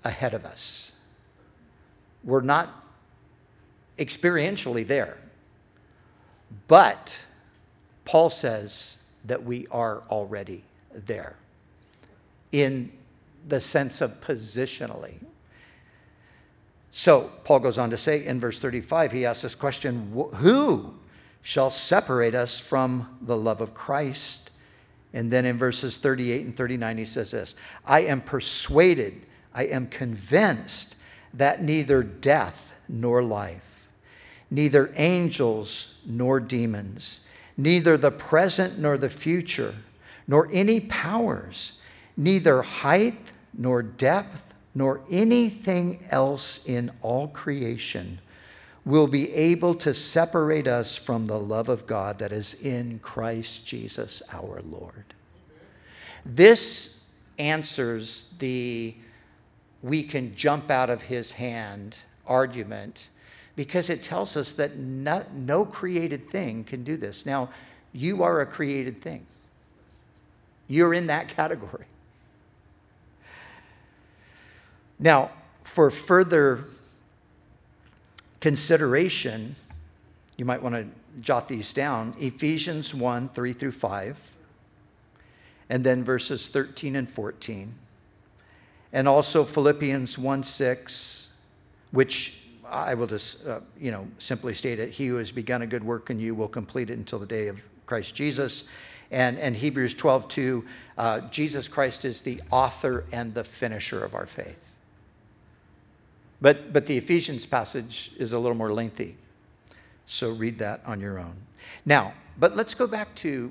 ahead 0.03 0.35
of 0.35 0.45
us. 0.45 0.93
We're 2.25 2.41
not 2.41 2.85
experientially 3.97 4.85
there. 4.85 5.19
But 6.67 7.23
Paul 8.05 8.29
says 8.29 9.05
that 9.25 9.45
we 9.45 9.69
are 9.71 10.03
already 10.11 10.65
there 10.93 11.37
in 12.51 12.91
the 13.47 13.61
sense 13.61 14.01
of 14.01 14.21
positionally. 14.21 15.15
So 16.97 17.33
Paul 17.43 17.59
goes 17.59 17.77
on 17.77 17.91
to 17.91 17.99
say 17.99 18.25
in 18.25 18.39
verse 18.39 18.61
35, 18.61 19.11
he 19.11 19.27
asks 19.27 19.43
this 19.43 19.57
question 19.57 20.13
Who 20.37 20.95
shall 21.43 21.69
separate 21.69 22.37
us 22.37 22.61
from 22.61 23.19
the 23.21 23.37
love 23.37 23.61
of 23.61 23.75
Christ? 23.75 24.53
And 25.13 25.29
then 25.33 25.45
in 25.45 25.59
verses 25.59 25.97
38 25.97 26.47
and 26.47 26.57
39, 26.57 26.99
he 26.99 27.05
says 27.05 27.33
this 27.33 27.57
I 27.85 28.03
am 28.03 28.21
persuaded, 28.21 29.27
I 29.53 29.65
am 29.65 29.89
convinced 29.89 30.95
that 31.35 31.61
neither 31.61 32.05
death 32.05 32.73
nor 32.89 33.25
life, 33.25 33.89
neither 34.49 34.93
angels 34.95 35.99
nor 36.07 36.39
demons, 36.39 37.23
neither 37.57 37.97
the 37.97 38.13
present 38.13 38.79
nor 38.79 38.97
the 38.97 39.11
future, 39.11 39.75
nor 40.29 40.49
any 40.53 40.79
powers, 40.79 41.81
neither 42.17 42.63
height 42.63 43.19
nor 43.53 43.83
depth, 43.83 44.54
nor 44.75 45.01
anything 45.11 46.05
else 46.11 46.65
in 46.67 46.91
all 47.01 47.29
creation 47.29 48.19
will 48.85 49.07
be 49.07 49.33
able 49.33 49.75
to 49.75 49.95
separate 49.95 50.67
us 50.67 50.97
from 50.97 51.27
the 51.27 51.39
love 51.39 51.69
of 51.69 51.87
God 51.87 52.19
that 52.19 52.33
is 52.33 52.55
in 52.55 52.99
Christ 52.99 53.67
Jesus 53.67 54.23
our 54.33 54.61
Lord. 54.63 55.15
This 56.27 57.07
answers 57.39 58.35
the 58.39 58.95
we 59.83 60.03
can 60.03 60.35
jump 60.35 60.71
out 60.71 60.89
of 60.89 61.03
his 61.03 61.33
hand 61.33 61.97
argument 62.27 63.11
because 63.55 63.91
it 63.91 64.03
tells 64.03 64.37
us 64.37 64.53
that 64.53 64.77
no, 64.77 65.25
no 65.35 65.65
created 65.65 66.29
thing 66.29 66.65
can 66.65 66.83
do 66.85 66.97
this. 66.97 67.27
Now, 67.27 67.51
you 67.93 68.23
are 68.23 68.41
a 68.41 68.47
created 68.47 69.01
thing, 69.01 69.27
you're 70.69 70.95
in 70.95 71.07
that 71.07 71.29
category. 71.29 71.85
Now, 74.99 75.31
for 75.65 75.91
further 75.91 76.65
consideration, 78.41 79.57
you 80.37 80.45
might 80.45 80.63
want 80.63 80.75
to 80.75 80.87
jot 81.21 81.49
these 81.49 81.73
down 81.73 82.15
Ephesians 82.19 82.95
1 82.95 83.29
3 83.31 83.53
through 83.53 83.73
5, 83.73 84.33
and 85.71 85.85
then 85.85 86.05
verses 86.05 86.49
13 86.49 86.97
and 86.97 87.09
14 87.09 87.75
and 88.95 89.09
also 89.09 89.45
Philippians 89.45 90.17
1 90.17 90.45
6, 90.45 91.29
which 91.91 92.45
I 92.67 92.95
will 92.95 93.09
just, 93.09 93.45
uh, 93.45 93.61
you 93.79 93.91
know, 93.91 94.07
simply 94.19 94.55
state 94.55 94.79
it. 94.79 94.91
He 94.91 95.09
who 95.09 95.17
has 95.17 95.33
begun 95.33 95.63
a 95.63 95.67
good 95.67 95.85
work 95.85 96.09
in 96.11 96.21
you 96.21 96.35
will 96.35 96.49
complete 96.49 96.89
it 96.89 96.97
until 96.97 97.19
the 97.19 97.27
day 97.27 97.49
of 97.49 97.61
Christ 97.87 98.15
Jesus. 98.15 98.65
And, 99.11 99.37
and 99.39 99.55
Hebrews 99.57 99.95
12 99.95 100.29
2, 100.29 100.65
uh, 100.97 101.21
Jesus 101.23 101.69
Christ 101.69 102.05
is 102.05 102.23
the 102.23 102.41
author 102.51 103.05
and 103.13 103.35
the 103.35 103.45
finisher 103.45 104.03
of 104.03 104.15
our 104.15 104.27
faith. 104.27 104.71
But, 106.45 106.75
but 106.75 106.85
the 106.85 106.99
Ephesians 106.99 107.47
passage 107.47 108.11
is 108.19 108.35
a 108.35 108.39
little 108.39 108.55
more 108.55 108.71
lengthy. 108.71 109.17
So 110.05 110.31
read 110.31 110.59
that 110.59 110.83
on 110.85 111.01
your 111.01 111.19
own. 111.19 111.37
Now, 111.87 112.13
but 112.39 112.55
let's 112.55 112.75
go 112.75 112.87
back 112.87 113.15
to 113.15 113.51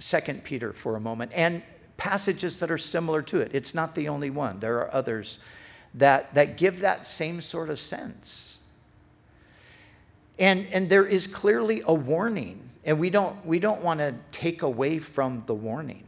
2 0.00 0.20
Peter 0.44 0.74
for 0.74 0.96
a 0.96 1.00
moment. 1.00 1.30
And 1.34 1.62
passages 1.96 2.58
that 2.58 2.70
are 2.70 2.76
similar 2.76 3.22
to 3.22 3.38
it. 3.38 3.52
It's 3.54 3.74
not 3.74 3.94
the 3.94 4.06
only 4.10 4.28
one, 4.28 4.60
there 4.60 4.80
are 4.80 4.92
others 4.92 5.38
that, 5.94 6.34
that 6.34 6.58
give 6.58 6.80
that 6.80 7.06
same 7.06 7.40
sort 7.40 7.70
of 7.70 7.78
sense. 7.78 8.60
And, 10.38 10.66
and 10.74 10.90
there 10.90 11.06
is 11.06 11.26
clearly 11.26 11.80
a 11.86 11.94
warning, 11.94 12.60
and 12.84 13.00
we 13.00 13.08
don't, 13.08 13.46
we 13.46 13.58
don't 13.58 13.82
want 13.82 14.00
to 14.00 14.14
take 14.30 14.60
away 14.60 14.98
from 14.98 15.44
the 15.46 15.54
warning. 15.54 16.04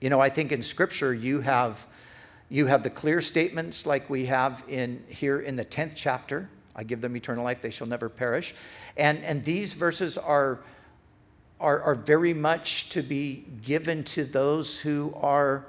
You 0.00 0.08
know, 0.08 0.20
I 0.20 0.28
think 0.28 0.52
in 0.52 0.62
Scripture 0.62 1.12
you 1.12 1.40
have, 1.40 1.84
you 2.48 2.66
have 2.66 2.82
the 2.82 2.90
clear 2.90 3.20
statements 3.20 3.86
like 3.86 4.08
we 4.08 4.26
have 4.26 4.64
in 4.68 5.02
here 5.08 5.40
in 5.40 5.56
the 5.56 5.64
10th 5.64 5.92
chapter. 5.94 6.48
I 6.74 6.84
give 6.84 7.00
them 7.00 7.16
eternal 7.16 7.44
life, 7.44 7.60
they 7.60 7.70
shall 7.70 7.86
never 7.86 8.08
perish. 8.08 8.54
And, 8.96 9.22
and 9.24 9.44
these 9.44 9.74
verses 9.74 10.16
are 10.16 10.60
are, 11.60 11.82
are 11.82 11.94
very 11.94 12.34
much 12.34 12.88
to 12.90 13.02
be 13.02 13.44
given 13.62 14.04
to 14.04 14.24
those 14.24 14.78
who 14.80 15.12
are 15.20 15.66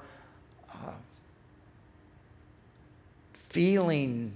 uh, 0.72 0.92
feeling 3.32 4.32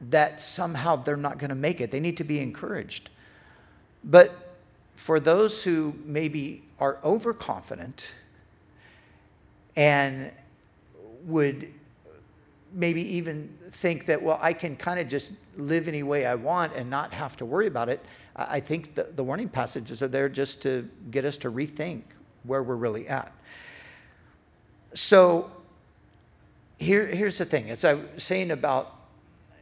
that 0.00 0.40
somehow 0.40 0.96
they're 0.96 1.16
not 1.16 1.38
going 1.38 1.50
to 1.50 1.54
make 1.54 1.80
it. 1.80 1.90
They 1.90 2.00
need 2.00 2.16
to 2.16 2.24
be 2.24 2.40
encouraged. 2.40 3.10
But 4.02 4.56
for 4.96 5.20
those 5.20 5.64
who 5.64 5.94
maybe 6.04 6.62
are 6.78 6.98
overconfident 7.04 8.14
and 9.76 10.32
would 11.24 11.72
maybe 12.72 13.02
even 13.16 13.56
think 13.70 14.06
that, 14.06 14.22
well, 14.22 14.38
I 14.40 14.52
can 14.52 14.76
kind 14.76 15.00
of 15.00 15.08
just 15.08 15.32
live 15.56 15.88
any 15.88 16.02
way 16.02 16.26
I 16.26 16.34
want 16.34 16.74
and 16.74 16.88
not 16.88 17.12
have 17.12 17.36
to 17.38 17.44
worry 17.44 17.66
about 17.66 17.88
it, 17.88 18.04
I 18.36 18.60
think 18.60 18.94
the, 18.94 19.04
the 19.04 19.24
warning 19.24 19.48
passages 19.48 20.02
are 20.02 20.08
there 20.08 20.28
just 20.28 20.62
to 20.62 20.88
get 21.10 21.24
us 21.24 21.36
to 21.38 21.50
rethink 21.50 22.02
where 22.44 22.62
we're 22.62 22.76
really 22.76 23.08
at. 23.08 23.32
So 24.94 25.50
here, 26.78 27.06
here's 27.06 27.38
the 27.38 27.44
thing. 27.44 27.70
As 27.70 27.84
I 27.84 27.94
was 27.94 28.04
saying 28.22 28.50
about, 28.50 28.96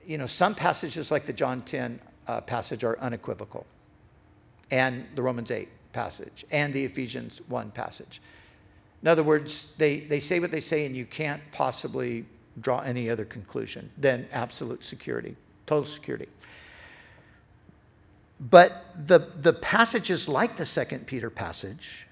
you 0.07 0.19
know, 0.19 0.27
some 0.27 0.55
passages 0.55 1.11
like 1.11 1.27
the 1.27 1.33
John 1.33 1.63
10 1.63 2.01
uh, 2.27 2.41
passage 2.43 2.85
are 2.85 2.99
unequivocal, 3.01 3.67
and 4.71 5.07
the 5.15 5.23
Romans 5.23 5.51
8 5.51 5.69
passage, 5.93 6.45
and 6.51 6.73
the 6.73 6.85
Ephesians 6.85 7.41
1 7.49 7.71
passage. 7.73 8.21
In 9.03 9.09
other 9.09 9.23
words, 9.23 9.75
they, 9.79 10.01
they 10.01 10.21
say 10.21 10.41
what 10.41 10.51
they 10.51 10.61
say, 10.61 10.85
and 10.85 10.97
you 10.97 11.05
can't 11.05 11.43
possibly 11.53 12.25
draw 12.61 12.81
any 12.81 13.09
other 13.09 13.25
conclusion 13.25 13.91
than 13.97 14.27
absolute 14.33 14.85
security, 14.85 15.37
total 15.67 15.85
security. 15.85 16.27
But 18.41 18.85
the, 18.97 19.19
the 19.19 19.53
passages 19.53 20.29
like 20.29 20.57
the 20.57 20.67
Second 20.67 21.07
Peter 21.07 21.31
passage, 21.31 22.07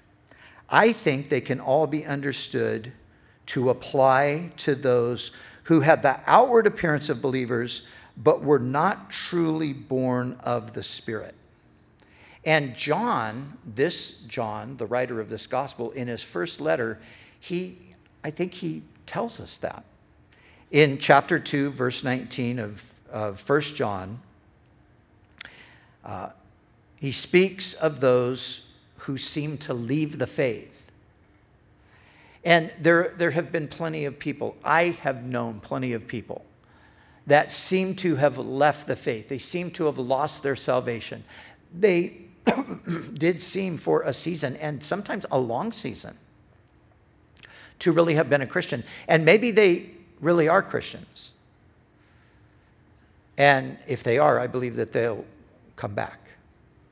I 0.69 0.91
think 0.91 1.29
they 1.29 1.41
can 1.41 1.59
all 1.59 1.87
be 1.87 2.05
understood 2.05 2.91
to 3.47 3.69
apply 3.69 4.51
to 4.57 4.75
those 4.75 5.31
who 5.63 5.81
had 5.81 6.01
the 6.01 6.19
outward 6.25 6.67
appearance 6.67 7.09
of 7.09 7.21
believers, 7.21 7.87
but 8.17 8.43
were 8.43 8.59
not 8.59 9.09
truly 9.09 9.71
born 9.73 10.37
of 10.41 10.73
the 10.73 10.83
Spirit. 10.83 11.35
And 12.47 12.73
John, 12.73 13.57
this 13.65 14.21
John, 14.21 14.77
the 14.77 14.85
writer 14.85 15.19
of 15.19 15.29
this 15.29 15.45
gospel, 15.47 15.91
in 15.91 16.07
his 16.07 16.23
first 16.23 16.61
letter, 16.61 16.97
he, 17.37 17.77
I 18.23 18.31
think 18.31 18.53
he 18.53 18.83
tells 19.05 19.41
us 19.41 19.57
that. 19.57 19.83
In 20.71 20.97
chapter 20.97 21.39
2, 21.39 21.71
verse 21.71 22.05
19 22.05 22.59
of, 22.59 22.93
of 23.11 23.49
1 23.49 23.61
John, 23.61 24.21
uh, 26.05 26.29
he 26.95 27.11
speaks 27.11 27.73
of 27.73 27.99
those 27.99 28.71
who 28.99 29.17
seem 29.17 29.57
to 29.57 29.73
leave 29.73 30.17
the 30.17 30.25
faith. 30.25 30.89
And 32.45 32.71
there, 32.79 33.13
there 33.17 33.31
have 33.31 33.51
been 33.51 33.67
plenty 33.67 34.05
of 34.05 34.19
people, 34.19 34.55
I 34.63 34.97
have 35.01 35.25
known 35.25 35.59
plenty 35.59 35.91
of 35.91 36.07
people 36.07 36.45
that 37.25 37.51
seem 37.51 37.93
to 37.95 38.15
have 38.15 38.37
left 38.37 38.87
the 38.87 38.95
faith. 38.95 39.27
They 39.27 39.37
seem 39.37 39.69
to 39.71 39.87
have 39.87 39.97
lost 39.99 40.43
their 40.43 40.55
salvation. 40.55 41.25
They 41.77 42.26
did 43.13 43.41
seem 43.41 43.77
for 43.77 44.03
a 44.03 44.13
season, 44.13 44.55
and 44.57 44.83
sometimes 44.83 45.25
a 45.31 45.39
long 45.39 45.71
season, 45.71 46.17
to 47.79 47.91
really 47.91 48.15
have 48.15 48.29
been 48.29 48.41
a 48.41 48.47
Christian. 48.47 48.83
And 49.07 49.25
maybe 49.25 49.51
they 49.51 49.91
really 50.19 50.47
are 50.47 50.61
Christians. 50.61 51.33
And 53.37 53.77
if 53.87 54.03
they 54.03 54.17
are, 54.17 54.39
I 54.39 54.47
believe 54.47 54.75
that 54.75 54.93
they'll 54.93 55.25
come 55.75 55.93
back. 55.93 56.19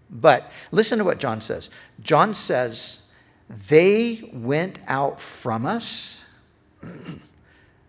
But 0.09 0.51
listen 0.71 0.99
to 0.99 1.03
what 1.03 1.19
John 1.19 1.41
says. 1.41 1.69
John 2.01 2.35
says, 2.35 3.07
They 3.49 4.29
went 4.31 4.77
out 4.87 5.19
from 5.19 5.65
us, 5.65 6.21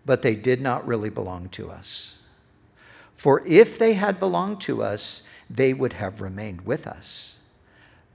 but 0.06 0.22
they 0.22 0.34
did 0.34 0.62
not 0.62 0.86
really 0.86 1.10
belong 1.10 1.50
to 1.50 1.70
us. 1.70 2.18
For 3.14 3.46
if 3.46 3.78
they 3.78 3.94
had 3.94 4.18
belonged 4.18 4.60
to 4.62 4.82
us, 4.82 5.22
they 5.50 5.74
would 5.74 5.94
have 5.94 6.20
remained 6.20 6.62
with 6.62 6.86
us. 6.86 7.35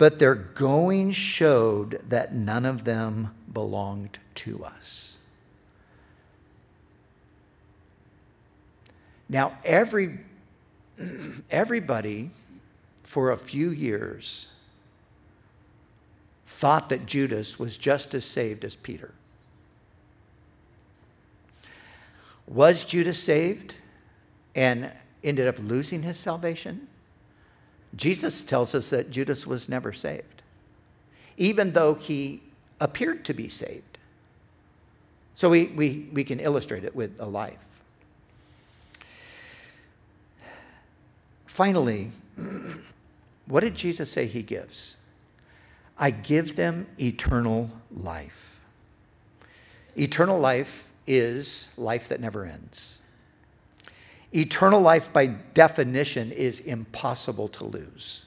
But 0.01 0.17
their 0.17 0.33
going 0.33 1.11
showed 1.11 2.01
that 2.09 2.33
none 2.33 2.65
of 2.65 2.85
them 2.85 3.35
belonged 3.53 4.17
to 4.33 4.65
us. 4.65 5.19
Now, 9.29 9.59
every, 9.63 10.21
everybody 11.51 12.31
for 13.03 13.29
a 13.29 13.37
few 13.37 13.69
years 13.69 14.55
thought 16.47 16.89
that 16.89 17.05
Judas 17.05 17.59
was 17.59 17.77
just 17.77 18.15
as 18.15 18.25
saved 18.25 18.65
as 18.65 18.75
Peter. 18.75 19.11
Was 22.47 22.83
Judas 22.85 23.21
saved 23.21 23.75
and 24.55 24.91
ended 25.23 25.45
up 25.45 25.59
losing 25.59 26.01
his 26.01 26.17
salvation? 26.17 26.87
Jesus 27.95 28.43
tells 28.43 28.73
us 28.73 28.89
that 28.89 29.11
Judas 29.11 29.45
was 29.45 29.67
never 29.67 29.91
saved, 29.91 30.41
even 31.37 31.73
though 31.73 31.95
he 31.95 32.41
appeared 32.79 33.25
to 33.25 33.33
be 33.33 33.49
saved. 33.49 33.97
So 35.33 35.49
we, 35.49 35.65
we, 35.65 36.09
we 36.13 36.23
can 36.23 36.39
illustrate 36.39 36.83
it 36.83 36.95
with 36.95 37.15
a 37.19 37.25
life. 37.25 37.65
Finally, 41.45 42.11
what 43.45 43.61
did 43.61 43.75
Jesus 43.75 44.09
say 44.09 44.25
he 44.25 44.41
gives? 44.41 44.95
I 45.97 46.11
give 46.11 46.55
them 46.55 46.87
eternal 46.99 47.69
life. 47.91 48.59
Eternal 49.97 50.39
life 50.39 50.91
is 51.05 51.67
life 51.77 52.07
that 52.07 52.21
never 52.21 52.45
ends. 52.45 53.00
Eternal 54.33 54.81
life, 54.81 55.11
by 55.11 55.25
definition, 55.25 56.31
is 56.31 56.61
impossible 56.61 57.47
to 57.49 57.65
lose. 57.65 58.25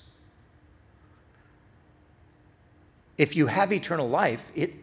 If 3.17 3.37
you 3.37 3.47
have 3.47 3.73
eternal 3.73 4.09
life, 4.09 4.51
it, 4.55 4.75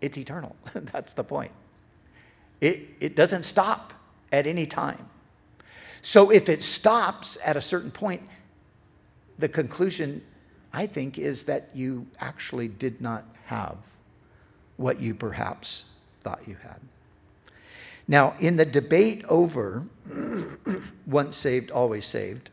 it's 0.00 0.16
eternal. 0.16 0.56
That's 0.74 1.12
the 1.12 1.24
point. 1.24 1.52
It, 2.60 2.80
it 3.00 3.16
doesn't 3.16 3.44
stop 3.44 3.92
at 4.32 4.46
any 4.46 4.66
time. 4.66 5.08
So 6.00 6.30
if 6.30 6.48
it 6.48 6.62
stops 6.62 7.36
at 7.44 7.56
a 7.56 7.60
certain 7.60 7.90
point, 7.90 8.22
the 9.38 9.48
conclusion, 9.48 10.22
I 10.72 10.86
think, 10.86 11.18
is 11.18 11.44
that 11.44 11.70
you 11.74 12.06
actually 12.20 12.68
did 12.68 13.00
not 13.00 13.24
have 13.46 13.76
what 14.76 15.00
you 15.00 15.14
perhaps 15.14 15.84
thought 16.22 16.40
you 16.46 16.56
had. 16.62 16.80
Now, 18.06 18.34
in 18.40 18.56
the 18.56 18.64
debate 18.64 19.24
over 19.28 19.84
once 21.08 21.36
saved, 21.36 21.70
always 21.70 22.04
saved, 22.04 22.50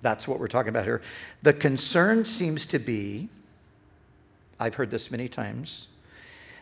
that's 0.00 0.28
what 0.28 0.38
we're 0.38 0.46
talking 0.46 0.68
about 0.68 0.84
here. 0.84 1.02
The 1.42 1.52
concern 1.52 2.24
seems 2.24 2.64
to 2.66 2.78
be, 2.78 3.28
I've 4.60 4.76
heard 4.76 4.90
this 4.90 5.10
many 5.10 5.28
times, 5.28 5.88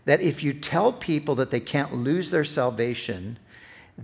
that 0.06 0.20
if 0.20 0.42
you 0.42 0.54
tell 0.54 0.92
people 0.92 1.34
that 1.34 1.50
they 1.50 1.60
can't 1.60 1.92
lose 1.92 2.30
their 2.30 2.44
salvation, 2.44 3.38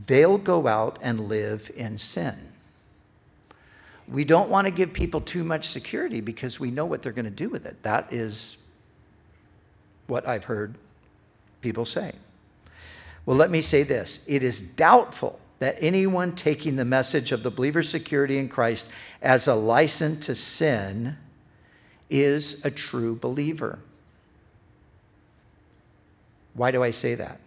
they'll 0.06 0.38
go 0.38 0.66
out 0.66 0.98
and 1.00 1.28
live 1.28 1.70
in 1.74 1.96
sin. 1.96 2.36
We 4.06 4.24
don't 4.24 4.50
want 4.50 4.66
to 4.66 4.70
give 4.70 4.92
people 4.92 5.20
too 5.20 5.44
much 5.44 5.68
security 5.68 6.20
because 6.20 6.60
we 6.60 6.70
know 6.70 6.84
what 6.84 7.02
they're 7.02 7.12
going 7.12 7.24
to 7.24 7.30
do 7.30 7.48
with 7.48 7.64
it. 7.64 7.82
That 7.82 8.12
is 8.12 8.58
what 10.06 10.26
I've 10.26 10.44
heard 10.44 10.74
people 11.60 11.84
say. 11.84 12.12
Well, 13.24 13.36
let 13.36 13.50
me 13.50 13.60
say 13.60 13.84
this 13.84 14.20
it 14.26 14.42
is 14.42 14.60
doubtful 14.60 15.38
that 15.60 15.76
anyone 15.78 16.34
taking 16.34 16.76
the 16.76 16.84
message 16.84 17.32
of 17.32 17.42
the 17.42 17.50
believer's 17.50 17.88
security 17.88 18.38
in 18.38 18.48
Christ 18.48 18.88
as 19.22 19.46
a 19.46 19.54
license 19.54 20.26
to 20.26 20.34
sin 20.34 21.16
is 22.08 22.64
a 22.64 22.70
true 22.70 23.14
believer. 23.14 23.78
Why 26.54 26.70
do 26.70 26.82
I 26.82 26.90
say 26.90 27.14
that? 27.14 27.38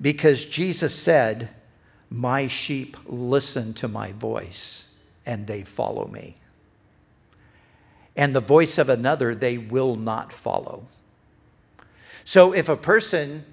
Because 0.00 0.46
Jesus 0.46 0.94
said, 0.94 1.50
My 2.08 2.46
sheep 2.46 2.96
listen 3.06 3.74
to 3.74 3.88
my 3.88 4.12
voice 4.12 4.98
and 5.26 5.46
they 5.46 5.62
follow 5.62 6.06
me. 6.06 6.36
And 8.16 8.34
the 8.34 8.40
voice 8.40 8.78
of 8.78 8.88
another 8.88 9.34
they 9.34 9.58
will 9.58 9.96
not 9.96 10.32
follow. 10.32 10.86
So 12.24 12.52
if 12.52 12.68
a 12.68 12.76
person 12.76 13.44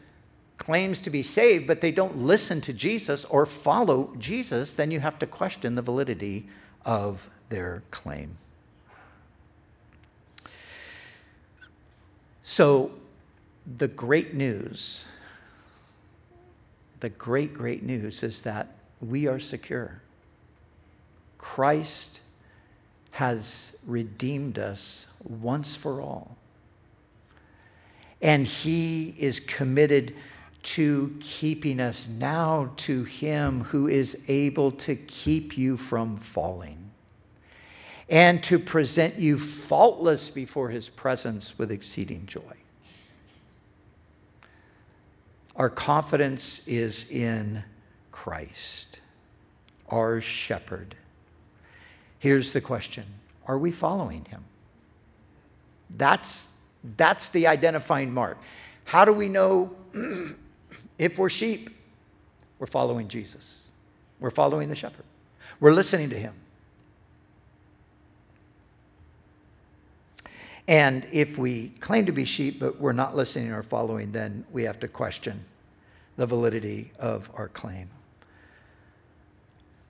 claims 0.66 1.02
to 1.02 1.10
be 1.10 1.24
saved, 1.24 1.68
but 1.68 1.82
they 1.82 1.92
don't 1.92 2.18
listen 2.18 2.62
to 2.62 2.74
Jesus 2.74 3.26
or 3.26 3.46
follow 3.46 4.14
Jesus, 4.18 4.74
then 4.74 4.92
you 4.92 5.00
have 5.00 5.20
to 5.20 5.28
question 5.28 5.76
the 5.76 5.82
validity 5.82 6.48
of 6.86 7.30
their 7.50 7.84
claim. 7.92 8.38
So, 12.42 12.92
the 13.78 13.88
great 13.88 14.34
news 14.34 15.08
the 17.04 17.10
great, 17.10 17.54
great 17.54 17.84
news 17.84 18.24
is 18.24 18.44
that 18.44 18.76
we 19.02 19.28
are 19.28 19.38
secure. 19.38 20.02
Christ 21.38 22.22
has 23.12 23.78
redeemed 23.86 24.58
us 24.58 25.08
once 25.22 25.76
for 25.76 26.00
all. 26.00 26.38
And 28.22 28.48
he 28.48 29.16
is 29.18 29.42
committed 29.42 30.16
to 30.64 31.16
keeping 31.20 31.80
us 31.80 32.08
now 32.08 32.72
to 32.78 33.04
him 33.04 33.66
who 33.66 33.88
is 33.88 34.24
able 34.28 34.72
to 34.72 34.96
keep 34.96 35.58
you 35.58 35.76
from 35.78 36.16
falling 36.16 36.92
and 38.10 38.42
to 38.44 38.58
present 38.60 39.16
you 39.18 39.38
faultless 39.38 40.30
before 40.30 40.70
his 40.70 40.90
presence 40.90 41.58
with 41.58 41.72
exceeding 41.72 42.26
joy. 42.26 42.42
Our 45.56 45.70
confidence 45.70 46.68
is 46.68 47.10
in 47.12 47.64
Christ, 48.12 49.00
our 49.90 50.20
shepherd. 50.22 50.96
Here's 52.20 52.54
the 52.54 52.62
question 52.62 53.06
Are 53.48 53.58
we 53.58 53.72
following 53.72 54.26
him? 54.26 54.46
That's, 55.96 56.50
that's 56.98 57.30
the 57.30 57.48
identifying 57.48 58.14
mark. 58.14 58.40
How 58.86 59.06
do 59.06 59.14
we 59.14 59.30
know 59.30 59.76
if 60.98 61.18
we're 61.18 61.30
sheep? 61.30 61.70
We're 62.60 62.68
following 62.68 63.08
Jesus, 63.08 63.72
we're 64.20 64.32
following 64.32 64.70
the 64.70 64.76
shepherd, 64.76 65.06
we're 65.60 65.74
listening 65.74 66.10
to 66.12 66.18
him. 66.18 66.34
And 70.68 71.06
if 71.12 71.38
we 71.38 71.70
claim 71.82 72.06
to 72.06 72.14
be 72.14 72.26
sheep, 72.26 72.60
but 72.60 72.80
we're 72.80 72.94
not 72.94 73.16
listening 73.16 73.52
or 73.52 73.64
following, 73.64 74.14
then 74.14 74.46
we 74.52 74.64
have 74.64 74.80
to 74.80 74.88
question 74.88 75.44
the 76.16 76.26
validity 76.26 76.92
of 77.00 77.30
our 77.34 77.50
claim. 77.50 77.90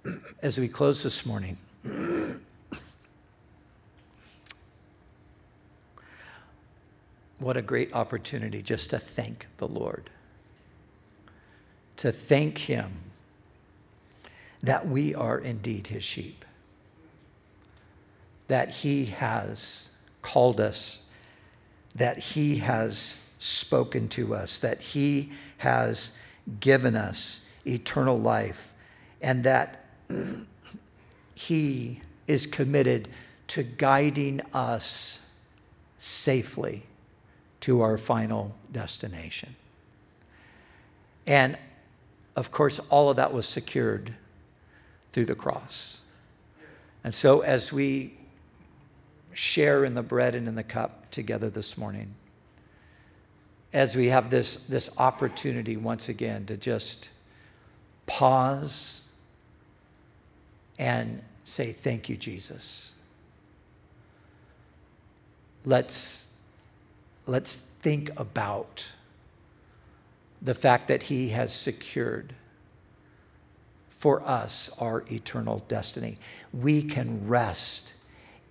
As 0.41 0.59
we 0.59 0.67
close 0.67 1.03
this 1.03 1.27
morning, 1.27 1.57
what 7.37 7.55
a 7.55 7.61
great 7.61 7.93
opportunity 7.93 8.63
just 8.63 8.89
to 8.91 8.99
thank 8.99 9.47
the 9.57 9.67
Lord. 9.67 10.09
To 11.97 12.11
thank 12.11 12.57
Him 12.59 12.91
that 14.61 14.87
we 14.87 15.13
are 15.13 15.37
indeed 15.37 15.87
His 15.87 16.03
sheep, 16.03 16.45
that 18.47 18.69
He 18.69 19.05
has 19.05 19.91
called 20.21 20.59
us, 20.59 21.03
that 21.93 22.17
He 22.17 22.57
has 22.57 23.17
spoken 23.39 24.07
to 24.09 24.33
us, 24.33 24.57
that 24.59 24.81
He 24.81 25.33
has 25.57 26.11
given 26.59 26.95
us 26.95 27.45
eternal 27.65 28.17
life, 28.17 28.73
and 29.21 29.43
that 29.43 29.85
He 31.35 32.01
is 32.27 32.45
committed 32.45 33.09
to 33.47 33.63
guiding 33.63 34.41
us 34.53 35.29
safely 35.97 36.83
to 37.61 37.81
our 37.81 37.97
final 37.97 38.55
destination. 38.71 39.55
And 41.25 41.57
of 42.35 42.51
course, 42.51 42.79
all 42.89 43.09
of 43.09 43.17
that 43.17 43.33
was 43.33 43.47
secured 43.47 44.13
through 45.11 45.25
the 45.25 45.35
cross. 45.35 46.01
And 47.03 47.13
so, 47.13 47.41
as 47.41 47.71
we 47.71 48.13
share 49.33 49.83
in 49.83 49.93
the 49.93 50.03
bread 50.03 50.35
and 50.35 50.47
in 50.47 50.55
the 50.55 50.63
cup 50.63 51.11
together 51.11 51.49
this 51.49 51.77
morning, 51.77 52.15
as 53.73 53.95
we 53.95 54.07
have 54.07 54.29
this, 54.29 54.55
this 54.67 54.89
opportunity 54.97 55.75
once 55.75 56.07
again 56.07 56.45
to 56.45 56.55
just 56.55 57.09
pause 58.05 59.07
and 60.79 61.21
say, 61.43 61.71
Thank 61.71 62.09
you, 62.09 62.15
Jesus. 62.15 62.95
Let's, 65.65 66.33
let's 67.25 67.55
think 67.57 68.17
about 68.19 68.91
the 70.43 70.53
fact 70.53 70.89
that 70.89 71.03
He 71.03 71.29
has 71.29 71.53
secured 71.53 72.33
for 73.87 74.21
us 74.23 74.69
our 74.79 75.05
eternal 75.09 75.63
destiny. 75.69 76.17
We 76.51 76.83
can 76.83 77.25
rest 77.27 77.93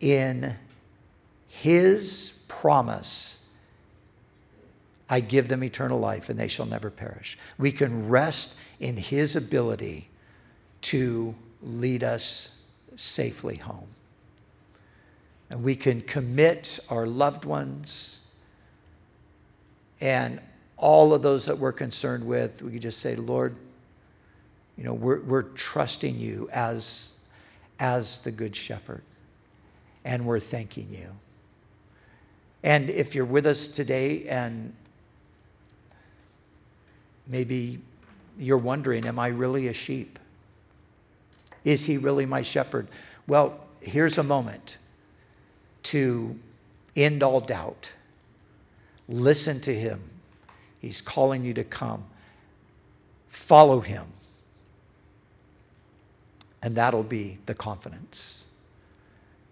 in 0.00 0.56
His 1.46 2.42
promise. 2.48 3.46
I 5.10 5.20
give 5.20 5.48
them 5.48 5.62
eternal 5.62 5.98
life 5.98 6.30
and 6.30 6.38
they 6.38 6.48
shall 6.48 6.64
never 6.64 6.90
perish. 6.90 7.36
We 7.58 7.70
can 7.70 8.08
rest 8.08 8.56
in 8.80 8.96
His 8.96 9.36
ability 9.36 10.08
to 10.82 11.34
lead 11.62 12.02
us 12.02 12.62
safely 12.96 13.56
home. 13.56 13.88
And 15.50 15.62
we 15.62 15.76
can 15.76 16.00
commit 16.00 16.80
our 16.88 17.06
loved 17.06 17.44
ones 17.44 18.26
and 20.00 20.40
all 20.82 21.14
of 21.14 21.22
those 21.22 21.46
that 21.46 21.58
we're 21.58 21.72
concerned 21.72 22.26
with, 22.26 22.60
we 22.60 22.72
can 22.72 22.80
just 22.80 22.98
say, 22.98 23.14
Lord, 23.14 23.54
you 24.76 24.82
know, 24.82 24.92
we're, 24.92 25.20
we're 25.20 25.42
trusting 25.42 26.18
you 26.18 26.50
as, 26.52 27.12
as 27.78 28.18
the 28.24 28.32
good 28.32 28.56
shepherd, 28.56 29.02
and 30.04 30.26
we're 30.26 30.40
thanking 30.40 30.88
you. 30.90 31.08
And 32.64 32.90
if 32.90 33.14
you're 33.14 33.24
with 33.24 33.46
us 33.46 33.68
today 33.68 34.26
and 34.26 34.72
maybe 37.28 37.78
you're 38.36 38.58
wondering, 38.58 39.06
am 39.06 39.20
I 39.20 39.28
really 39.28 39.68
a 39.68 39.72
sheep? 39.72 40.18
Is 41.64 41.86
he 41.86 41.96
really 41.96 42.26
my 42.26 42.42
shepherd? 42.42 42.88
Well, 43.28 43.60
here's 43.80 44.18
a 44.18 44.24
moment 44.24 44.78
to 45.84 46.36
end 46.96 47.22
all 47.22 47.40
doubt. 47.40 47.92
Listen 49.08 49.60
to 49.60 49.72
him. 49.72 50.11
He's 50.82 51.00
calling 51.00 51.44
you 51.44 51.54
to 51.54 51.64
come. 51.64 52.04
Follow 53.28 53.80
him. 53.80 54.06
And 56.60 56.74
that'll 56.74 57.04
be 57.04 57.38
the 57.46 57.54
confidence. 57.54 58.48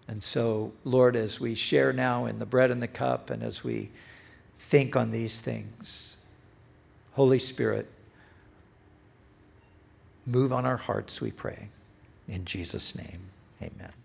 And 0.07 0.21
so, 0.21 0.73
Lord, 0.83 1.15
as 1.15 1.39
we 1.39 1.55
share 1.55 1.93
now 1.93 2.25
in 2.25 2.39
the 2.39 2.45
bread 2.45 2.69
and 2.69 2.83
the 2.83 2.87
cup, 2.87 3.29
and 3.29 3.41
as 3.41 3.63
we 3.63 3.89
think 4.59 4.95
on 4.95 5.11
these 5.11 5.39
things, 5.39 6.17
Holy 7.13 7.39
Spirit, 7.39 7.87
move 10.25 10.51
on 10.51 10.65
our 10.65 10.77
hearts, 10.77 11.21
we 11.21 11.31
pray. 11.31 11.69
In 12.27 12.43
Jesus' 12.43 12.93
name, 12.93 13.21
amen. 13.61 14.00